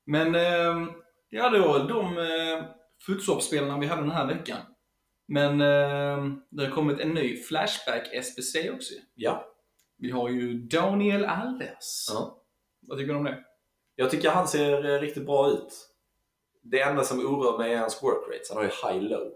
Men 0.06 0.34
eh, 0.34 0.88
ja, 1.28 1.50
då 1.50 1.78
de 1.78 2.18
eh, 2.18 2.64
futsal 3.06 3.40
vi 3.80 3.86
hade 3.86 4.02
den 4.02 4.10
här 4.10 4.26
veckan. 4.26 4.60
Men 5.28 5.60
eh, 5.60 6.34
det 6.50 6.64
har 6.64 6.70
kommit 6.70 7.00
en 7.00 7.10
ny 7.10 7.36
Flashback 7.36 8.08
SBC 8.12 8.70
också. 8.70 8.94
Ja. 9.14 9.50
Vi 9.96 10.10
har 10.10 10.28
ju 10.28 10.54
Daniel 10.54 11.24
Alves. 11.24 12.06
ja. 12.10 12.40
Vad 12.80 12.98
tycker 12.98 13.12
du 13.12 13.18
om 13.18 13.24
det? 13.24 13.44
Jag 13.94 14.10
tycker 14.10 14.30
han 14.30 14.48
ser 14.48 14.84
eh, 14.94 15.00
riktigt 15.00 15.26
bra 15.26 15.50
ut. 15.50 15.90
Det 16.62 16.80
enda 16.80 17.02
som 17.02 17.18
oroar 17.20 17.58
mig 17.58 17.72
är 17.72 17.78
hans 17.78 18.02
work 18.02 18.28
rates. 18.28 18.48
Han 18.50 18.56
har 18.58 18.64
ju 18.64 18.70
high-low. 18.70 19.32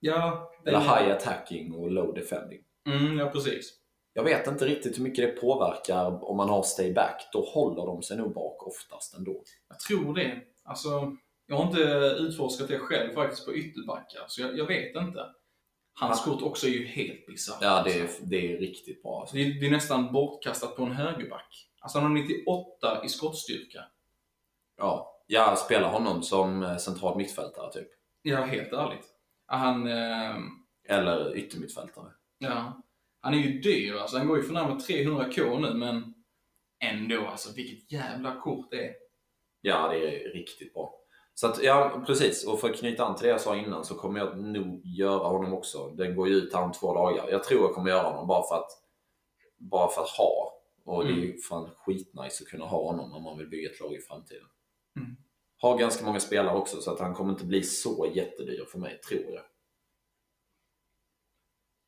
Ja, 0.00 0.50
Eller 0.66 0.80
high 0.80 1.12
attacking 1.16 1.74
och 1.74 1.90
low 1.90 2.14
defending. 2.14 2.60
Mm, 2.86 3.18
ja, 3.18 3.30
precis. 3.30 3.72
Jag 4.12 4.24
vet 4.24 4.46
inte 4.46 4.66
riktigt 4.66 4.98
hur 4.98 5.02
mycket 5.02 5.34
det 5.34 5.40
påverkar 5.40 6.24
om 6.24 6.36
man 6.36 6.48
har 6.48 6.62
stay 6.62 6.92
back. 6.92 7.28
Då 7.32 7.40
håller 7.40 7.86
de 7.86 8.02
sig 8.02 8.16
nog 8.16 8.34
bak 8.34 8.66
oftast 8.66 9.14
ändå. 9.14 9.42
Jag 9.68 9.78
tror 9.78 10.14
det. 10.14 10.42
Alltså, 10.64 11.16
jag 11.46 11.56
har 11.56 11.66
inte 11.66 11.80
utforskat 12.18 12.68
det 12.68 12.78
själv 12.78 13.14
faktiskt 13.14 13.46
på 13.46 13.54
ytterbackar, 13.54 14.24
så 14.28 14.42
jag, 14.42 14.58
jag 14.58 14.66
vet 14.66 14.96
inte. 14.96 15.26
Hans 16.00 16.24
kort 16.24 16.42
också 16.42 16.66
är 16.66 16.70
ju 16.70 16.86
helt 16.86 17.26
bisarrt. 17.26 17.58
Ja, 17.60 17.82
det 17.82 17.98
är, 17.98 18.02
alltså. 18.02 18.22
det 18.24 18.54
är 18.54 18.58
riktigt 18.58 19.02
bra. 19.02 19.20
Alltså. 19.20 19.36
det, 19.36 19.42
är, 19.42 19.60
det 19.60 19.66
är 19.66 19.70
nästan 19.70 20.12
bortkastat 20.12 20.76
på 20.76 20.82
en 20.82 20.92
högerback. 20.92 21.68
Alltså 21.80 21.98
han 21.98 22.10
har 22.10 22.22
98 22.22 23.04
i 23.04 23.08
skottstyrka. 23.08 23.84
Ja, 24.76 25.22
jag 25.26 25.58
spelar 25.58 25.88
honom 25.92 26.22
som 26.22 26.62
eh, 26.62 26.76
central 26.76 27.16
mittfältare 27.16 27.72
typ. 27.72 27.88
Ja, 28.22 28.42
helt 28.44 28.72
ärligt. 28.72 29.06
Han, 29.46 29.86
eh, 29.86 30.36
Eller 30.88 31.36
yttermittfältare. 31.36 32.10
ja, 32.38 32.82
han 33.20 33.34
är 33.34 33.38
ju 33.38 33.60
dyr 33.60 33.94
alltså. 33.94 34.18
Han 34.18 34.28
går 34.28 34.36
ju 34.36 34.42
för 34.42 34.54
närmare 34.54 34.78
300k 34.78 35.60
nu, 35.60 35.74
men 35.74 36.14
ändå 36.84 37.26
alltså. 37.26 37.52
Vilket 37.56 37.92
jävla 37.92 38.40
kort 38.40 38.70
det 38.70 38.84
är. 38.84 38.94
Ja, 39.60 39.88
det 39.88 39.96
är 39.96 40.32
riktigt 40.32 40.74
bra. 40.74 41.00
Så 41.34 41.46
att, 41.46 41.62
ja, 41.62 42.02
precis. 42.06 42.46
Och 42.46 42.60
för 42.60 42.70
att 42.70 42.76
knyta 42.76 43.04
an 43.04 43.16
till 43.16 43.26
det 43.26 43.30
jag 43.30 43.40
sa 43.40 43.56
innan 43.56 43.84
så 43.84 43.94
kommer 43.94 44.20
jag 44.20 44.38
nog 44.38 44.80
göra 44.84 45.28
honom 45.28 45.52
också. 45.52 45.88
Den 45.88 46.16
går 46.16 46.28
ju 46.28 46.34
ut 46.34 46.54
här 46.54 46.62
om 46.62 46.72
två 46.72 46.94
dagar. 46.94 47.28
Jag 47.30 47.44
tror 47.44 47.60
jag 47.60 47.74
kommer 47.74 47.90
göra 47.90 48.08
honom 48.08 48.26
bara 48.26 48.42
för 48.48 48.54
att, 48.54 48.70
bara 49.58 49.88
för 49.88 50.02
att 50.02 50.08
ha. 50.08 50.52
Och 50.84 51.04
det 51.04 51.12
är 51.12 51.16
ju 51.16 51.38
fan 51.38 51.70
skitnice 51.76 52.42
att 52.42 52.48
kunna 52.48 52.64
ha 52.64 52.82
honom 52.82 53.12
om 53.12 53.22
man 53.22 53.38
vill 53.38 53.48
bygga 53.48 53.70
ett 53.70 53.80
lag 53.80 53.94
i 53.94 53.98
framtiden. 53.98 54.46
Mm. 54.96 55.16
Har 55.56 55.78
ganska 55.78 56.04
många 56.04 56.20
spelare 56.20 56.56
också 56.56 56.80
så 56.80 56.92
att 56.92 57.00
han 57.00 57.14
kommer 57.14 57.32
inte 57.32 57.44
bli 57.44 57.62
så 57.62 58.12
jättedyr 58.14 58.64
för 58.64 58.78
mig, 58.78 59.00
tror 59.08 59.34
jag. 59.34 59.44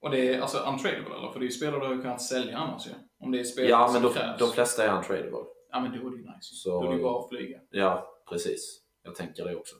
Och 0.02 0.10
det 0.10 0.34
är 0.34 0.40
alltså 0.40 0.58
untradable 0.58 1.16
eller? 1.18 1.30
För 1.32 1.38
det 1.40 1.44
är 1.44 1.46
ju 1.46 1.52
spelare 1.52 1.80
du 1.80 1.86
har 1.96 2.02
kunnat 2.02 2.22
sälja 2.22 2.58
annars 2.58 2.86
ju. 2.86 2.90
Om 3.20 3.32
det 3.32 3.40
är 3.40 3.44
spelare 3.44 3.70
Ja, 3.70 3.88
som 3.88 3.92
men 3.94 4.02
de, 4.02 4.14
krävs. 4.18 4.38
de 4.38 4.52
flesta 4.52 4.84
är 4.84 4.96
untradable. 4.96 5.38
Ja, 5.72 5.80
men 5.80 5.90
då 5.92 6.06
är 6.06 6.10
det 6.10 6.16
ju 6.16 6.22
nice. 6.22 6.54
Så- 6.54 6.80
Då 6.82 6.86
är 6.86 6.90
det 6.90 6.96
ju 6.96 7.02
bara 7.02 7.18
att 7.22 7.28
flyga. 7.28 7.58
Ja, 7.70 8.08
precis. 8.28 8.80
Jag 9.02 9.14
tänker 9.14 9.44
det 9.44 9.56
också. 9.56 9.74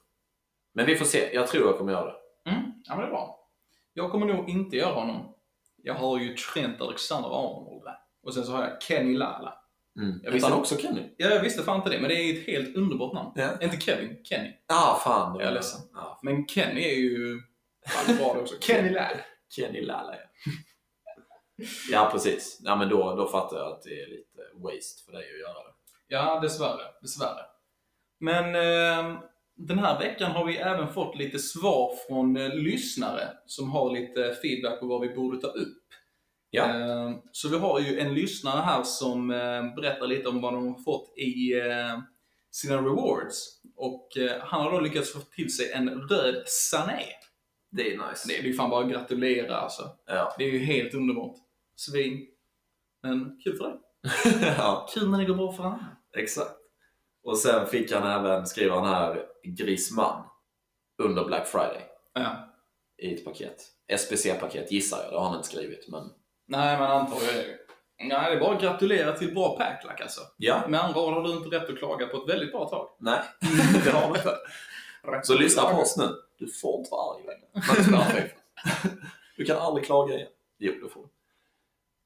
Men 0.74 0.86
vi 0.86 0.96
får 0.96 1.04
se. 1.04 1.34
Jag 1.34 1.46
tror 1.48 1.66
jag 1.66 1.78
kommer 1.78 1.92
göra 1.92 2.04
det. 2.12 2.50
Mm, 2.50 2.62
ja 2.84 2.94
men 2.94 2.98
det 3.00 3.06
är 3.06 3.10
bra. 3.10 3.48
Jag 3.94 4.10
kommer 4.10 4.26
nog 4.26 4.48
inte 4.50 4.76
göra 4.76 4.94
honom. 4.94 5.34
Jag 5.82 5.94
har 5.94 6.18
ju 6.18 6.34
Trent 6.36 6.80
Alexander-Arnold 6.80 7.84
där. 7.84 7.98
Och 8.22 8.34
sen 8.34 8.44
så 8.44 8.52
har 8.52 8.62
jag 8.62 8.82
Kenny 8.82 9.16
Lala. 9.16 9.54
Mm. 9.98 10.20
Jag 10.22 10.32
visste- 10.32 10.48
han 10.50 10.58
också 10.58 10.76
Kenny? 10.76 11.14
Ja, 11.16 11.28
jag 11.28 11.42
visste 11.42 11.62
fan 11.62 11.76
inte 11.76 11.90
det, 11.90 11.98
men 12.00 12.08
det 12.08 12.14
är 12.14 12.34
ett 12.40 12.46
helt 12.46 12.76
underbart 12.76 13.12
namn. 13.12 13.30
Ja. 13.34 13.48
Inte 13.60 13.76
Kevin, 13.80 14.24
Kenny. 14.24 14.50
Ah, 14.66 14.94
fan. 14.94 15.38
Jag 15.38 15.48
är 15.48 15.52
ledsen. 15.52 15.80
Ja, 15.94 16.18
Men 16.22 16.48
Kenny 16.48 16.80
är 16.82 16.94
ju 16.96 17.40
fan 17.88 18.16
bra 18.16 18.26
också. 18.40 18.54
Kenny 18.60 18.90
Lala. 18.90 19.08
Kenny 19.56 19.80
Lala, 19.80 20.14
ja. 20.14 20.52
ja, 21.90 22.08
precis. 22.12 22.58
Ja, 22.62 22.76
men 22.76 22.88
då, 22.88 23.14
då 23.14 23.28
fattar 23.28 23.56
jag 23.56 23.72
att 23.72 23.82
det 23.82 24.02
är 24.02 24.06
lite 24.06 24.40
waste 24.54 25.04
för 25.06 25.12
dig 25.12 25.24
att 25.34 25.40
göra 25.40 25.64
det. 25.64 25.74
Ja, 26.08 26.40
dessvärre. 26.40 26.82
Dessvärre. 27.02 27.42
Men 28.20 28.44
eh, 28.54 29.20
den 29.56 29.78
här 29.78 29.98
veckan 29.98 30.30
har 30.30 30.44
vi 30.44 30.56
även 30.56 30.88
fått 30.92 31.16
lite 31.16 31.38
svar 31.38 31.92
från 32.06 32.36
eh, 32.36 32.54
lyssnare 32.54 33.28
som 33.46 33.70
har 33.70 33.90
lite 33.92 34.34
feedback 34.42 34.80
på 34.80 34.86
vad 34.86 35.00
vi 35.00 35.14
borde 35.14 35.40
ta 35.40 35.46
upp. 35.46 35.82
Ja. 36.50 36.64
Eh, 36.64 37.10
Så 37.32 37.48
vi 37.48 37.58
har 37.58 37.80
ju 37.80 37.98
en 37.98 38.14
lyssnare 38.14 38.60
här 38.60 38.82
som 38.82 39.30
eh, 39.30 39.74
berättar 39.74 40.06
lite 40.06 40.28
om 40.28 40.40
vad 40.40 40.52
de 40.52 40.68
har 40.68 40.82
fått 40.84 41.18
i 41.18 41.60
eh, 41.60 41.98
sina 42.50 42.76
rewards. 42.76 43.60
Och 43.76 44.16
eh, 44.16 44.40
han 44.40 44.62
har 44.62 44.72
då 44.72 44.80
lyckats 44.80 45.12
få 45.12 45.20
till 45.20 45.56
sig 45.56 45.72
en 45.72 45.88
röd 45.88 46.42
Sané. 46.46 47.04
Det 47.72 47.94
är 47.94 48.08
nice. 48.10 48.28
Det 48.28 48.38
är 48.38 48.42
ju 48.42 48.54
fan 48.54 48.70
bara 48.70 48.84
att 48.84 48.90
gratulera 48.90 49.56
alltså. 49.56 49.82
Ja. 50.06 50.34
Det 50.38 50.44
är 50.44 50.48
ju 50.50 50.58
helt 50.58 50.94
underbart. 50.94 51.36
Svin. 51.76 52.26
Men 53.02 53.40
kul 53.44 53.56
för 53.56 53.64
dig. 53.64 53.78
ja, 54.58 54.88
Kul 54.94 55.10
när 55.10 55.18
det 55.18 55.24
går 55.24 55.34
bra 55.34 55.52
för 55.52 55.64
andra. 55.64 55.86
exakt. 56.16 56.50
Och 57.24 57.38
sen 57.38 57.66
fick 57.66 57.92
han 57.92 58.10
även, 58.26 58.46
skriva 58.46 58.74
den 58.76 58.84
här, 58.84 59.24
Grisman 59.44 60.24
under 61.02 61.24
Black 61.24 61.46
Friday 61.46 61.82
Ja. 62.14 62.48
i 63.02 63.14
ett 63.14 63.24
paket. 63.24 63.56
SPC-paket 63.98 64.72
gissar 64.72 65.02
jag, 65.04 65.12
det 65.12 65.18
har 65.18 65.26
han 65.28 65.36
inte 65.36 65.48
skrivit. 65.48 65.88
Men 65.88 66.02
Nej, 66.48 66.78
men 66.78 66.90
antagligen 66.90 67.34
är 67.34 67.42
det 67.48 67.58
Nej, 68.04 68.30
det 68.30 68.36
är 68.36 68.40
bara 68.40 68.54
att 68.56 68.62
gratulera 68.62 69.12
till 69.12 69.34
bra 69.34 69.56
packlack 69.58 70.00
alltså. 70.00 70.20
ja, 70.36 70.62
Med 70.68 70.80
andra 70.84 71.00
ord 71.00 71.14
har 71.14 71.22
du 71.22 71.32
inte 71.32 71.56
rätt 71.56 71.70
att 71.70 71.78
klaga 71.78 72.06
på 72.06 72.16
ett 72.16 72.28
väldigt 72.28 72.52
bra 72.52 72.68
tag. 72.68 72.88
nej, 73.00 73.20
det 73.84 73.90
har 73.90 74.00
han 74.00 74.16
inte. 74.16 74.36
Så 75.22 75.34
lyssna 75.38 75.62
på 75.62 75.80
oss 75.80 75.96
nu. 75.96 76.08
Du 76.42 76.52
får 76.52 76.78
inte 76.78 76.90
vara 76.90 77.14
arg 77.14 77.24
längre. 77.26 77.82
Spelar 77.82 78.04
FIFA. 78.04 78.36
Du 79.36 79.44
kan 79.44 79.56
aldrig 79.56 79.86
klaga 79.86 80.14
igen. 80.14 80.28
Jo, 80.58 80.72
det 80.82 80.88
får 80.88 81.02
du. 81.02 81.08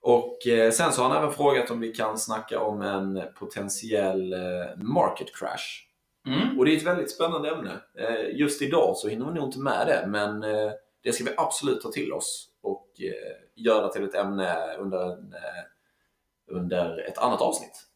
Och 0.01 0.47
eh, 0.47 0.71
sen 0.71 0.93
så 0.93 1.03
har 1.03 1.09
han 1.09 1.19
även 1.19 1.35
frågat 1.35 1.71
om 1.71 1.81
vi 1.81 1.93
kan 1.93 2.19
snacka 2.19 2.61
om 2.61 2.83
en 2.83 3.23
potentiell 3.39 4.33
eh, 4.33 4.77
market 4.77 5.37
crash. 5.37 5.87
Mm. 6.27 6.59
Och 6.59 6.65
det 6.65 6.73
är 6.73 6.77
ett 6.77 6.87
väldigt 6.87 7.11
spännande 7.11 7.51
ämne. 7.51 7.81
Eh, 7.99 8.39
just 8.39 8.63
idag 8.63 8.97
så 8.97 9.09
hinner 9.09 9.27
vi 9.27 9.33
nog 9.33 9.49
inte 9.49 9.59
med 9.59 9.87
det, 9.87 10.07
men 10.07 10.41
det 11.03 11.13
ska 11.13 11.25
vi 11.25 11.35
absolut 11.37 11.81
ta 11.81 11.91
till 11.91 12.13
oss 12.13 12.49
och 12.63 12.91
göra 13.55 13.89
till 13.89 14.05
ett 14.05 14.15
ämne 14.15 14.77
under, 14.79 15.13
en, 15.13 15.35
under 16.51 17.09
ett 17.09 17.19
annat 17.19 17.41
avsnitt. 17.41 17.87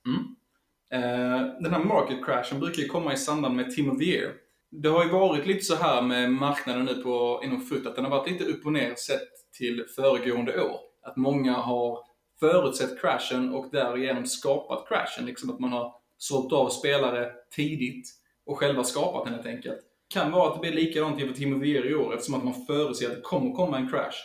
Eh, 0.93 1.61
den 1.61 1.73
här 1.73 1.85
market 1.85 2.25
crashen 2.25 2.61
brukar 2.61 2.83
ju 2.83 2.89
komma 2.89 3.13
i 3.13 3.17
samband 3.17 3.57
med 3.57 3.71
Team 3.71 3.91
of 3.91 3.99
the 3.99 4.05
Year. 4.05 4.33
Det 4.71 4.89
har 4.89 5.05
ju 5.05 5.11
varit 5.11 5.47
lite 5.47 5.65
så 5.65 5.75
här 5.75 6.03
med 6.03 6.33
marknaden 6.33 6.85
nu 6.85 6.95
på, 6.95 7.41
inom 7.45 7.61
FUT, 7.61 7.87
att 7.87 7.97
den 7.97 8.05
har 8.05 8.11
varit 8.11 8.31
lite 8.31 8.45
upp 8.45 8.67
och 8.67 8.73
ner 8.73 8.95
sett 8.95 9.29
till 9.59 9.85
föregående 9.97 10.63
år. 10.63 10.81
Att 11.03 11.17
många 11.17 11.53
har 11.53 11.99
förutsett 12.41 13.01
crashen 13.01 13.55
och 13.55 13.71
därigenom 13.73 14.27
skapat 14.27 14.89
crashen. 14.89 15.27
Liksom 15.27 15.51
att 15.51 15.61
man 15.61 15.73
har 15.73 15.95
sålt 16.19 16.53
av 16.53 16.69
spelare 16.69 17.33
tidigt 17.57 18.09
och 18.47 18.59
själva 18.59 18.85
skapat 18.85 19.25
den 19.25 19.35
helt 19.35 19.47
enkelt. 19.47 19.81
Kan 20.15 20.31
vara 20.31 20.49
att 20.49 20.55
det 20.55 20.61
blir 20.61 20.83
likadant 20.85 21.21
inför 21.21 21.35
Timo 21.35 21.57
of 21.57 21.65
i 21.65 21.95
år 21.95 22.15
eftersom 22.15 22.35
att 22.35 22.45
man 22.45 22.67
förutser 22.67 23.07
att 23.07 23.17
det 23.17 23.21
kommer 23.21 23.53
komma 23.53 23.79
en 23.79 23.91
crash. 23.91 24.19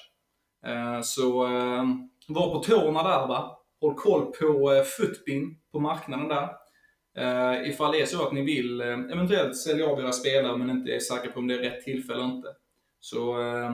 Eh, 0.65 1.01
så 1.01 1.45
eh, 1.45 1.83
var 2.27 2.53
på 2.53 2.59
tårna 2.59 3.03
där 3.03 3.27
va. 3.27 3.59
Håll 3.81 3.95
koll 3.95 4.25
på 4.25 4.73
eh, 4.73 4.83
Footbin 4.83 5.57
på 5.71 5.79
marknaden 5.79 6.27
där. 6.27 6.49
Uh, 7.17 7.69
ifall 7.69 7.91
det 7.91 8.01
är 8.01 8.05
så 8.05 8.27
att 8.27 8.33
ni 8.33 8.41
vill 8.41 8.81
uh, 8.81 9.11
eventuellt 9.11 9.57
sälja 9.57 9.87
av 9.87 9.99
era 9.99 10.11
spelare 10.11 10.57
men 10.57 10.69
inte 10.69 10.91
är 10.91 10.99
säkra 10.99 11.31
på 11.31 11.39
om 11.39 11.47
det 11.47 11.53
är 11.53 11.59
rätt 11.59 11.83
tillfälle 11.83 12.19
eller 12.19 12.35
inte. 12.35 12.55
Så 12.99 13.41
uh, 13.41 13.71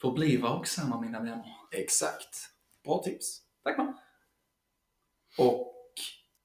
förbli 0.00 0.36
vaksamma 0.36 1.00
mina 1.00 1.20
vänner. 1.20 1.56
Exakt. 1.72 2.38
Bra 2.84 3.02
tips. 3.02 3.40
Tack 3.64 3.78
man. 3.78 3.98
Och 5.38 5.72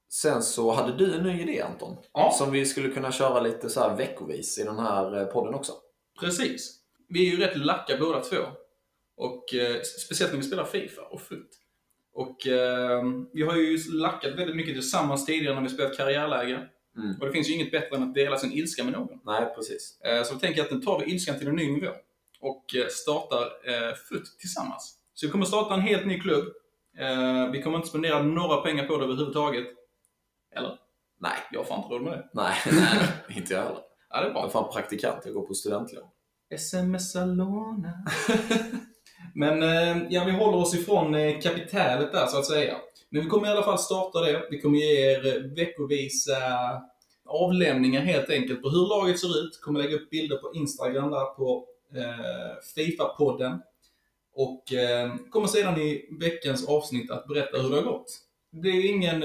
sen 0.09 0.43
så 0.43 0.71
hade 0.71 0.97
du 0.97 1.15
en 1.15 1.23
ny 1.23 1.41
idé 1.41 1.61
Anton. 1.61 1.97
Ja. 2.13 2.31
Som 2.37 2.51
vi 2.51 2.65
skulle 2.65 2.89
kunna 2.89 3.11
köra 3.11 3.41
lite 3.41 3.69
så 3.69 3.79
här 3.79 3.95
veckovis 3.95 4.59
i 4.59 4.63
den 4.63 4.79
här 4.79 5.19
eh, 5.19 5.25
podden 5.25 5.53
också. 5.53 5.73
Precis. 6.19 6.79
Vi 7.09 7.27
är 7.27 7.31
ju 7.31 7.37
rätt 7.37 7.57
lacka 7.57 7.97
båda 7.97 8.21
två. 8.21 8.37
Och 9.17 9.53
eh, 9.53 9.81
speciellt 9.81 10.31
när 10.31 10.39
vi 10.39 10.45
spelar 10.45 10.65
Fifa 10.65 11.01
och 11.01 11.21
FUT. 11.21 11.49
Och 12.13 12.47
eh, 12.47 13.03
vi 13.33 13.41
har 13.43 13.55
ju 13.55 13.77
lackat 13.93 14.39
väldigt 14.39 14.55
mycket 14.55 14.73
tillsammans 14.73 15.25
tidigare 15.25 15.55
när 15.55 15.61
vi 15.61 15.69
spelat 15.69 15.97
karriärläge. 15.97 16.67
Mm. 16.97 17.15
Och 17.19 17.25
det 17.25 17.31
finns 17.31 17.49
ju 17.49 17.53
inget 17.53 17.71
bättre 17.71 17.95
än 17.95 18.03
att 18.03 18.13
dela 18.13 18.37
sin 18.37 18.51
ilska 18.51 18.83
med 18.83 18.93
någon. 18.93 19.19
Nej, 19.25 19.53
precis. 19.55 19.99
Eh, 20.01 20.23
så 20.23 20.33
vi 20.33 20.39
tänker 20.39 20.61
att 20.61 20.71
nu 20.71 20.81
tar 20.81 20.99
vi 20.99 21.11
ilskan 21.11 21.39
till 21.39 21.47
en 21.47 21.55
ny 21.55 21.71
nivå. 21.71 21.91
Och 22.41 22.75
eh, 22.75 22.87
startar 22.89 23.43
eh, 23.43 23.95
FUT 24.09 24.39
tillsammans. 24.39 24.97
Så 25.13 25.25
vi 25.25 25.31
kommer 25.31 25.45
starta 25.45 25.73
en 25.73 25.81
helt 25.81 26.05
ny 26.05 26.19
klubb. 26.19 26.45
Eh, 26.97 27.51
vi 27.51 27.61
kommer 27.61 27.77
inte 27.77 27.89
spendera 27.89 28.21
några 28.23 28.57
pengar 28.61 28.87
på 28.87 28.97
det 28.97 29.03
överhuvudtaget. 29.03 29.67
Eller? 30.55 30.77
Nej. 31.19 31.37
Jag 31.51 31.67
fan 31.67 31.83
inte 31.83 31.93
råd 31.93 32.01
med 32.01 32.11
det. 32.13 32.29
Nej, 32.33 32.53
nej, 32.71 33.37
inte 33.37 33.53
jag 33.53 33.61
heller. 33.63 33.79
Ja, 34.09 34.17
det 34.17 34.21
är 34.21 34.25
Jag 34.25 34.33
bra. 34.33 34.45
är 34.45 34.49
fan 34.49 34.71
praktikant, 34.73 35.21
jag 35.25 35.33
går 35.33 35.47
på 35.47 35.53
studentlån. 35.53 36.09
Smsa 36.57 37.25
låna. 37.25 37.93
Men 39.35 39.63
eh, 39.63 40.03
ja, 40.09 40.23
vi 40.25 40.31
håller 40.31 40.57
oss 40.57 40.75
ifrån 40.75 41.15
eh, 41.15 41.39
kapitalet 41.39 42.11
där 42.11 42.27
så 42.27 42.37
att 42.37 42.45
säga. 42.45 42.77
Men 43.09 43.23
vi 43.23 43.29
kommer 43.29 43.47
i 43.47 43.49
alla 43.49 43.63
fall 43.63 43.79
starta 43.79 44.21
det. 44.21 44.47
Vi 44.51 44.61
kommer 44.61 44.77
ge 44.77 45.11
er 45.11 45.27
eh, 45.27 45.43
veckovisa 45.43 46.37
avlämningar 47.25 48.01
helt 48.01 48.29
enkelt 48.29 48.61
på 48.61 48.69
hur 48.69 48.89
laget 48.89 49.19
ser 49.19 49.45
ut. 49.45 49.61
Kommer 49.61 49.79
lägga 49.79 49.95
upp 49.95 50.09
bilder 50.09 50.37
på 50.37 50.51
Instagram 50.53 51.11
där 51.11 51.25
på 51.25 51.65
eh, 51.95 52.55
Fifa-podden. 52.75 53.59
Och 54.33 54.73
eh, 54.73 55.15
kommer 55.29 55.47
sedan 55.47 55.77
i 55.77 56.17
veckans 56.19 56.67
avsnitt 56.67 57.11
att 57.11 57.27
berätta 57.27 57.61
hur 57.61 57.69
det 57.69 57.75
har 57.75 57.83
gått. 57.83 58.19
Det 58.51 58.59
blir 58.59 58.91
ingen 58.91 59.23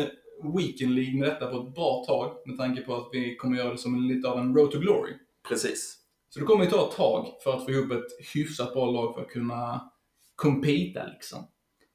Weekend 0.56 0.94
League 0.94 1.20
med 1.20 1.28
detta 1.28 1.46
på 1.46 1.56
ett 1.56 1.74
bra 1.74 2.04
tag 2.06 2.36
med 2.46 2.58
tanke 2.58 2.82
på 2.82 2.94
att 2.94 3.08
vi 3.12 3.36
kommer 3.36 3.56
göra 3.56 3.70
det 3.70 3.78
som 3.78 4.08
lite 4.08 4.28
av 4.28 4.38
en 4.38 4.54
Road 4.56 4.70
to 4.70 4.78
Glory. 4.78 5.12
Precis. 5.48 5.98
Så 6.36 6.40
det 6.40 6.46
kommer 6.46 6.64
ju 6.64 6.70
ta 6.70 6.88
ett 6.88 6.96
tag 6.96 7.26
för 7.42 7.56
att 7.56 7.64
få 7.64 7.70
ihop 7.70 7.92
ett 7.92 8.34
hyfsat 8.34 8.72
bra 8.72 8.90
lag 8.90 9.14
för 9.14 9.22
att 9.22 9.28
kunna 9.28 9.90
competa 10.34 11.06
liksom. 11.06 11.38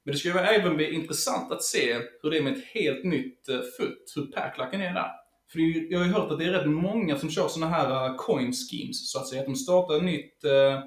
Men 0.05 0.11
det 0.11 0.17
ska 0.17 0.29
ju 0.29 0.37
även 0.37 0.75
bli 0.75 0.93
intressant 0.93 1.51
att 1.51 1.63
se 1.63 1.99
hur 2.21 2.29
det 2.29 2.37
är 2.37 2.41
med 2.41 2.53
ett 2.53 2.65
helt 2.65 3.05
nytt 3.05 3.49
eh, 3.49 3.55
uh, 3.55 3.61
FUT, 3.61 4.13
hur 4.15 4.31
packlacken 4.31 4.81
är 4.81 4.93
där. 4.93 5.11
För 5.51 5.59
jag 5.91 5.99
har 5.99 6.05
ju 6.05 6.11
hört 6.11 6.31
att 6.31 6.39
det 6.39 6.45
är 6.45 6.51
rätt 6.51 6.69
många 6.69 7.17
som 7.17 7.29
kör 7.29 7.47
såna 7.47 7.67
här 7.67 8.05
eh, 8.05 8.15
coin 8.15 8.53
schemes, 8.53 9.11
så 9.11 9.19
att 9.19 9.27
säga. 9.27 9.41
Att 9.41 9.47
de 9.47 9.55
startar 9.55 9.95
ett 9.95 10.03
nytt 10.03 10.43
eh, 10.43 10.51
uh, 10.51 10.79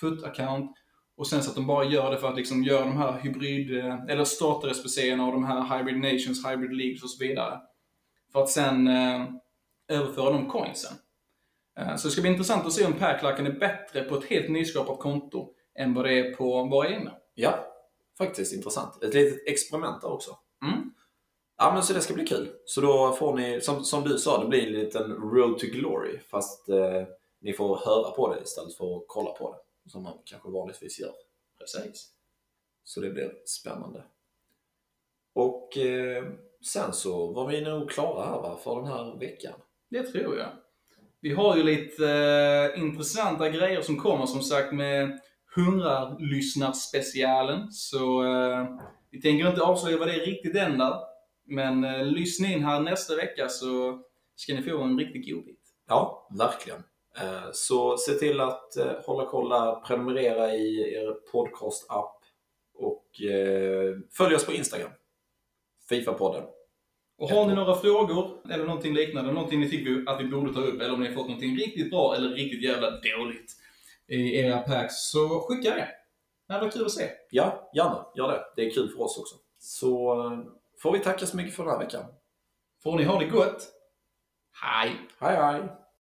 FUT-account 0.00 0.72
och 1.16 1.26
sen 1.26 1.42
så 1.42 1.50
att 1.50 1.56
de 1.56 1.66
bara 1.66 1.84
gör 1.84 2.10
det 2.10 2.18
för 2.18 2.28
att 2.28 2.36
liksom 2.36 2.64
göra 2.64 2.84
de 2.84 2.96
här 2.96 3.20
hybrid, 3.20 3.70
eller 4.08 4.24
startar 4.24 4.68
SPC'erna 4.68 5.26
och 5.26 5.32
de 5.32 5.44
här 5.44 5.78
hybrid 5.78 5.96
nations, 5.96 6.46
hybrid 6.46 6.76
leagues 6.76 7.02
och 7.02 7.10
så 7.10 7.24
vidare. 7.24 7.60
För 8.32 8.42
att 8.42 8.50
sen 8.50 8.88
eh, 8.88 9.26
överföra 9.88 10.32
de 10.32 10.50
coinsen. 10.50 10.92
Eh, 11.78 11.96
Så 11.96 12.08
det 12.08 12.12
ska 12.12 12.20
bli 12.20 12.30
intressant 12.30 12.66
att 12.66 12.72
se 12.72 12.86
om 12.86 12.92
pärklacken 12.92 13.46
är 13.46 13.52
bättre 13.52 14.02
på 14.02 14.14
ett 14.16 14.24
helt 14.24 14.48
nyskapat 14.50 14.98
konto 14.98 15.54
än 15.74 15.94
vad 15.94 16.04
det 16.04 16.12
är 16.18 16.34
på 16.34 16.64
våra 16.64 16.88
egna. 16.88 17.16
Ja, 17.34 17.66
faktiskt 18.18 18.52
intressant. 18.54 19.02
Ett 19.02 19.14
litet 19.14 19.48
experiment 19.48 20.00
där 20.02 20.12
också. 20.12 20.38
Mm. 20.62 20.90
Ja, 21.58 21.72
men 21.74 21.82
så 21.82 21.92
det 21.92 22.00
ska 22.00 22.14
bli 22.14 22.26
kul. 22.26 22.52
Så 22.64 22.80
då 22.80 23.12
får 23.12 23.36
ni, 23.36 23.60
som, 23.60 23.84
som 23.84 24.04
du 24.04 24.18
sa, 24.18 24.42
det 24.42 24.48
blir 24.48 24.66
en 24.66 24.72
liten 24.72 25.12
road 25.12 25.58
to 25.58 25.66
glory. 25.66 26.18
Fast 26.18 26.68
eh, 26.68 27.02
ni 27.40 27.52
får 27.52 27.76
höra 27.76 28.10
på 28.10 28.34
det 28.34 28.42
istället 28.42 28.74
för 28.74 28.96
att 28.96 29.04
kolla 29.06 29.30
på 29.30 29.52
det. 29.52 29.90
Som 29.90 30.02
man 30.02 30.18
kanske 30.24 30.50
vanligtvis 30.50 31.00
gör. 31.00 31.14
Precis. 31.58 32.08
Så 32.84 33.00
det 33.00 33.10
blir 33.10 33.32
spännande. 33.46 34.04
Och 35.34 35.76
eh, 35.78 36.24
sen 36.72 36.92
så 36.92 37.32
var 37.32 37.46
vi 37.48 37.60
nog 37.60 37.90
klara 37.90 38.24
här 38.26 38.40
va, 38.42 38.58
för 38.64 38.76
den 38.76 38.86
här 38.86 39.18
veckan. 39.18 39.54
Det 39.90 40.02
tror 40.02 40.38
jag. 40.38 40.48
Vi 41.26 41.32
har 41.32 41.56
ju 41.56 41.62
lite 41.62 42.08
eh, 42.74 42.80
intressanta 42.82 43.48
grejer 43.48 43.80
som 43.80 43.96
kommer 43.96 44.26
som 44.26 44.42
sagt 44.42 44.72
med 44.72 45.20
100 45.56 46.16
lyssnarspecialen 46.18 47.72
Så 47.72 48.24
eh, 48.24 48.66
vi 49.10 49.20
tänker 49.22 49.48
inte 49.48 49.62
avslöja 49.62 49.98
vad 49.98 50.08
det 50.08 50.14
är 50.14 50.26
riktigt 50.26 50.56
än 50.56 50.78
där. 50.78 50.94
Men 51.46 51.84
eh, 51.84 52.04
lyssna 52.04 52.48
in 52.48 52.64
här 52.64 52.80
nästa 52.80 53.16
vecka 53.16 53.48
så 53.48 54.00
ska 54.36 54.54
ni 54.54 54.62
få 54.62 54.82
en 54.82 54.98
riktig 54.98 55.34
godbit. 55.34 55.60
Ja, 55.88 56.28
verkligen. 56.38 56.82
Eh, 57.20 57.48
Så 57.52 57.96
se 57.96 58.12
till 58.12 58.40
att 58.40 58.76
eh, 58.76 58.92
hålla 59.06 59.26
kolla, 59.26 59.82
prenumerera 59.86 60.54
i 60.54 60.94
er 60.94 61.16
podcast-app 61.32 62.20
och 62.74 63.22
eh, 63.22 63.96
följ 64.12 64.34
oss 64.34 64.46
på 64.46 64.52
Instagram. 64.52 64.90
Fifa-podden. 65.88 66.44
Och 67.18 67.30
har 67.30 67.46
ni 67.46 67.54
några 67.54 67.74
frågor 67.74 68.30
eller 68.50 68.64
någonting 68.64 68.94
liknande, 68.94 69.32
någonting 69.32 69.60
ni 69.60 69.70
tycker 69.70 70.10
att 70.10 70.20
vi 70.20 70.24
borde 70.24 70.54
ta 70.54 70.60
upp 70.60 70.80
eller 70.80 70.94
om 70.94 71.00
ni 71.00 71.06
har 71.06 71.14
fått 71.14 71.26
någonting 71.26 71.56
riktigt 71.56 71.90
bra 71.90 72.14
eller 72.14 72.28
riktigt 72.28 72.62
jävla 72.62 72.90
dåligt 72.90 73.56
i 74.08 74.36
era 74.36 74.58
packs 74.58 75.10
så 75.10 75.40
skicka 75.40 75.74
det. 75.74 75.88
Det 76.46 76.52
hade 76.52 76.64
varit 76.66 76.74
kul 76.74 76.86
att 76.86 76.92
se. 76.92 77.10
Ja, 77.30 77.70
gärna. 77.74 78.06
Gör 78.14 78.28
det. 78.28 78.44
Det 78.56 78.66
är 78.66 78.70
kul 78.70 78.88
för 78.88 79.02
oss 79.02 79.18
också. 79.18 79.34
Så 79.58 80.22
eh, 80.24 80.38
får 80.82 80.92
vi 80.92 80.98
tacka 80.98 81.26
så 81.26 81.36
mycket 81.36 81.54
för 81.54 81.64
den 81.64 81.72
här 81.72 81.78
veckan. 81.78 82.04
Får 82.82 82.96
ni 82.96 83.04
ha 83.04 83.18
det 83.18 83.26
gott. 83.26 83.68
Hej! 84.62 84.90
Hej 85.18 85.36
hej! 85.36 85.62